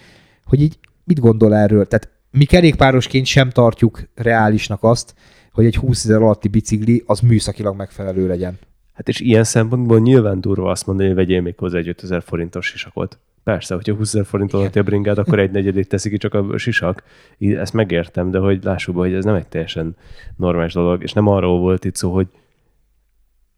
hogy 0.44 0.62
így 0.62 0.80
mit 1.04 1.20
gondol 1.20 1.56
erről. 1.56 1.86
Tehát 1.86 2.10
mi 2.32 2.46
kerékpárosként 2.46 3.26
sem 3.26 3.50
tartjuk 3.50 4.10
reálisnak 4.16 4.84
azt, 4.84 5.14
hogy 5.52 5.66
egy 5.66 5.76
20 5.76 6.06
ezer 6.06 6.22
alatti 6.22 6.48
bicikli 6.48 7.04
az 7.06 7.20
műszakilag 7.20 7.76
megfelelő 7.76 8.28
legyen. 8.28 8.60
Hát 8.96 9.08
és 9.08 9.20
ilyen 9.20 9.44
szempontból 9.44 10.00
nyilván 10.00 10.42
durva 10.42 10.70
azt 10.70 10.86
mondani, 10.86 11.08
hogy 11.08 11.18
vegyél 11.18 11.42
még 11.42 11.58
hozzá 11.58 11.78
egy 11.78 11.88
5000 11.88 12.22
forintos 12.22 12.66
sisakot. 12.66 13.20
Persze, 13.44 13.76
hogyha 13.76 13.94
20 13.94 14.14
ezer 14.14 14.26
forint 14.26 14.54
alatti 14.54 14.80
a 14.80 14.84
bringád, 14.84 15.18
akkor 15.18 15.40
egy 15.40 15.52
negyedét 15.52 15.88
teszik 15.88 16.12
ki 16.12 16.18
csak 16.18 16.34
a 16.34 16.58
sisak. 16.58 17.04
Ezt 17.40 17.74
megértem, 17.74 18.32
de 18.32 18.40
hogy 18.40 18.64
lássuk 18.64 18.96
be, 18.96 19.02
hogy 19.02 19.14
ez 19.14 19.24
nem 19.24 19.36
egy 19.36 19.48
teljesen 19.48 19.96
normális 20.36 20.74
dolog, 20.74 21.04
és 21.04 21.14
nem 21.14 21.28
arról 21.28 21.60
volt 21.60 21.86
itt 21.86 21.96
szó, 21.96 22.14
hogy 22.14 22.28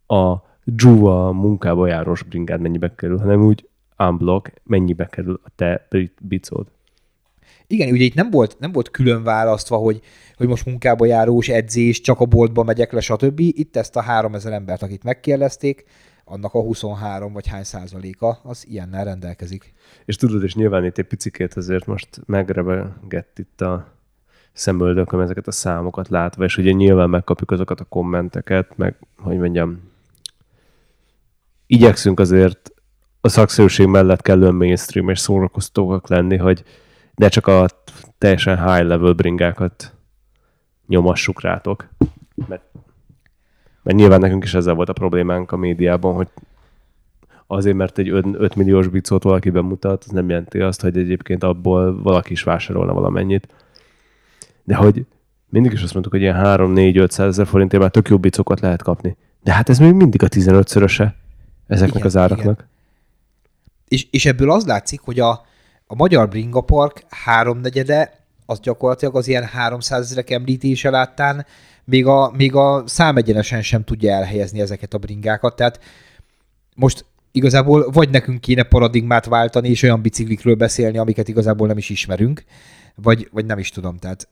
a 0.07 0.35
Juva 0.75 1.31
munkába 1.31 1.87
járós 1.87 2.23
bringád 2.23 2.61
mennyibe 2.61 2.95
kerül, 2.95 3.17
hanem 3.17 3.45
úgy 3.45 3.67
unblock 3.97 4.51
mennyibe 4.63 5.05
kerül 5.05 5.39
a 5.43 5.49
te 5.55 5.87
bicód. 6.21 6.67
Igen, 7.67 7.91
ugye 7.91 8.03
itt 8.03 8.13
nem 8.13 8.29
volt, 8.29 8.59
nem 8.59 8.71
volt 8.71 8.89
külön 8.89 9.23
választva, 9.23 9.77
hogy, 9.77 10.01
hogy 10.35 10.47
most 10.47 10.65
munkába 10.65 11.05
járós, 11.05 11.47
edzés, 11.47 12.01
csak 12.01 12.19
a 12.19 12.25
boltba 12.25 12.63
megyek 12.63 12.91
le, 12.91 12.99
stb. 12.99 13.39
Itt 13.39 13.75
ezt 13.75 13.95
a 13.95 14.01
3000 14.01 14.53
embert, 14.53 14.81
akit 14.81 15.03
megkérdezték, 15.03 15.83
annak 16.25 16.53
a 16.53 16.61
23 16.61 17.33
vagy 17.33 17.47
hány 17.47 17.63
százaléka 17.63 18.39
az 18.43 18.65
ilyennel 18.67 19.03
rendelkezik. 19.03 19.73
És 20.05 20.15
tudod, 20.15 20.43
és 20.43 20.55
nyilván 20.55 20.85
itt 20.85 20.97
egy 20.97 21.05
picikét 21.05 21.53
azért 21.53 21.85
most 21.85 22.07
megrebegett 22.25 23.39
itt 23.39 23.61
a 23.61 23.93
szemöldököm 24.53 25.19
ezeket 25.19 25.47
a 25.47 25.51
számokat 25.51 26.09
látva, 26.09 26.43
és 26.43 26.57
ugye 26.57 26.71
nyilván 26.71 27.09
megkapjuk 27.09 27.51
azokat 27.51 27.79
a 27.79 27.83
kommenteket, 27.83 28.77
meg, 28.77 28.95
hogy 29.17 29.37
mondjam, 29.37 29.79
igyekszünk 31.65 32.19
azért 32.19 32.71
a 33.21 33.29
szakszerűség 33.29 33.87
mellett 33.87 34.21
kellően 34.21 34.55
mainstream 34.55 35.09
és 35.09 35.19
szórakoztóak 35.19 36.07
lenni, 36.07 36.37
hogy 36.37 36.63
ne 37.17 37.27
csak 37.27 37.47
a 37.47 37.65
teljesen 38.17 38.57
high 38.57 38.87
level 38.87 39.13
bringákat 39.13 39.93
nyomassuk 40.87 41.41
rátok. 41.41 41.87
Mert, 42.47 42.63
mert 43.83 43.97
nyilván 43.97 44.19
nekünk 44.19 44.43
is 44.43 44.53
ezzel 44.53 44.73
volt 44.73 44.89
a 44.89 44.93
problémánk 44.93 45.51
a 45.51 45.57
médiában, 45.57 46.15
hogy 46.15 46.27
azért, 47.47 47.75
mert 47.75 47.97
egy 47.97 48.09
5 48.09 48.55
milliós 48.55 48.87
bicót 48.87 49.23
valaki 49.23 49.49
bemutat, 49.49 50.03
az 50.03 50.11
nem 50.11 50.29
jelenti 50.29 50.59
azt, 50.59 50.81
hogy 50.81 50.97
egyébként 50.97 51.43
abból 51.43 52.01
valaki 52.01 52.31
is 52.31 52.43
vásárolna 52.43 52.93
valamennyit. 52.93 53.47
De 54.63 54.75
hogy 54.75 55.05
mindig 55.49 55.71
is 55.71 55.83
azt 55.83 55.93
mondtuk, 55.93 56.13
hogy 56.13 56.21
ilyen 56.21 56.41
3-4-500 56.43 57.19
ezer 57.19 57.47
forintért 57.47 57.81
már 57.81 57.91
tök 57.91 58.09
jó 58.09 58.17
bicokat 58.17 58.59
lehet 58.59 58.81
kapni. 58.81 59.17
De 59.43 59.53
hát 59.53 59.69
ez 59.69 59.79
még 59.79 59.93
mindig 59.93 60.23
a 60.23 60.27
15-szöröse 60.27 61.07
ezeknek 61.67 61.95
igen, 61.95 62.07
az 62.07 62.17
áraknak. 62.17 62.55
Igen. 62.55 62.69
És, 63.87 64.07
és 64.11 64.25
ebből 64.25 64.51
az 64.51 64.65
látszik, 64.65 64.99
hogy 64.99 65.19
a, 65.19 65.45
a 65.87 65.95
Magyar 65.95 66.27
Bringa 66.27 66.61
Park 66.61 67.03
háromnegyede 67.09 68.25
az 68.45 68.59
gyakorlatilag 68.59 69.15
az 69.15 69.27
ilyen 69.27 69.43
300 69.43 70.01
ezerek 70.05 70.29
említése 70.29 70.89
láttán 70.89 71.45
még 71.83 72.05
a, 72.05 72.31
még 72.35 72.55
a 72.55 72.83
számegyenesen 72.85 73.61
sem 73.61 73.83
tudja 73.83 74.11
elhelyezni 74.11 74.59
ezeket 74.59 74.93
a 74.93 74.97
bringákat. 74.97 75.55
Tehát 75.55 75.79
most 76.75 77.05
igazából 77.31 77.89
vagy 77.91 78.09
nekünk 78.09 78.41
kéne 78.41 78.63
paradigmát 78.63 79.25
váltani, 79.25 79.69
és 79.69 79.83
olyan 79.83 80.01
biciklikről 80.01 80.55
beszélni, 80.55 80.97
amiket 80.97 81.27
igazából 81.27 81.67
nem 81.67 81.77
is 81.77 81.89
ismerünk, 81.89 82.43
vagy, 82.95 83.29
vagy 83.31 83.45
nem 83.45 83.59
is 83.59 83.69
tudom, 83.69 83.97
tehát... 83.97 84.27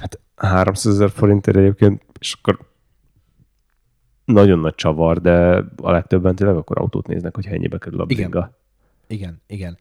Hát 0.00 0.20
300 0.36 0.94
ezer 0.94 1.10
forintért 1.10 1.56
egyébként, 1.56 2.02
és 2.18 2.36
akkor 2.38 2.58
nagyon 4.24 4.58
nagy 4.58 4.74
csavar, 4.74 5.20
de 5.20 5.64
a 5.76 5.90
legtöbben 5.90 6.34
tényleg 6.34 6.56
akkor 6.56 6.78
autót 6.78 7.06
néznek, 7.06 7.34
hogy 7.34 7.46
ennyibe 7.46 7.78
kerül 7.78 8.00
a 8.00 8.04
bringa. 8.04 8.58
Igen, 9.06 9.20
igen, 9.20 9.42
igen. 9.46 9.78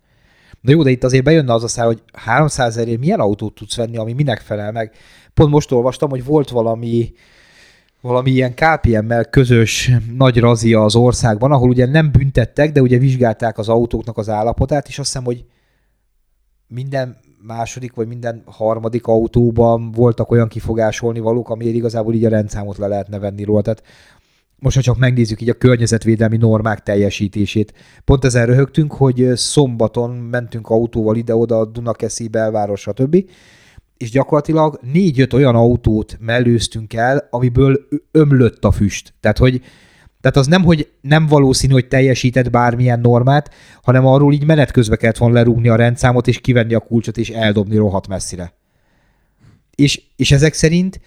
Na 0.62 0.72
jó, 0.72 0.84
de 0.84 0.90
itt 0.90 1.04
azért 1.04 1.24
bejönne 1.24 1.54
az 1.54 1.64
a 1.64 1.68
szár, 1.68 1.86
hogy 1.86 2.02
300 2.14 2.78
ezerért 2.78 3.00
milyen 3.00 3.20
autót 3.20 3.56
tudsz 3.56 3.76
venni, 3.76 3.98
ami 3.98 4.14
minek 4.14 4.40
felel 4.40 4.72
meg. 4.72 4.96
Pont 5.34 5.52
most 5.52 5.72
olvastam, 5.72 6.10
hogy 6.10 6.26
volt 6.26 6.50
valami, 6.50 7.14
valami 8.02 8.32
ilyen 8.32 8.54
KPM-mel 8.54 9.26
közös 9.26 9.92
nagy 10.18 10.40
razia 10.40 10.84
az 10.84 10.96
országban, 10.96 11.52
ahol 11.52 11.70
ugye 11.70 11.86
nem 11.86 12.12
büntettek, 12.12 12.72
de 12.72 12.82
ugye 12.82 12.98
vizsgálták 12.98 13.58
az 13.58 13.70
autóknak 13.70 14.18
az 14.18 14.30
állapotát, 14.30 14.88
és 14.88 15.00
azt 15.00 15.08
hiszem, 15.08 15.26
hogy 15.26 15.46
minden 16.68 17.18
második 17.42 17.94
vagy 17.94 18.08
minden 18.08 18.44
harmadik 18.46 19.08
autóban 19.08 19.92
voltak 19.92 20.32
olyan 20.32 20.48
kifogásolni 20.48 21.20
valók, 21.20 21.50
amiért 21.50 21.76
igazából 21.76 22.14
így 22.14 22.26
a 22.26 22.30
rendszámot 22.30 22.78
le 22.78 22.88
lehetne 22.88 23.20
venni 23.20 23.44
róla. 23.44 23.62
Tehát 23.62 23.84
most 24.60 24.76
ha 24.76 24.82
csak 24.82 24.98
megnézzük 24.98 25.42
így 25.42 25.50
a 25.50 25.54
környezetvédelmi 25.54 26.38
normák 26.38 26.84
teljesítését. 26.84 27.74
Pont 28.06 28.26
ezen 28.26 28.46
röhögtünk, 28.46 28.94
hogy 28.94 29.32
szombaton 29.34 30.12
mentünk 30.12 30.70
autóval 30.70 31.16
ide-oda 31.16 31.60
a 31.60 31.66
Dunakeszi 31.66 32.28
belváros, 32.28 32.82
stb. 32.82 33.26
És 33.98 34.10
gyakorlatilag 34.12 34.80
négy-öt 34.94 35.34
olyan 35.34 35.56
autót 35.56 36.18
mellőztünk 36.20 36.94
el, 36.94 37.28
amiből 37.30 37.88
ömlött 38.12 38.66
a 38.66 38.72
füst. 38.72 39.14
Tehát, 39.20 39.38
hogy 39.38 39.62
tehát 40.22 40.38
az 40.38 40.48
nem, 40.48 40.64
hogy 40.64 40.90
nem 41.02 41.28
valószínű, 41.28 41.74
hogy 41.74 41.88
teljesített 41.88 42.50
bármilyen 42.50 43.00
normát, 43.00 43.54
hanem 43.82 44.06
arról 44.06 44.34
így 44.34 44.46
menet 44.46 44.72
közben 44.72 44.98
kellett 44.98 45.18
volna 45.18 45.36
lerúgni 45.36 45.70
a 45.70 45.76
rendszámot, 45.76 46.28
és 46.28 46.40
kivenni 46.40 46.74
a 46.74 46.80
kulcsot, 46.80 47.18
és 47.18 47.30
eldobni 47.30 47.76
rohadt 47.76 48.08
messzire. 48.08 48.54
És, 49.76 50.02
és 50.16 50.32
ezek 50.32 50.54
szerint 50.54 51.00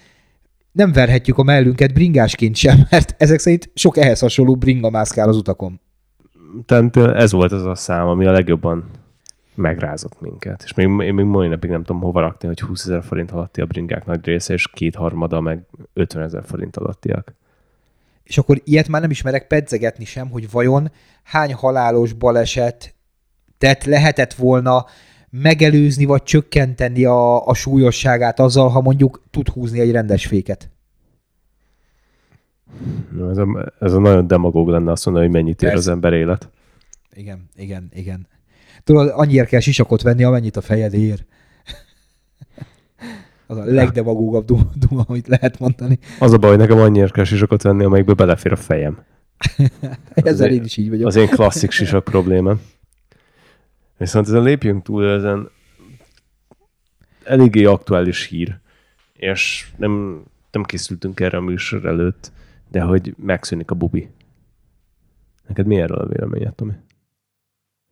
nem 0.73 0.91
verhetjük 0.91 1.37
a 1.37 1.43
mellünket 1.43 1.93
bringásként 1.93 2.55
sem, 2.55 2.77
mert 2.89 3.15
ezek 3.17 3.39
szerint 3.39 3.69
sok 3.73 3.97
ehhez 3.97 4.19
hasonló 4.19 4.55
bringa 4.55 4.89
mászkál 4.89 5.27
az 5.27 5.37
utakon. 5.37 5.81
Tehát 6.65 6.97
ez 6.97 7.31
volt 7.31 7.51
az 7.51 7.65
a 7.65 7.75
szám, 7.75 8.07
ami 8.07 8.25
a 8.25 8.31
legjobban 8.31 8.89
megrázott 9.55 10.21
minket. 10.21 10.61
És 10.63 10.73
még, 10.73 10.85
én 10.85 11.13
még 11.13 11.25
mai 11.25 11.47
napig 11.47 11.69
nem 11.69 11.83
tudom 11.83 12.01
hova 12.01 12.19
rakni, 12.19 12.47
hogy 12.47 12.59
20 12.59 12.83
ezer 12.83 13.03
forint 13.03 13.31
alatti 13.31 13.61
a 13.61 13.65
bringák 13.65 14.05
nagy 14.05 14.25
része, 14.25 14.53
és 14.53 14.67
kétharmada 14.73 15.41
meg 15.41 15.65
50 15.93 16.23
ezer 16.23 16.43
forint 16.45 16.77
alattiak. 16.77 17.35
És 18.23 18.37
akkor 18.37 18.61
ilyet 18.63 18.87
már 18.87 19.01
nem 19.01 19.09
ismerek 19.09 19.47
pedzegetni 19.47 20.05
sem, 20.05 20.29
hogy 20.29 20.51
vajon 20.51 20.91
hány 21.23 21.53
halálos 21.53 22.13
baleset 22.13 22.95
tehát 23.63 23.85
lehetett 23.85 24.33
volna 24.33 24.85
megelőzni 25.41 26.05
vagy 26.05 26.23
csökkenteni 26.23 27.05
a, 27.05 27.47
a 27.47 27.53
súlyosságát 27.53 28.39
azzal, 28.39 28.69
ha 28.69 28.81
mondjuk 28.81 29.23
tud 29.29 29.49
húzni 29.49 29.79
egy 29.79 29.91
rendes 29.91 30.25
féket? 30.25 30.69
No, 33.11 33.29
ez, 33.29 33.37
a, 33.37 33.73
ez 33.79 33.93
a 33.93 33.99
nagyon 33.99 34.27
demagóg 34.27 34.67
lenne 34.67 34.91
azt 34.91 35.05
mondani, 35.05 35.25
hogy 35.25 35.35
mennyit 35.35 35.61
ér 35.61 35.73
az 35.73 35.87
ember 35.87 36.13
élet. 36.13 36.49
Igen, 37.13 37.49
igen, 37.55 37.89
igen. 37.93 38.27
Tudod, 38.83 39.11
annyira 39.15 39.45
kell 39.45 39.59
sisakot 39.59 40.01
venni, 40.01 40.23
amennyit 40.23 40.57
a 40.57 40.61
fejed 40.61 40.93
ér. 40.93 41.25
az 43.47 43.57
a 43.57 43.63
legdemagógabb 43.63 44.45
duma, 44.45 44.71
duma, 44.75 45.03
amit 45.07 45.27
lehet 45.27 45.59
mondani. 45.59 45.99
Az 46.19 46.33
a 46.33 46.37
baj, 46.37 46.55
nekem 46.55 46.79
annyira 46.79 47.07
kell 47.07 47.23
sisakot 47.23 47.61
venni, 47.61 47.83
amelyikből 47.83 48.15
belefér 48.15 48.51
a 48.51 48.55
fejem. 48.55 49.03
Ezzel 50.13 50.51
én 50.51 50.63
is 50.63 50.77
így 50.77 50.89
vagyok. 50.89 51.07
Az 51.07 51.15
én 51.15 51.27
klasszik 51.27 51.71
sisak 51.71 52.03
problémám. 52.13 52.61
Viszont 53.97 54.27
ezen 54.27 54.43
lépjünk 54.43 54.83
túl, 54.83 55.09
ezen 55.09 55.49
eléggé 57.23 57.63
aktuális 57.63 58.25
hír, 58.25 58.59
és 59.13 59.71
nem, 59.77 60.23
nem 60.51 60.63
készültünk 60.63 61.19
erre 61.19 61.37
a 61.37 61.41
műsor 61.41 61.85
előtt, 61.85 62.31
de 62.71 62.81
hogy 62.81 63.15
megszűnik 63.17 63.71
a 63.71 63.75
bubi. 63.75 64.09
Neked 65.47 65.65
mi 65.65 65.79
erről 65.79 65.97
a 65.97 66.07
véleményed, 66.07 66.55
Tomi? 66.55 66.73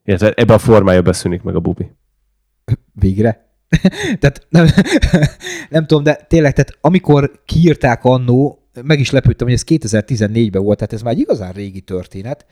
Illetve 0.04 0.32
ebben 0.32 0.56
a 0.56 0.60
formája 0.60 1.02
beszűnik 1.02 1.42
meg 1.42 1.56
a 1.56 1.60
bubi. 1.60 1.92
Végre? 2.94 3.50
tehát 4.20 4.48
nem, 4.50 4.68
nem 5.70 5.86
tudom, 5.86 6.04
de 6.04 6.16
tényleg, 6.16 6.54
tehát 6.54 6.78
amikor 6.82 7.32
kiírták 7.46 8.04
annó, 8.04 8.70
meg 8.84 9.00
is 9.00 9.10
lepődtem, 9.10 9.48
hogy 9.48 9.56
ez 9.56 9.64
2014-ben 9.68 10.64
volt, 10.64 10.78
tehát 10.78 10.94
ez 10.94 11.02
már 11.02 11.14
egy 11.14 11.20
igazán 11.20 11.52
régi 11.52 11.82
történet. 11.82 12.46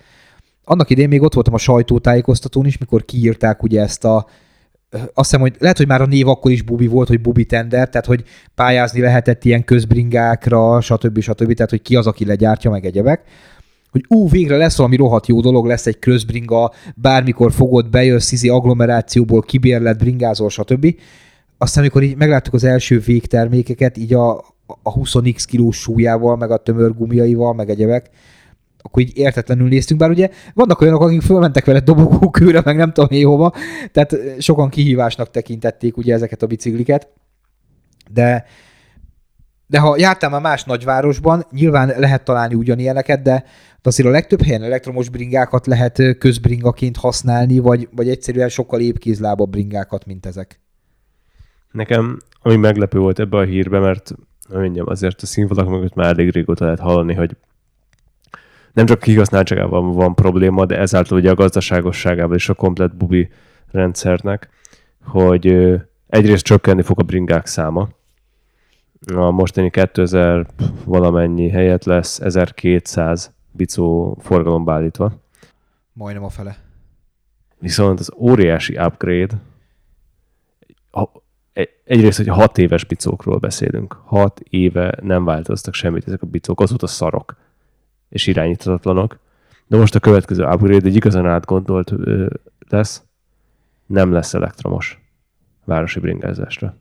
Annak 0.70 0.90
idén 0.90 1.08
még 1.08 1.22
ott 1.22 1.34
voltam 1.34 1.54
a 1.54 1.58
sajtótájékoztatón 1.58 2.66
is, 2.66 2.78
mikor 2.78 3.06
kiírták 3.06 3.64
ugye 3.64 3.82
ezt 3.82 4.06
a 4.06 4.28
azt 4.92 5.12
hiszem, 5.14 5.40
hogy 5.40 5.56
lehet, 5.60 5.78
hogy 5.78 5.88
már 5.88 6.02
a 6.02 6.06
név 6.06 6.28
akkor 6.28 6.52
is 6.52 6.62
Bubi 6.62 6.88
volt, 6.88 7.08
hogy 7.08 7.22
Bubi 7.22 7.46
Tender, 7.46 7.90
tehát 7.90 8.06
hogy 8.06 8.24
pályázni 8.56 9.02
lehetett 9.02 9.44
ilyen 9.44 9.64
közbringákra, 9.64 10.82
stb. 10.82 11.20
stb. 11.20 11.54
Tehát, 11.54 11.70
hogy 11.70 11.82
ki 11.82 11.96
az, 11.96 12.08
aki 12.08 12.26
legyártja, 12.26 12.72
meg 12.72 12.86
egyebek 12.86 13.24
hogy 13.92 14.06
ú, 14.08 14.30
végre 14.30 14.58
lesz 14.58 14.78
valami 14.78 14.96
rohadt 14.96 15.28
jó 15.28 15.42
dolog, 15.42 15.66
lesz 15.66 15.86
egy 15.86 16.00
közbringa, 16.00 16.72
bármikor 16.96 17.52
fogod, 17.52 17.90
bejössz, 17.90 18.32
izi 18.32 18.50
agglomerációból, 18.50 19.42
kibérlet, 19.42 19.98
bringázol, 19.98 20.50
stb. 20.50 20.96
Aztán, 21.58 21.84
amikor 21.84 22.04
így 22.04 22.18
megláttuk 22.18 22.54
az 22.54 22.64
első 22.64 23.00
végtermékeket, 23.00 23.98
így 23.98 24.14
a, 24.14 24.38
a 24.84 24.94
20x 24.94 25.44
kilós 25.48 25.78
súlyával, 25.78 26.38
meg 26.38 26.52
a 26.52 26.58
tömörgumiaival, 26.58 27.54
meg 27.54 27.70
egyebek, 27.70 28.10
akkor 28.82 29.02
így 29.02 29.18
értetlenül 29.18 29.68
néztünk, 29.68 30.00
bár 30.00 30.10
ugye 30.10 30.30
vannak 30.54 30.82
olyanok, 30.82 31.02
akik 31.02 31.22
fölmentek 31.22 31.66
vele 31.66 31.80
dobogókőre, 31.80 32.62
meg 32.66 32.76
nem 32.76 32.92
tudom 32.92 33.10
én 33.12 33.26
hova, 33.26 33.54
tehát 33.92 34.16
sokan 34.40 34.70
kihívásnak 34.70 35.32
tekintették 35.32 35.98
ugye 35.98 36.14
ezeket 36.14 36.42
a 36.42 36.48
bicikliket, 36.48 37.08
de 38.12 38.46
de 39.70 39.80
ha 39.80 39.96
jártál 39.98 40.30
már 40.30 40.42
más 40.42 40.64
nagyvárosban, 40.64 41.46
nyilván 41.52 41.94
lehet 41.98 42.24
találni 42.24 42.56
ugyanilyeneket, 42.56 43.22
de 43.22 43.44
azért 43.82 44.08
a 44.08 44.12
legtöbb 44.12 44.42
helyen 44.42 44.64
elektromos 44.64 45.10
bringákat 45.10 45.68
lehet 45.68 46.18
közbringaként 46.18 46.98
használni, 46.98 47.60
vagy, 47.60 47.90
vagy 47.96 48.10
egyszerűen 48.10 48.50
sokkal 48.50 48.80
épkézlábabb 48.80 49.50
bringákat, 49.50 50.06
mint 50.06 50.26
ezek. 50.26 50.60
Nekem, 51.72 52.18
ami 52.42 52.56
meglepő 52.56 53.00
volt 53.00 53.20
ebbe 53.20 53.38
a 53.38 53.44
hírbe, 53.44 53.80
mert 53.80 54.12
mondjam, 54.50 54.88
azért 54.88 55.22
a 55.22 55.26
színfalak 55.26 55.70
mögött 55.70 55.94
már 55.94 56.08
elég 56.08 56.30
régóta 56.30 56.64
lehet 56.64 56.80
hallani, 56.80 57.14
hogy 57.14 57.36
nem 58.74 58.86
csak 58.86 59.00
kihasználtságában 59.00 59.92
van 59.92 60.16
probléma, 60.16 60.66
de 60.66 60.78
ezáltal 60.78 61.18
ugye 61.18 61.30
a 61.30 61.36
gazdaságosságában 61.36 62.36
is 62.36 62.50
a 62.50 62.54
komplet 62.54 62.96
bubi 62.96 63.30
rendszernek, 63.72 64.50
hogy 65.04 65.76
egyrészt 66.08 66.44
csökkenni 66.44 66.82
fog 66.82 67.00
a 67.00 67.04
bringák 67.04 67.46
száma, 67.46 67.90
a 69.16 69.32
mostani 69.32 69.70
2000 69.70 70.46
valamennyi 70.86 71.50
helyet 71.50 71.86
lesz 71.86 72.20
1200 72.20 73.34
bicó 73.52 74.18
forgalomba 74.22 74.74
állítva. 74.74 75.12
Majdnem 75.94 76.24
a 76.24 76.30
fele. 76.30 76.58
Viszont 77.60 78.00
az 78.00 78.12
óriási 78.18 78.78
upgrade, 78.78 79.36
egyrészt, 81.84 82.18
hogy 82.18 82.28
hat 82.28 82.58
éves 82.58 82.86
bicókról 82.86 83.38
beszélünk. 83.38 84.02
Hat 84.06 84.40
éve 84.40 84.98
nem 85.02 85.26
változtak 85.26 85.74
semmit 85.74 86.08
ezek 86.08 86.22
a 86.22 86.26
bicók, 86.26 86.62
azóta 86.62 86.88
szarok 86.88 87.36
és 88.10 88.28
irányítatlanok. 88.28 89.20
De 89.68 89.78
most 89.78 89.96
a 89.96 90.00
következő 90.00 90.44
upgrade 90.44 90.88
egy 90.88 90.96
igazán 90.96 91.26
átgondolt 91.26 91.94
lesz, 92.70 93.04
nem 93.86 94.12
lesz 94.12 94.34
elektromos 94.34 95.00
városi 95.66 96.00
bringázásra 96.00 96.76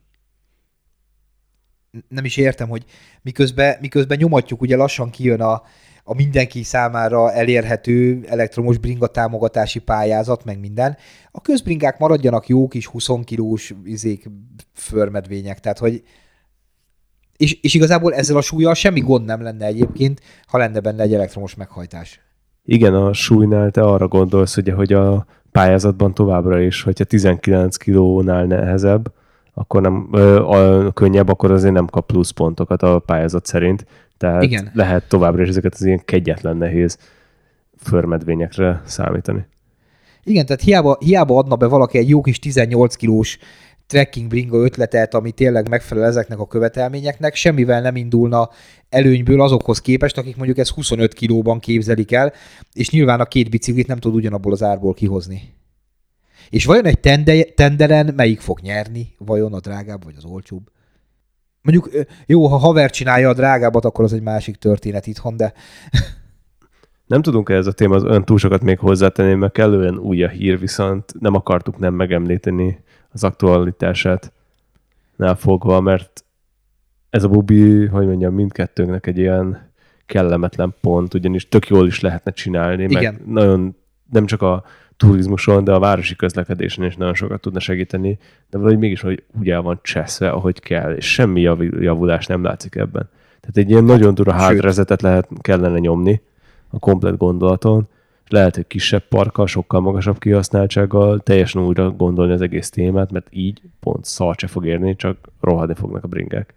nem 2.09 2.24
is 2.24 2.37
értem, 2.37 2.68
hogy 2.68 2.85
miközben, 3.22 3.76
miközben 3.81 4.18
nyomatjuk, 4.18 4.61
ugye 4.61 4.76
lassan 4.76 5.11
kijön 5.11 5.41
a, 5.41 5.62
a 6.05 6.14
mindenki 6.14 6.62
számára 6.62 7.33
elérhető 7.33 8.24
elektromos 8.26 8.79
bringa 8.79 9.07
támogatási 9.07 9.79
pályázat, 9.79 10.45
meg 10.45 10.59
minden. 10.61 10.97
A 11.31 11.41
közbringák 11.41 11.99
maradjanak 11.99 12.47
jó 12.47 12.68
kis 12.68 12.87
20 12.87 13.09
kilós 13.24 13.74
izék, 13.85 14.31
förmedvények, 14.72 15.61
tehát 15.61 15.79
hogy 15.79 16.03
és, 17.39 17.59
és 17.62 17.74
igazából 17.74 18.14
ezzel 18.14 18.36
a 18.36 18.41
súlyjal 18.41 18.74
semmi 18.74 19.01
gond 19.01 19.24
nem 19.24 19.43
lenne 19.43 19.66
egyébként, 19.66 20.20
ha 20.47 20.59
lenne 20.59 20.80
benne 20.80 21.03
egy 21.03 21.14
elektromos 21.14 21.55
meghajtás. 21.55 22.20
Igen, 22.64 22.95
a 22.95 23.12
súlynál 23.12 23.70
te 23.70 23.82
arra 23.82 24.09
gondolsz, 24.09 24.57
ugye, 24.57 24.72
hogy 24.72 24.93
a 24.93 25.26
pályázatban 25.53 26.14
továbbra 26.14 26.61
is, 26.61 26.82
hogyha 26.82 27.05
19 27.05 27.76
kilónál 27.76 28.45
nehezebb, 28.45 29.12
akkor 29.55 29.80
nem 29.80 30.09
ö, 30.12 30.43
a, 30.43 30.93
könnyebb, 30.93 31.28
akkor 31.28 31.51
azért 31.51 31.72
nem 31.72 31.86
kap 31.86 32.07
pluszpontokat 32.07 32.82
a 32.82 32.99
pályázat 32.99 33.47
szerint. 33.47 33.86
Tehát 34.16 34.43
Igen. 34.43 34.70
lehet 34.74 35.09
továbbra 35.09 35.43
is 35.43 35.49
ezeket 35.49 35.74
az 35.74 35.84
ilyen 35.84 36.03
kegyetlen 36.05 36.57
nehéz 36.57 36.99
förmedvényekre 37.76 38.82
számítani. 38.84 39.47
Igen, 40.24 40.47
tehát 40.47 40.62
hiába, 40.62 40.97
hiába 41.01 41.39
adna 41.39 41.57
be 41.57 41.66
valaki 41.66 41.99
egy 41.99 42.09
jó 42.09 42.20
kis 42.20 42.39
18 42.39 42.95
kilós 42.97 43.39
trekking 43.89 44.28
bringa 44.28 44.57
ötletet, 44.57 45.14
ami 45.14 45.32
tényleg 45.32 45.68
megfelel 45.68 46.05
ezeknek 46.05 46.39
a 46.39 46.47
követelményeknek, 46.47 47.34
semmivel 47.34 47.80
nem 47.80 47.97
indulna 47.97 48.51
előnyből 48.89 49.41
azokhoz 49.41 49.80
képest, 49.80 50.18
akik 50.18 50.36
mondjuk 50.36 50.59
ezt 50.59 50.70
25 50.70 51.14
kilóban 51.14 51.59
képzelik 51.59 52.12
el, 52.12 52.32
és 52.72 52.91
nyilván 52.91 53.20
a 53.20 53.24
két 53.24 53.51
biciklit 53.51 53.86
nem 53.86 53.99
tud 53.99 54.14
ugyanabból 54.14 54.53
az 54.53 54.62
árból 54.62 54.95
kihozni. 54.95 55.55
És 56.51 56.64
vajon 56.64 56.84
egy 56.84 57.01
tende, 57.01 57.45
tenderen 57.45 58.12
melyik 58.16 58.41
fog 58.41 58.61
nyerni? 58.61 59.14
Vajon 59.18 59.55
a 59.55 59.61
drágább 59.61 60.05
vagy 60.05 60.14
az 60.16 60.24
olcsóbb? 60.24 60.70
Mondjuk 61.62 62.07
jó, 62.26 62.47
ha 62.47 62.57
haver 62.57 62.91
csinálja 62.91 63.28
a 63.28 63.34
drágábbat, 63.34 63.84
akkor 63.84 64.05
az 64.05 64.12
egy 64.12 64.22
másik 64.22 64.57
történet 64.57 65.07
itthon, 65.07 65.36
de... 65.36 65.53
Nem 67.07 67.22
tudunk 67.22 67.49
ez 67.49 67.66
a 67.66 67.72
az 67.89 68.05
ön 68.05 68.24
túl 68.24 68.39
sokat 68.39 68.62
még 68.62 68.78
hozzátenni, 68.78 69.34
mert 69.34 69.53
kellően 69.53 69.99
új 69.99 70.22
a 70.22 70.28
hír, 70.28 70.59
viszont 70.59 71.12
nem 71.20 71.34
akartuk 71.34 71.78
nem 71.78 71.95
megemlíteni 71.95 72.78
az 73.12 73.24
aktualitását 73.24 74.32
fogva, 75.36 75.80
mert 75.80 76.24
ez 77.11 77.24
a 77.24 77.28
bubi, 77.28 77.86
hogy 77.86 78.06
mondjam, 78.06 78.34
mindkettőnknek 78.34 79.06
egy 79.06 79.18
ilyen 79.18 79.70
kellemetlen 80.06 80.74
pont, 80.80 81.14
ugyanis 81.14 81.48
tök 81.48 81.68
jól 81.68 81.86
is 81.86 82.00
lehetne 82.00 82.32
csinálni, 82.32 82.82
Igen. 82.82 83.02
meg 83.02 83.26
nagyon 83.26 83.76
nem 84.11 84.26
csak 84.26 84.42
a 84.42 84.64
turizmuson, 84.96 85.64
de 85.64 85.72
a 85.72 85.78
városi 85.78 86.16
közlekedésen 86.16 86.84
is 86.84 86.96
nagyon 86.96 87.14
sokat 87.14 87.40
tudna 87.40 87.61
segíteni, 87.61 88.18
de 88.50 88.59
valahogy 88.59 88.78
mégis 88.78 89.00
hogy 89.00 89.24
úgy 89.38 89.50
el 89.50 89.61
van 89.61 89.78
cseszve, 89.82 90.30
ahogy 90.30 90.61
kell, 90.61 90.94
és 90.94 91.12
semmi 91.12 91.40
javulás 91.80 92.26
nem 92.26 92.42
látszik 92.42 92.74
ebben. 92.74 93.09
Tehát 93.40 93.56
egy 93.56 93.70
ilyen 93.70 93.84
nagyon 93.84 94.14
durva 94.14 94.32
hátrezetet 94.32 95.02
lehet, 95.02 95.28
kellene 95.40 95.78
nyomni 95.78 96.20
a 96.70 96.78
komplet 96.78 97.16
gondolaton, 97.16 97.88
lehet, 98.31 98.55
hogy 98.55 98.66
kisebb 98.66 99.09
parkkal, 99.09 99.47
sokkal 99.47 99.81
magasabb 99.81 100.18
kihasználtsággal 100.18 101.20
teljesen 101.20 101.62
újra 101.62 101.91
gondolni 101.91 102.33
az 102.33 102.41
egész 102.41 102.70
témát, 102.70 103.11
mert 103.11 103.26
így 103.31 103.62
pont 103.81 104.05
szar 104.05 104.35
se 104.39 104.47
fog 104.47 104.66
érni, 104.66 104.97
csak 104.97 105.29
rohadni 105.41 105.74
fognak 105.74 106.05
a 106.05 106.09
bringák. 106.09 106.55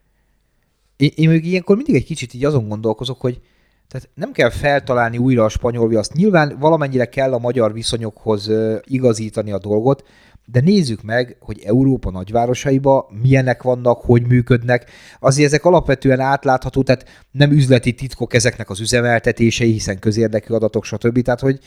Én, 0.95 1.11
én 1.15 1.29
még 1.29 1.45
ilyenkor 1.45 1.75
mindig 1.75 1.95
egy 1.95 2.05
kicsit 2.05 2.33
így 2.33 2.45
azon 2.45 2.67
gondolkozok, 2.67 3.21
hogy 3.21 3.41
tehát 3.87 4.09
nem 4.13 4.31
kell 4.31 4.49
feltalálni 4.49 5.17
újra 5.17 5.43
a 5.43 5.49
spanyol 5.49 5.87
viaszt. 5.87 6.13
Nyilván 6.13 6.55
valamennyire 6.59 7.05
kell 7.05 7.33
a 7.33 7.39
magyar 7.39 7.73
viszonyokhoz 7.73 8.51
igazítani 8.83 9.51
a 9.51 9.57
dolgot, 9.57 10.07
de 10.51 10.61
nézzük 10.61 11.01
meg, 11.01 11.35
hogy 11.39 11.61
Európa 11.65 12.11
nagyvárosaiba 12.11 13.09
milyenek 13.21 13.63
vannak, 13.63 14.01
hogy 14.01 14.27
működnek. 14.27 14.89
Azért 15.19 15.47
ezek 15.47 15.65
alapvetően 15.65 16.19
átlátható, 16.19 16.83
tehát 16.83 17.05
nem 17.31 17.51
üzleti 17.51 17.93
titkok 17.93 18.33
ezeknek 18.33 18.69
az 18.69 18.79
üzemeltetései, 18.79 19.71
hiszen 19.71 19.99
közérdekű 19.99 20.53
adatok, 20.53 20.85
stb. 20.85 21.21
Tehát, 21.21 21.39
hogy 21.39 21.59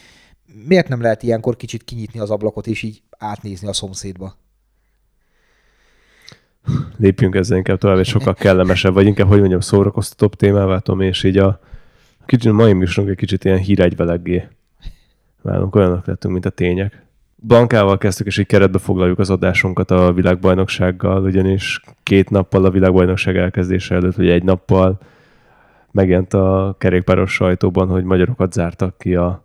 miért 0.67 0.89
nem 0.89 1.01
lehet 1.01 1.23
ilyenkor 1.23 1.57
kicsit 1.57 1.85
kinyitni 1.85 2.21
az 2.21 2.31
ablakot, 2.31 2.67
és 2.67 2.83
így 2.83 3.03
átnézni 3.19 3.69
a 3.69 3.73
szomszédba? 3.73 4.37
Lépjünk 6.97 7.35
ezzel 7.35 7.57
inkább 7.57 7.79
tovább, 7.79 7.99
és 7.99 8.09
sokkal 8.09 8.35
kellemesebb, 8.35 8.95
vagy 8.95 9.07
inkább, 9.07 9.29
hogy 9.29 9.39
mondjam, 9.39 9.61
szórakoztatóbb 9.61 10.35
témává, 10.35 10.79
Tom, 10.79 11.01
és 11.01 11.25
így 11.25 11.39
a, 11.39 11.61
Kicsit, 12.27 12.51
a 12.51 12.55
mai 12.55 12.73
műsorunk 12.73 13.13
egy 13.13 13.19
kicsit 13.19 13.45
ilyen 13.45 13.59
híregyveleggé 13.59 14.49
válunk, 15.43 15.75
olyanok 15.75 16.07
lettünk, 16.07 16.33
mint 16.33 16.47
a 16.47 16.51
tények. 16.51 17.03
Bankával 17.47 17.99
kezdtük, 17.99 18.27
és 18.27 18.39
így 18.39 18.47
keretbe 18.47 18.79
foglaljuk 18.79 19.19
az 19.19 19.31
adásunkat 19.31 19.91
a 19.91 20.13
világbajnoksággal, 20.13 21.23
ugyanis 21.25 21.81
két 22.03 22.31
nappal 22.31 22.65
a 22.65 22.71
világbajnokság 22.71 23.37
elkezdése 23.37 23.95
előtt, 23.95 24.15
vagy 24.15 24.29
egy 24.29 24.43
nappal 24.43 24.99
megjelent 25.91 26.35
a 26.35 26.75
kerékpáros 26.79 27.33
sajtóban, 27.33 27.89
hogy 27.89 28.05
magyarokat 28.05 28.53
zártak 28.53 28.99
ki 28.99 29.15
a 29.15 29.45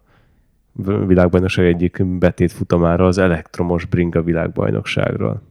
világbajnokság 1.08 1.66
egyik 1.66 2.06
betét 2.06 2.52
futamára 2.52 3.06
az 3.06 3.18
elektromos 3.18 3.86
bringa 3.86 4.22
világbajnokságról. 4.22 5.42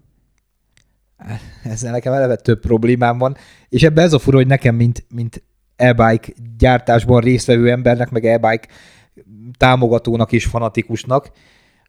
Ezzel 1.65 1.93
nekem 1.93 2.13
eleve 2.13 2.37
több 2.37 2.61
problémám 2.61 3.19
van, 3.19 3.37
és 3.69 3.83
ebben 3.83 4.05
ez 4.05 4.13
a 4.13 4.19
fura, 4.19 4.37
hogy 4.37 4.47
nekem, 4.47 4.75
mint, 4.75 5.05
mint 5.15 5.43
e-bike 5.77 6.33
gyártásban 6.59 7.21
résztvevő 7.21 7.71
embernek, 7.71 8.11
meg 8.11 8.25
e-bike 8.25 8.69
támogatónak 9.57 10.33
és 10.33 10.45
fanatikusnak, 10.45 11.31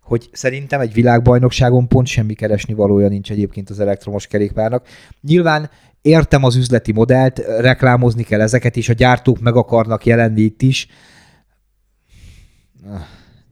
hogy 0.10 0.30
szerintem 0.32 0.80
egy 0.80 0.94
világbajnokságon 0.94 1.88
pont 1.88 2.08
semmi 2.08 2.34
keresni 2.34 2.74
valója 2.74 3.08
nincs 3.08 3.32
egyébként 3.32 3.70
az 3.70 3.80
elektromos 3.80 4.28
kerékpárnak. 4.28 4.88
Nyilván 5.22 5.70
értem 6.02 6.44
az 6.44 6.56
üzleti 6.56 6.92
modellt, 6.92 7.40
reklámozni 7.60 8.24
kell 8.24 8.42
ezeket 8.42 8.76
is, 8.76 8.90
a 8.90 8.94
gyártók 8.94 9.40
meg 9.40 9.56
akarnak 9.56 10.06
jelenni 10.06 10.42
itt 10.42 10.62
is, 10.62 10.88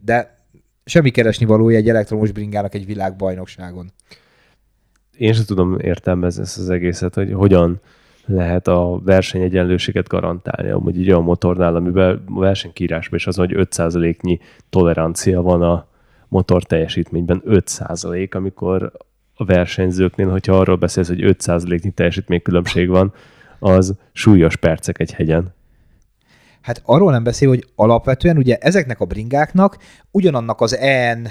de 0.01 0.45
semmi 0.85 1.09
keresni 1.09 1.45
valója 1.45 1.77
egy 1.77 1.89
elektromos 1.89 2.31
bringának 2.31 2.75
egy 2.75 2.85
világbajnokságon. 2.85 3.91
Én 5.17 5.33
sem 5.33 5.45
tudom 5.45 5.79
értelmezni 5.79 6.41
ezt 6.41 6.57
az 6.57 6.69
egészet, 6.69 7.13
hogy 7.13 7.33
hogyan 7.33 7.81
lehet 8.25 8.67
a 8.67 9.01
versenyegyenlőséget 9.03 10.07
garantálni. 10.07 10.69
Amúgy 10.69 10.97
egy 10.97 11.09
olyan 11.09 11.23
motornál, 11.23 11.75
amiben 11.75 12.23
a 12.35 12.39
versenykírásban 12.39 13.19
is 13.19 13.27
az, 13.27 13.35
hogy 13.35 13.51
5%-nyi 13.55 14.39
tolerancia 14.69 15.41
van 15.41 15.61
a 15.61 15.87
motor 16.27 16.63
teljesítményben. 16.63 17.41
5%, 17.45 18.35
amikor 18.35 18.91
a 19.33 19.45
versenyzőknél, 19.45 20.29
hogyha 20.29 20.59
arról 20.59 20.75
beszélsz, 20.75 21.07
hogy 21.07 21.21
5%-nyi 21.21 21.91
teljesítménykülönbség 21.91 22.89
van, 22.89 23.13
az 23.59 23.93
súlyos 24.11 24.55
percek 24.55 24.99
egy 24.99 25.11
hegyen. 25.11 25.55
Hát 26.61 26.81
arról 26.85 27.11
nem 27.11 27.23
beszél, 27.23 27.47
hogy 27.47 27.67
alapvetően 27.75 28.37
ugye 28.37 28.57
ezeknek 28.57 28.99
a 28.99 29.05
bringáknak 29.05 29.77
ugyanannak 30.11 30.61
az 30.61 30.77
EN 30.77 31.27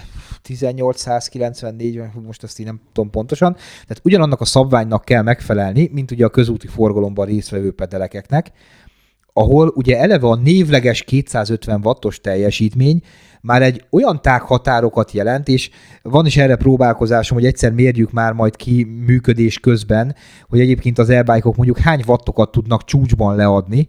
1894, 0.49 2.01
most 2.27 2.43
azt 2.43 2.59
így 2.59 2.67
nem 2.67 2.81
tudom 2.93 3.11
pontosan, 3.11 3.53
tehát 3.53 4.01
ugyanannak 4.03 4.41
a 4.41 4.45
szabványnak 4.45 5.05
kell 5.05 5.23
megfelelni, 5.23 5.91
mint 5.93 6.11
ugye 6.11 6.25
a 6.25 6.29
közúti 6.29 6.67
forgalomban 6.67 7.27
résztvevő 7.27 7.73
pedelekeknek, 7.73 8.53
ahol 9.39 9.73
ugye 9.75 9.99
eleve 9.99 10.27
a 10.27 10.35
névleges 10.37 11.03
250 11.03 11.81
wattos 11.85 12.21
teljesítmény 12.21 13.01
már 13.41 13.63
egy 13.63 13.85
olyan 13.91 14.23
tághatárokat 14.23 15.13
jelent, 15.13 15.49
és 15.49 15.71
van 16.03 16.27
is 16.27 16.37
erre 16.37 16.57
próbálkozásom, 16.57 17.37
hogy 17.37 17.47
egyszer 17.47 17.73
mérjük 17.73 18.13
már 18.13 18.33
majd 18.33 18.57
ki 18.57 18.85
működés 18.85 19.59
közben, 19.59 20.15
hogy 20.49 20.61
egyébként 20.61 20.99
az 20.99 21.11
elbájkok 21.11 21.57
mondjuk 21.57 21.79
hány 21.79 22.03
wattokat 22.07 22.51
tudnak 22.51 22.85
csúcsban 22.85 23.37
leadni, 23.37 23.89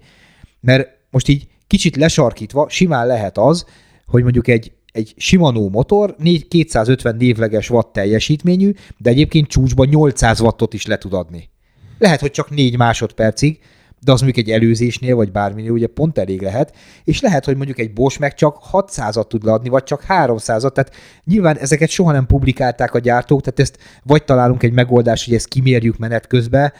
mert 0.60 0.89
most 1.10 1.28
így 1.28 1.48
kicsit 1.68 1.95
lesarkítva 1.95 2.70
simán 2.70 3.08
lehet 3.08 3.38
az, 3.38 3.66
hogy 4.06 4.24
mondjuk 4.24 4.48
egy, 4.48 4.72
egy 4.91 5.14
Shimano 5.18 5.70
motor 5.70 6.16
4, 6.18 6.48
250 6.48 7.16
névleges 7.16 7.70
watt 7.70 7.93
teljesítményű, 7.93 8.72
de 8.98 9.10
egyébként 9.10 9.48
csúcsban 9.48 9.88
800 9.88 10.39
wattot 10.39 10.74
is 10.74 10.86
le 10.86 10.98
tud 10.98 11.14
adni. 11.14 11.50
Lehet, 11.98 12.20
hogy 12.20 12.32
csak 12.32 12.50
4 12.50 12.78
másodpercig, 12.78 13.60
de 14.00 14.12
az 14.12 14.22
mondjuk 14.22 14.48
egy 14.48 14.54
előzésnél, 14.54 15.16
vagy 15.16 15.32
bárminél 15.32 15.72
ugye 15.72 15.88
pont 15.88 16.18
elég 16.18 16.41
lehet, 16.41 16.76
és 17.04 17.22
lehet, 17.22 17.45
hogy 17.45 17.56
mondjuk 17.56 17.80
egy 17.80 17.93
Bosch 17.93 18.20
meg 18.20 18.34
csak 18.34 18.58
600-at 18.72 19.28
tud 19.28 19.43
leadni, 19.43 19.70
vagy 19.70 19.84
csak 19.84 20.04
300-at, 20.08 20.72
tehát 20.72 20.95
nyilván 21.24 21.58
ezeket 21.58 21.89
soha 21.89 22.12
nem 22.12 22.26
publikálták 22.26 22.93
a 22.93 23.00
gyártók, 23.00 23.41
tehát 23.41 23.60
ezt 23.60 23.78
vagy 24.04 24.24
találunk 24.24 24.64
egy 24.64 24.74
megoldást, 24.74 25.26
hogy 25.26 25.34
ezt 25.34 25.48
kimérjük 25.48 25.98
menet 25.98 26.28
közben, 26.28 26.74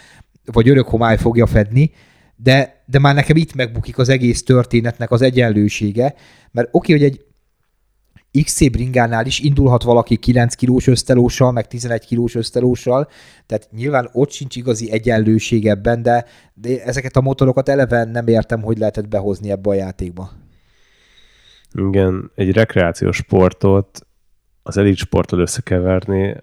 vagy 0.46 0.70
örök 0.70 0.88
homály 0.88 1.18
fogja 1.18 1.46
fedni, 1.46 1.92
de, 2.36 2.84
de 2.86 3.00
már 3.00 3.16
nekem 3.16 3.36
itt 3.36 3.56
megbukik 3.56 3.98
az 3.98 4.10
egész 4.10 4.44
történetnek 4.44 5.12
az 5.12 5.22
egyenlősége, 5.22 6.14
mert 6.52 6.70
oké, 6.72 6.94
okay, 6.94 7.06
hogy 7.06 7.14
egy 7.14 7.26
XC 8.44 8.72
bringánál 8.72 9.26
is 9.26 9.40
indulhat 9.40 9.84
valaki 9.84 10.16
9 10.16 10.56
kilós 10.56 10.88
ösztelóssal, 10.88 11.52
meg 11.52 11.68
11 11.68 12.06
kilós 12.06 12.36
ösztelóssal, 12.36 13.08
tehát 13.46 13.70
nyilván 13.72 14.10
ott 14.14 14.32
sincs 14.32 14.56
igazi 14.56 14.92
egyenlőség 14.92 15.68
ebben, 15.68 16.02
de, 16.02 16.26
de 16.54 16.84
ezeket 16.84 17.16
a 17.16 17.22
motorokat 17.22 17.70
eleve 17.70 18.04
nem 18.04 18.28
értem, 18.28 18.62
hogy 18.62 18.78
lehetett 18.78 19.08
behozni 19.08 19.52
ebbe 19.52 19.70
a 19.70 19.74
játékba. 19.74 20.30
Igen, 21.74 22.32
egy 22.36 22.52
rekreációs 22.52 23.16
sportot 23.16 24.08
az 24.64 24.78
elit 24.78 24.98
sporttal 24.98 25.40
összekeverni 25.40 26.36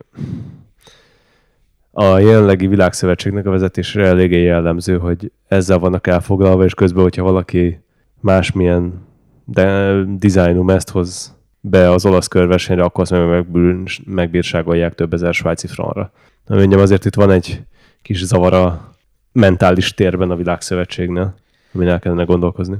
a 1.90 2.18
jelenlegi 2.18 2.66
világszövetségnek 2.66 3.46
a 3.46 3.50
vezetésre 3.50 4.06
eléggé 4.06 4.42
jellemző, 4.42 4.98
hogy 4.98 5.32
ezzel 5.48 5.78
vannak 5.78 6.06
elfoglalva, 6.06 6.64
és 6.64 6.74
közben, 6.74 7.02
hogyha 7.02 7.22
valaki 7.22 7.80
másmilyen 8.20 9.02
de 9.44 9.94
dizájnú 10.04 10.62
meszt 10.62 10.90
hoz 10.90 11.36
be 11.66 11.90
az 11.90 12.06
olasz 12.06 12.28
körversenyre, 12.28 12.82
akkor 12.82 13.02
azt 13.02 13.10
meg 13.10 13.46
megbírságolják 14.04 14.94
több 14.94 15.12
ezer 15.12 15.34
svájci 15.34 15.66
franra. 15.66 16.12
Na 16.46 16.56
mondjam, 16.56 16.80
azért 16.80 17.04
itt 17.04 17.14
van 17.14 17.30
egy 17.30 17.62
kis 18.02 18.24
zavara 18.24 18.94
mentális 19.32 19.94
térben 19.94 20.30
a 20.30 20.36
világszövetségnél, 20.36 21.34
amin 21.74 21.88
el 21.88 21.98
kellene 21.98 22.24
gondolkozni. 22.24 22.76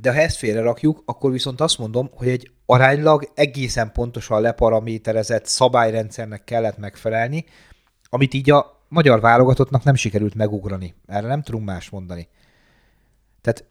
De 0.00 0.12
ha 0.12 0.18
ezt 0.18 0.36
félre 0.36 0.60
rakjuk, 0.60 1.02
akkor 1.04 1.30
viszont 1.30 1.60
azt 1.60 1.78
mondom, 1.78 2.10
hogy 2.14 2.28
egy 2.28 2.50
aránylag 2.66 3.30
egészen 3.34 3.92
pontosan 3.92 4.40
leparaméterezett 4.40 5.46
szabályrendszernek 5.46 6.44
kellett 6.44 6.78
megfelelni, 6.78 7.44
amit 8.08 8.34
így 8.34 8.50
a 8.50 8.80
magyar 8.88 9.20
válogatottnak 9.20 9.84
nem 9.84 9.94
sikerült 9.94 10.34
megugrani. 10.34 10.94
Erre 11.06 11.26
nem 11.26 11.42
tudunk 11.42 11.64
más 11.64 11.90
mondani. 11.90 12.28
Tehát 13.40 13.64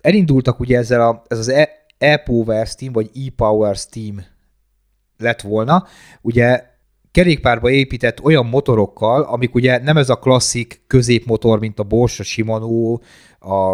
elindultak 0.00 0.60
ugye 0.60 0.78
ezzel 0.78 1.00
a, 1.00 1.22
ez 1.26 1.38
az 1.38 1.48
e, 1.48 1.77
e-Power 1.98 2.66
Steam, 2.66 2.92
vagy 2.92 3.10
e-Power 3.26 3.76
Steam 3.76 4.24
lett 5.18 5.40
volna, 5.40 5.86
ugye 6.20 6.64
kerékpárba 7.10 7.70
épített 7.70 8.22
olyan 8.22 8.46
motorokkal, 8.46 9.22
amik 9.22 9.54
ugye 9.54 9.78
nem 9.78 9.96
ez 9.96 10.08
a 10.08 10.18
klasszik 10.18 10.82
középmotor, 10.86 11.58
mint 11.58 11.78
a 11.78 11.82
Bosch, 11.82 12.20
a 12.20 12.22
Shimano, 12.22 12.98
a, 13.38 13.72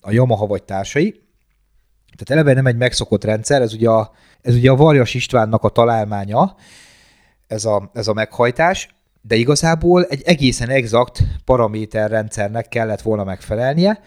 a 0.00 0.10
Yamaha 0.10 0.46
vagy 0.46 0.62
társai. 0.62 1.22
Tehát 2.16 2.30
eleve 2.42 2.52
nem 2.52 2.66
egy 2.66 2.76
megszokott 2.76 3.24
rendszer, 3.24 3.62
ez 3.62 3.74
ugye 3.74 3.88
a, 3.88 4.10
ez 4.40 4.54
ugye 4.54 4.70
a 4.70 4.76
Varjas 4.76 5.14
Istvánnak 5.14 5.64
a 5.64 5.68
találmánya, 5.68 6.54
ez 7.46 7.64
a, 7.64 7.90
ez 7.94 8.08
a 8.08 8.12
meghajtás, 8.12 8.88
de 9.22 9.34
igazából 9.34 10.04
egy 10.04 10.22
egészen 10.22 10.68
exakt 10.68 11.22
paraméterrendszernek 11.44 12.68
kellett 12.68 13.02
volna 13.02 13.24
megfelelnie, 13.24 14.00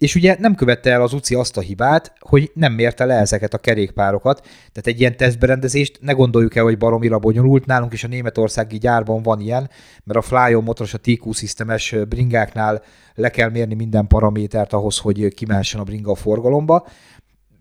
és 0.00 0.14
ugye 0.14 0.36
nem 0.38 0.54
követte 0.54 0.90
el 0.90 1.02
az 1.02 1.12
UCI 1.12 1.34
azt 1.34 1.56
a 1.56 1.60
hibát, 1.60 2.12
hogy 2.18 2.50
nem 2.54 2.72
mérte 2.72 3.04
le 3.04 3.14
ezeket 3.14 3.54
a 3.54 3.58
kerékpárokat. 3.58 4.40
Tehát 4.42 4.86
egy 4.86 5.00
ilyen 5.00 5.16
tesztberendezést 5.16 5.98
ne 6.00 6.12
gondoljuk 6.12 6.56
el, 6.56 6.64
hogy 6.64 6.78
baromira 6.78 7.18
bonyolult. 7.18 7.66
Nálunk 7.66 7.92
is 7.92 8.04
a 8.04 8.08
németországi 8.08 8.78
gyárban 8.78 9.22
van 9.22 9.40
ilyen, 9.40 9.70
mert 10.04 10.18
a 10.18 10.22
Flyon 10.22 10.62
motoros, 10.62 10.94
a 10.94 10.98
TQ 10.98 11.32
szisztemes 11.32 11.94
bringáknál 12.08 12.82
le 13.14 13.30
kell 13.30 13.50
mérni 13.50 13.74
minden 13.74 14.06
paramétert 14.06 14.72
ahhoz, 14.72 14.98
hogy 14.98 15.34
kimehessen 15.34 15.80
a 15.80 15.84
bringa 15.84 16.10
a 16.10 16.14
forgalomba 16.14 16.86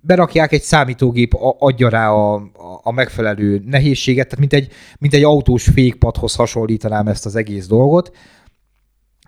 berakják 0.01 0.51
egy 0.51 0.61
számítógép, 0.61 1.33
adja 1.59 1.89
rá 1.89 2.09
a, 2.09 2.49
a 2.83 2.91
megfelelő 2.91 3.61
nehézséget, 3.65 4.25
tehát 4.25 4.39
mint 4.39 4.53
egy, 4.53 4.71
mint 4.99 5.13
egy 5.13 5.23
autós 5.23 5.63
fékpadhoz 5.63 6.35
hasonlítanám 6.35 7.07
ezt 7.07 7.25
az 7.25 7.35
egész 7.35 7.67
dolgot. 7.67 8.11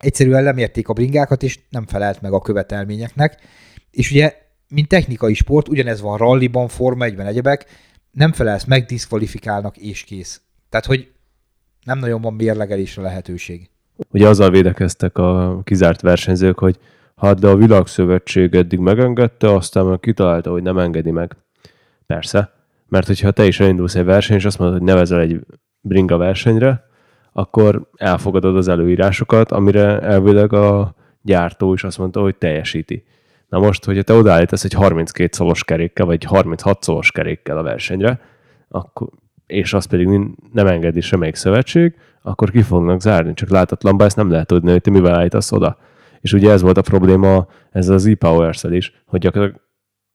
Egyszerűen 0.01 0.43
lemérték 0.43 0.87
a 0.87 0.93
bringákat, 0.93 1.43
és 1.43 1.59
nem 1.69 1.85
felelt 1.85 2.21
meg 2.21 2.33
a 2.33 2.41
követelményeknek. 2.41 3.37
És 3.91 4.11
ugye, 4.11 4.33
mint 4.67 4.87
technikai 4.87 5.33
sport, 5.33 5.67
ugyanez 5.67 6.01
van 6.01 6.17
ralliban, 6.17 6.67
Forma 6.67 7.05
1 7.05 7.19
egyebek, 7.19 7.65
nem 8.11 8.31
felelsz 8.31 8.65
meg, 8.65 8.85
diszkvalifikálnak, 8.85 9.77
és 9.77 10.03
kész. 10.03 10.41
Tehát, 10.69 10.85
hogy 10.85 11.11
nem 11.85 11.99
nagyon 11.99 12.21
van 12.21 12.33
mérlegelésre 12.33 13.01
lehetőség. 13.01 13.69
Ugye 14.09 14.27
azzal 14.27 14.49
védekeztek 14.49 15.17
a 15.17 15.61
kizárt 15.63 16.01
versenyzők, 16.01 16.59
hogy 16.59 16.79
Hát 17.21 17.39
de 17.39 17.47
a 17.47 17.55
világszövetség 17.55 18.55
eddig 18.55 18.79
megengedte, 18.79 19.53
aztán 19.53 19.85
meg 19.85 19.99
kitalálta, 19.99 20.51
hogy 20.51 20.63
nem 20.63 20.77
engedi 20.77 21.11
meg. 21.11 21.35
Persze, 22.05 22.53
mert 22.87 23.07
hogyha 23.07 23.31
te 23.31 23.45
is 23.45 23.59
elindulsz 23.59 23.95
egy 23.95 24.05
verseny, 24.05 24.37
és 24.37 24.45
azt 24.45 24.59
mondod, 24.59 24.77
hogy 24.77 24.87
nevezel 24.87 25.19
egy 25.19 25.39
bringa 25.81 26.17
versenyre, 26.17 26.83
akkor 27.31 27.89
elfogadod 27.95 28.55
az 28.55 28.67
előírásokat, 28.67 29.51
amire 29.51 29.99
elvileg 29.99 30.53
a 30.53 30.95
gyártó 31.21 31.73
is 31.73 31.83
azt 31.83 31.97
mondta, 31.97 32.21
hogy 32.21 32.35
teljesíti. 32.35 33.03
Na 33.49 33.59
most, 33.59 33.85
hogyha 33.85 34.03
te 34.03 34.13
odaállítasz 34.13 34.63
egy 34.63 34.73
32 34.73 35.29
szolos 35.31 35.63
kerékkel, 35.63 36.05
vagy 36.05 36.23
36 36.23 36.83
szolos 36.83 37.11
kerékkel 37.11 37.57
a 37.57 37.63
versenyre, 37.63 38.19
akkor, 38.67 39.09
és 39.47 39.73
azt 39.73 39.89
pedig 39.89 40.07
nem 40.51 40.67
engedi 40.67 41.01
semmelyik 41.01 41.35
szövetség, 41.35 41.95
akkor 42.21 42.51
ki 42.51 42.61
fognak 42.61 43.01
zárni. 43.01 43.33
Csak 43.33 43.49
látatlanban 43.49 44.07
ezt 44.07 44.15
nem 44.15 44.31
lehet 44.31 44.47
tudni, 44.47 44.71
hogy 44.71 44.81
te 44.81 44.91
mivel 44.91 45.15
állítasz 45.15 45.51
oda. 45.51 45.77
És 46.19 46.33
ugye 46.33 46.51
ez 46.51 46.61
volt 46.61 46.77
a 46.77 46.81
probléma 46.81 47.47
ez 47.71 47.89
az 47.89 48.05
e-powers 48.05 48.63
is, 48.63 49.03
hogy 49.05 49.19
gyakorlatilag 49.19 49.61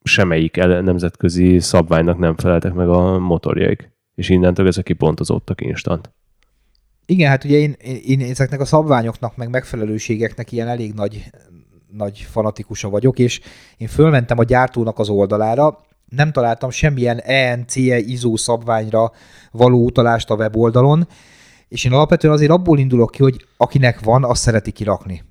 semmelyik 0.03 0.57
nemzetközi 0.57 1.59
szabványnak 1.59 2.19
nem 2.19 2.37
feleltek 2.37 2.73
meg 2.73 2.89
a 2.89 3.19
motorjaik. 3.19 3.91
És 4.15 4.29
innentől 4.29 4.67
ezek 4.67 4.85
kipontozódtak 4.85 5.61
instant. 5.61 6.11
Igen, 7.07 7.29
hát 7.29 7.45
ugye 7.45 7.57
én, 7.57 7.73
én 8.07 8.21
ezeknek 8.21 8.61
a 8.61 8.65
szabványoknak, 8.65 9.37
meg 9.37 9.51
megfelelőségeknek 9.51 10.53
ilyen 10.53 10.69
elég 10.69 10.93
nagy, 10.93 11.31
nagy 11.93 12.27
fanatikusa 12.31 12.89
vagyok, 12.89 13.19
és 13.19 13.41
én 13.77 13.89
fölmentem 13.89 14.39
a 14.39 14.45
gyártónak 14.45 14.99
az 14.99 15.09
oldalára, 15.09 15.79
nem 16.09 16.33
találtam 16.33 16.71
semmilyen 16.71 17.21
ENCE 17.21 17.99
ISO 17.99 18.37
szabványra 18.37 19.13
való 19.51 19.85
utalást 19.85 20.31
a 20.31 20.35
weboldalon, 20.35 21.09
és 21.69 21.85
én 21.85 21.93
alapvetően 21.93 22.35
azért 22.35 22.51
abból 22.51 22.79
indulok 22.79 23.11
ki, 23.11 23.23
hogy 23.23 23.47
akinek 23.57 24.01
van, 24.01 24.25
azt 24.25 24.43
szereti 24.43 24.71
kirakni 24.71 25.23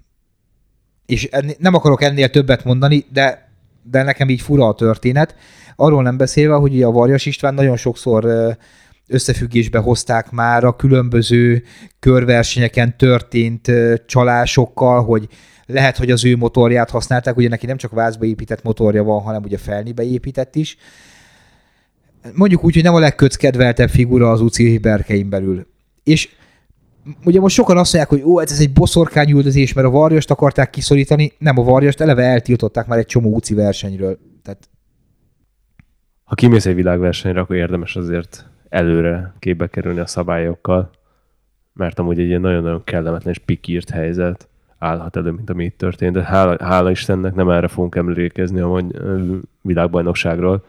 és 1.06 1.24
ennél, 1.24 1.56
nem 1.60 1.74
akarok 1.74 2.02
ennél 2.02 2.30
többet 2.30 2.64
mondani, 2.64 3.06
de 3.14 3.44
de 3.90 4.04
nekem 4.04 4.30
így 4.30 4.42
fura 4.42 4.68
a 4.68 4.74
történet. 4.74 5.36
Arról 5.76 6.04
nem 6.04 6.18
beszélve, 6.18 6.56
hogy 6.56 6.84
a 6.84 6.92
Varjas 6.92 7.26
István 7.26 7.54
nagyon 7.54 7.78
sokszor 7.78 8.26
összefüggésbe 9.08 9.80
hozták 9.80 10.32
már 10.32 10.64
a 10.64 10.76
különböző 10.76 11.64
körversenyeken 12.00 12.98
történt 12.98 13.72
csalásokkal, 14.06 15.04
hogy 15.04 15.28
lehet, 15.66 15.98
hogy 15.98 16.12
az 16.12 16.26
ő 16.26 16.38
motorját 16.38 16.90
használták, 16.90 17.38
ugye 17.38 17.50
neki 17.50 17.66
nem 17.66 17.78
csak 17.78 17.92
vázba 17.92 18.26
épített 18.26 18.64
motorja 18.64 19.04
van, 19.04 19.22
hanem 19.22 19.44
ugye 19.44 19.58
felnibe 19.58 20.04
épített 20.04 20.56
is. 20.56 20.78
Mondjuk 22.34 22.64
úgy, 22.64 22.74
hogy 22.74 22.84
nem 22.84 22.94
a 22.94 23.00
legköckedveltebb 23.00 23.90
figura 23.90 24.32
az 24.32 24.42
UCI 24.42 24.78
berkein 24.78 25.30
belül. 25.30 25.68
És 26.04 26.30
ugye 27.24 27.40
most 27.40 27.56
sokan 27.56 27.78
azt 27.78 27.94
mondják, 27.94 28.14
hogy 28.20 28.32
ó, 28.32 28.42
ez 28.42 28.60
egy 28.60 28.74
boszorkányüldözés, 28.74 29.74
mert 29.74 29.88
a 29.88 29.92
varjast 29.92 30.32
akarták 30.32 30.70
kiszorítani, 30.70 31.32
nem 31.38 31.58
a 31.58 31.64
varjast, 31.64 32.02
eleve 32.02 32.24
eltiltották 32.24 32.88
már 32.88 32.98
egy 32.98 33.06
csomó 33.06 33.36
UCI 33.36 33.54
versenyről. 33.54 34.20
Tehát... 34.44 34.70
Ha 36.24 36.36
kimész 36.36 36.66
egy 36.66 36.76
világversenyre, 36.76 37.40
akkor 37.40 37.56
érdemes 37.56 37.96
azért 37.96 38.46
előre 38.76 39.34
képbe 39.40 39.68
kerülni 39.68 40.00
a 40.00 40.06
szabályokkal, 40.06 40.90
mert 41.74 42.00
amúgy 42.00 42.20
egy 42.20 42.28
ilyen 42.28 42.42
nagyon-nagyon 42.42 42.84
kellemetlen 42.84 43.34
és 43.34 43.40
pikírt 43.40 43.90
helyzet 43.90 44.48
állhat 44.78 45.16
elő, 45.16 45.32
mint 45.32 45.50
ami 45.50 45.64
itt 45.64 45.78
történt, 45.78 46.14
de 46.14 46.24
hála, 46.24 46.66
hála 46.66 46.92
Istennek 46.92 47.36
nem 47.36 47.50
erre 47.50 47.68
fogunk 47.68 47.96
emlékezni 47.96 48.60
a 48.60 48.84
világbajnokságról. 49.62 50.66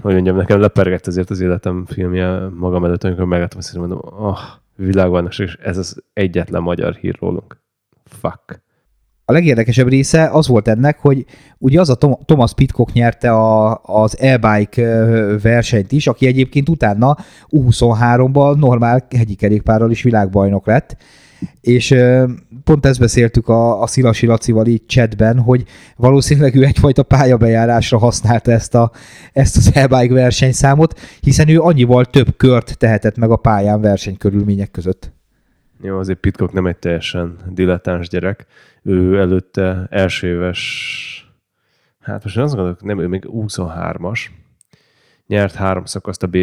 Hogy 0.00 0.12
mondjam, 0.12 0.36
nekem 0.36 0.60
lepergett 0.60 1.06
azért 1.06 1.30
az 1.30 1.40
életem 1.40 1.84
filmje 1.86 2.48
magam 2.48 2.84
előtt, 2.84 3.04
amikor 3.04 3.24
megettem, 3.24 3.58
azt 3.58 3.76
mondom, 3.76 3.98
oh, 4.02 4.38
világbajnokság, 4.74 5.46
és 5.46 5.54
ez 5.54 5.78
az 5.78 6.02
egyetlen 6.12 6.62
magyar 6.62 6.94
hír 6.94 7.16
rólunk. 7.20 7.56
Fuck. 8.04 8.62
A 9.26 9.32
legérdekesebb 9.32 9.88
része 9.88 10.28
az 10.32 10.48
volt 10.48 10.68
ennek, 10.68 10.98
hogy 10.98 11.24
ugye 11.58 11.80
az 11.80 11.88
a 11.88 11.94
Tom- 11.94 12.26
Thomas 12.26 12.54
Pitcock 12.54 12.92
nyerte 12.92 13.30
a, 13.30 13.80
az 13.82 14.18
e-bike 14.20 15.04
versenyt 15.42 15.92
is, 15.92 16.06
aki 16.06 16.26
egyébként 16.26 16.68
utána 16.68 17.16
U23-ban 17.50 18.56
normál 18.56 19.06
hegyi 19.16 19.34
kerékpárral 19.34 19.90
is 19.90 20.02
világbajnok 20.02 20.66
lett, 20.66 20.96
és 21.60 21.94
pont 22.64 22.86
ezt 22.86 23.00
beszéltük 23.00 23.48
a, 23.48 23.82
a 23.82 23.86
Szilasi 23.86 24.26
Lacival 24.26 24.66
így 24.66 24.86
chatben, 24.86 25.38
hogy 25.38 25.64
valószínűleg 25.96 26.54
ő 26.54 26.64
egyfajta 26.64 27.02
pályabejárásra 27.02 27.98
használta 27.98 28.52
ezt, 28.52 28.74
a, 28.74 28.90
ezt 29.32 29.56
az 29.56 29.70
e-bike 29.74 30.14
versenyszámot, 30.14 31.00
hiszen 31.20 31.48
ő 31.48 31.60
annyival 31.60 32.04
több 32.04 32.36
kört 32.36 32.78
tehetett 32.78 33.16
meg 33.16 33.30
a 33.30 33.36
pályán 33.36 33.80
versenykörülmények 33.80 34.70
között. 34.70 35.12
Jó, 35.80 35.98
azért 35.98 36.18
Pitcock 36.18 36.52
nem 36.52 36.66
egy 36.66 36.76
teljesen 36.76 37.36
dilettáns 37.48 38.08
gyerek. 38.08 38.46
Ő 38.82 39.18
előtte 39.18 39.86
első 39.90 40.26
éves, 40.26 41.34
hát 42.00 42.24
most 42.24 42.36
azt 42.36 42.54
gondolok, 42.54 42.82
nem, 42.82 43.00
ő 43.00 43.06
még 43.06 43.24
23-as, 43.28 44.20
nyert 45.26 45.54
három 45.54 45.84
szakaszt 45.84 46.22
a, 46.22 46.26
B, 46.26 46.36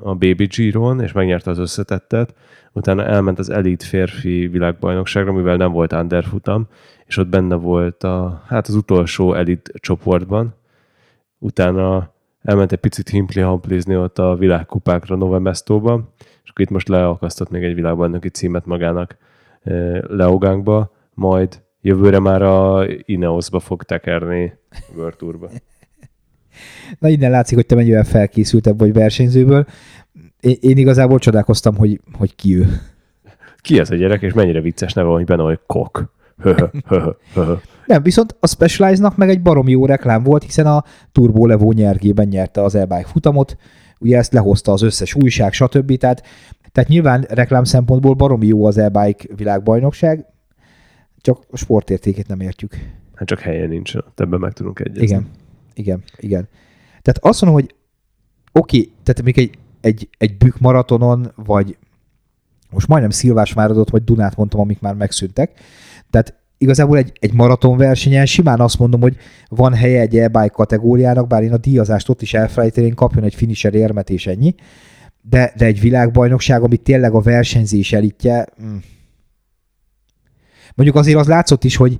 a 0.00 0.14
Baby 0.14 0.46
Giron, 0.46 1.00
és 1.00 1.12
megnyerte 1.12 1.50
az 1.50 1.58
összetettet, 1.58 2.34
utána 2.72 3.04
elment 3.04 3.38
az 3.38 3.50
elit 3.50 3.82
férfi 3.82 4.46
világbajnokságra, 4.46 5.32
mivel 5.32 5.56
nem 5.56 5.72
volt 5.72 5.92
underfutam, 5.92 6.66
és 7.04 7.16
ott 7.16 7.28
benne 7.28 7.54
volt 7.54 8.02
a, 8.02 8.42
hát 8.46 8.66
az 8.66 8.74
utolsó 8.74 9.34
elit 9.34 9.72
csoportban, 9.74 10.54
utána 11.38 12.12
elment 12.42 12.72
egy 12.72 12.78
picit 12.78 13.08
himpli-hamplizni 13.08 13.96
ott 13.96 14.18
a 14.18 14.34
világkupákra 14.34 15.16
Novemestóba, 15.16 16.12
és 16.48 16.54
akkor 16.54 16.64
itt 16.64 16.72
most 16.72 16.88
leakasztott 16.88 17.50
még 17.50 17.62
egy 17.62 17.74
világbajnoki 17.74 18.28
címet 18.28 18.66
magának 18.66 19.16
eh, 19.62 20.00
Leogánkba, 20.02 20.92
majd 21.14 21.62
jövőre 21.80 22.18
már 22.18 22.42
a 22.42 22.86
Ineosba 23.04 23.60
fog 23.60 23.82
tekerni 23.82 24.52
World 24.96 25.16
Tourba. 25.16 25.50
Na 27.00 27.08
innen 27.08 27.30
látszik, 27.30 27.56
hogy 27.56 27.66
te 27.66 27.74
mennyivel 27.74 28.04
felkészültebb 28.04 28.78
vagy 28.78 28.92
versenyzőből. 28.92 29.66
Én, 30.40 30.56
én 30.60 30.76
igazából 30.76 31.18
csodálkoztam, 31.18 31.76
hogy, 31.76 32.00
hogy 32.12 32.34
ki 32.34 32.56
ő. 32.56 32.66
Ki 33.60 33.78
ez 33.78 33.90
a 33.90 33.94
gyerek, 33.94 34.22
és 34.22 34.32
mennyire 34.32 34.60
vicces 34.60 34.92
neve, 34.92 35.08
hogy 35.08 35.24
benne, 35.24 35.42
hogy 35.42 35.60
kok. 35.66 36.12
Nem, 37.86 38.02
viszont 38.02 38.36
a 38.40 38.46
Specialized-nak 38.46 39.16
meg 39.16 39.28
egy 39.28 39.42
baromi 39.42 39.70
jó 39.70 39.86
reklám 39.86 40.22
volt, 40.22 40.42
hiszen 40.42 40.66
a 40.66 40.84
Turbo 41.12 41.46
Levo 41.46 41.72
nyergében 41.72 42.28
nyerte 42.28 42.62
az 42.62 42.74
e 42.74 43.04
futamot, 43.04 43.56
ugye 43.98 44.16
ezt 44.16 44.32
lehozta 44.32 44.72
az 44.72 44.82
összes 44.82 45.14
újság, 45.14 45.52
stb. 45.52 45.96
Tehát, 45.96 46.22
tehát 46.72 46.88
nyilván 46.88 47.26
reklám 47.28 47.64
szempontból 47.64 48.14
baromi 48.14 48.46
jó 48.46 48.64
az 48.64 48.78
e 48.78 49.14
világbajnokság, 49.36 50.26
csak 51.20 51.44
a 51.50 51.56
sportértékét 51.56 52.28
nem 52.28 52.40
értjük. 52.40 52.76
Hát 53.14 53.28
csak 53.28 53.40
helyen 53.40 53.68
nincs, 53.68 53.94
ebben 54.16 54.40
meg 54.40 54.52
tudunk 54.52 54.80
egyezni. 54.80 55.02
Igen, 55.02 55.26
igen, 55.74 56.02
igen. 56.16 56.48
Tehát 57.02 57.18
azt 57.20 57.42
mondom, 57.42 57.60
hogy 57.60 57.74
oké, 58.52 58.78
okay, 58.78 58.92
tehát 59.02 59.22
még 59.22 59.38
egy, 59.38 59.58
egy, 59.80 60.08
egy 60.18 60.36
bükk 60.36 60.58
maratonon, 60.58 61.32
vagy 61.34 61.76
most 62.70 62.88
majdnem 62.88 63.10
Szilvás 63.10 63.54
Máradot, 63.54 63.90
vagy 63.90 64.04
Dunát 64.04 64.36
mondtam, 64.36 64.60
amik 64.60 64.80
már 64.80 64.94
megszűntek. 64.94 65.60
Tehát 66.10 66.34
igazából 66.58 66.96
egy, 66.96 67.12
egy 67.20 67.32
maratonversenyen 67.32 68.26
simán 68.26 68.60
azt 68.60 68.78
mondom, 68.78 69.00
hogy 69.00 69.16
van 69.48 69.74
helye 69.74 70.00
egy 70.00 70.16
e 70.16 70.48
kategóriának, 70.48 71.26
bár 71.26 71.42
én 71.42 71.52
a 71.52 71.56
díjazást 71.56 72.08
ott 72.08 72.22
is 72.22 72.34
elfelejteném, 72.34 72.94
kapjon 72.94 73.24
egy 73.24 73.34
finisher 73.34 73.74
érmet 73.74 74.10
és 74.10 74.26
ennyi, 74.26 74.54
de, 75.22 75.52
de 75.56 75.64
egy 75.64 75.80
világbajnokság, 75.80 76.62
ami 76.62 76.76
tényleg 76.76 77.12
a 77.12 77.20
versenyzés 77.20 77.92
elitje, 77.92 78.46
mm. 78.62 78.76
mondjuk 80.74 80.98
azért 80.98 81.18
az 81.18 81.26
látszott 81.26 81.64
is, 81.64 81.76
hogy 81.76 81.98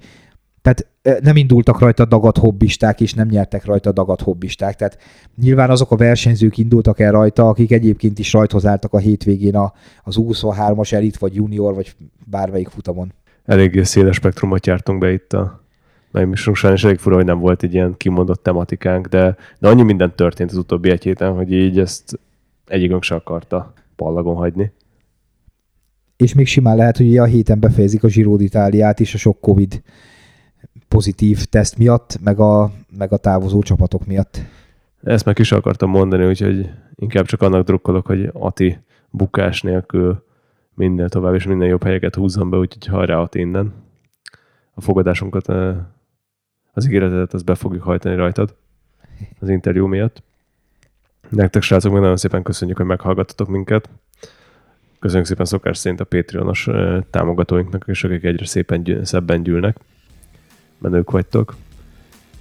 tehát 0.62 0.86
nem 1.22 1.36
indultak 1.36 1.78
rajta 1.78 2.04
dagat 2.04 2.38
hobbisták, 2.38 3.00
és 3.00 3.14
nem 3.14 3.28
nyertek 3.28 3.64
rajta 3.64 3.92
dagat 3.92 4.20
hobbisták. 4.20 4.76
Tehát 4.76 4.98
nyilván 5.36 5.70
azok 5.70 5.90
a 5.90 5.96
versenyzők 5.96 6.58
indultak 6.58 7.00
el 7.00 7.12
rajta, 7.12 7.48
akik 7.48 7.72
egyébként 7.72 8.18
is 8.18 8.32
rajthoz 8.32 8.66
álltak 8.66 8.92
a 8.92 8.98
hétvégén 8.98 9.56
a, 9.56 9.72
az 10.02 10.16
23-as 10.18 10.92
elit, 10.92 11.18
vagy 11.18 11.34
junior, 11.34 11.74
vagy 11.74 11.94
bármelyik 12.24 12.68
futamon. 12.68 13.12
Elég 13.48 13.84
széles 13.84 14.16
spektrumot 14.16 14.66
jártunk 14.66 14.98
be 14.98 15.12
itt 15.12 15.32
a 15.32 15.64
megműsorunk 16.10 16.56
sajnos 16.56 16.84
elég 16.84 16.98
fura, 16.98 17.14
hogy 17.14 17.24
nem 17.24 17.38
volt 17.38 17.62
egy 17.62 17.74
ilyen 17.74 17.96
kimondott 17.96 18.42
tematikánk, 18.42 19.06
de, 19.06 19.36
de 19.58 19.68
annyi 19.68 19.82
minden 19.82 20.14
történt 20.14 20.50
az 20.50 20.56
utóbbi 20.56 20.90
egy 20.90 21.02
héten, 21.02 21.34
hogy 21.34 21.52
így 21.52 21.78
ezt 21.78 22.20
egyikünk 22.66 23.02
se 23.02 23.14
akarta 23.14 23.72
pallagon 23.96 24.36
hagyni. 24.36 24.72
És 26.16 26.34
még 26.34 26.46
simán 26.46 26.76
lehet, 26.76 26.96
hogy 26.96 27.16
a 27.16 27.24
héten 27.24 27.60
befejezik 27.60 28.02
a 28.04 28.08
Giro 28.08 28.36
d'Italiát 28.36 29.00
is 29.00 29.14
a 29.14 29.18
sok 29.18 29.40
Covid 29.40 29.82
pozitív 30.88 31.44
teszt 31.44 31.78
miatt, 31.78 32.18
meg 32.24 32.38
a, 32.40 32.72
meg 32.98 33.12
a 33.12 33.16
távozó 33.16 33.62
csapatok 33.62 34.06
miatt. 34.06 34.40
Ezt 35.02 35.24
meg 35.24 35.38
is 35.38 35.52
akartam 35.52 35.90
mondani, 35.90 36.26
úgyhogy 36.26 36.70
inkább 36.94 37.26
csak 37.26 37.42
annak 37.42 37.66
drukkolok, 37.66 38.06
hogy 38.06 38.30
Ati 38.32 38.78
bukás 39.10 39.62
nélkül 39.62 40.26
minden 40.78 41.08
tovább 41.08 41.34
és 41.34 41.46
minden 41.46 41.68
jobb 41.68 41.82
helyeket 41.82 42.14
húzzon 42.14 42.50
be, 42.50 42.56
úgyhogy 42.56 42.86
hajrá 42.86 43.16
Ati 43.16 43.38
innen. 43.38 43.72
A 44.74 44.80
fogadásunkat, 44.80 45.48
az 46.72 46.86
ígéretet, 46.86 47.34
azt 47.34 47.44
be 47.44 47.54
fogjuk 47.54 47.82
hajtani 47.82 48.14
rajtad 48.14 48.54
az 49.40 49.48
interjú 49.48 49.86
miatt. 49.86 50.22
Nektek 51.28 51.62
srácok, 51.62 51.92
meg 51.92 52.00
nagyon 52.00 52.16
szépen 52.16 52.42
köszönjük, 52.42 52.76
hogy 52.76 52.86
meghallgattatok 52.86 53.48
minket. 53.48 53.88
Köszönjük 54.98 55.26
szépen 55.26 55.44
szokás 55.44 55.78
szerint 55.78 56.00
a 56.00 56.04
Patreonos 56.04 56.68
támogatóinknak, 57.10 57.84
és 57.86 58.04
akik 58.04 58.24
egyre 58.24 58.46
szépen 58.46 59.04
szebben 59.04 59.42
gyűlnek 59.42 59.76
menők 60.78 61.10
vagytok, 61.10 61.56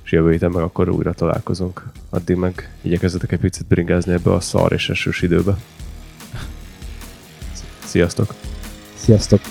és 0.04 0.12
jövő 0.12 0.32
héten 0.32 0.52
meg 0.52 0.64
akkor 0.64 0.90
újra 0.90 1.14
találkozunk. 1.14 1.84
Addig 2.10 2.36
meg 2.36 2.78
igyekezzetek 2.82 3.32
egy 3.32 3.40
picit 3.40 3.68
bringázni 3.68 4.14
ebbe 4.14 4.34
a 4.34 4.40
szar 4.40 4.72
és 4.72 4.90
esős 4.90 5.22
időbe. 5.22 5.58
Sziasztok! 7.88 8.34
Sziasztok! 9.04 9.42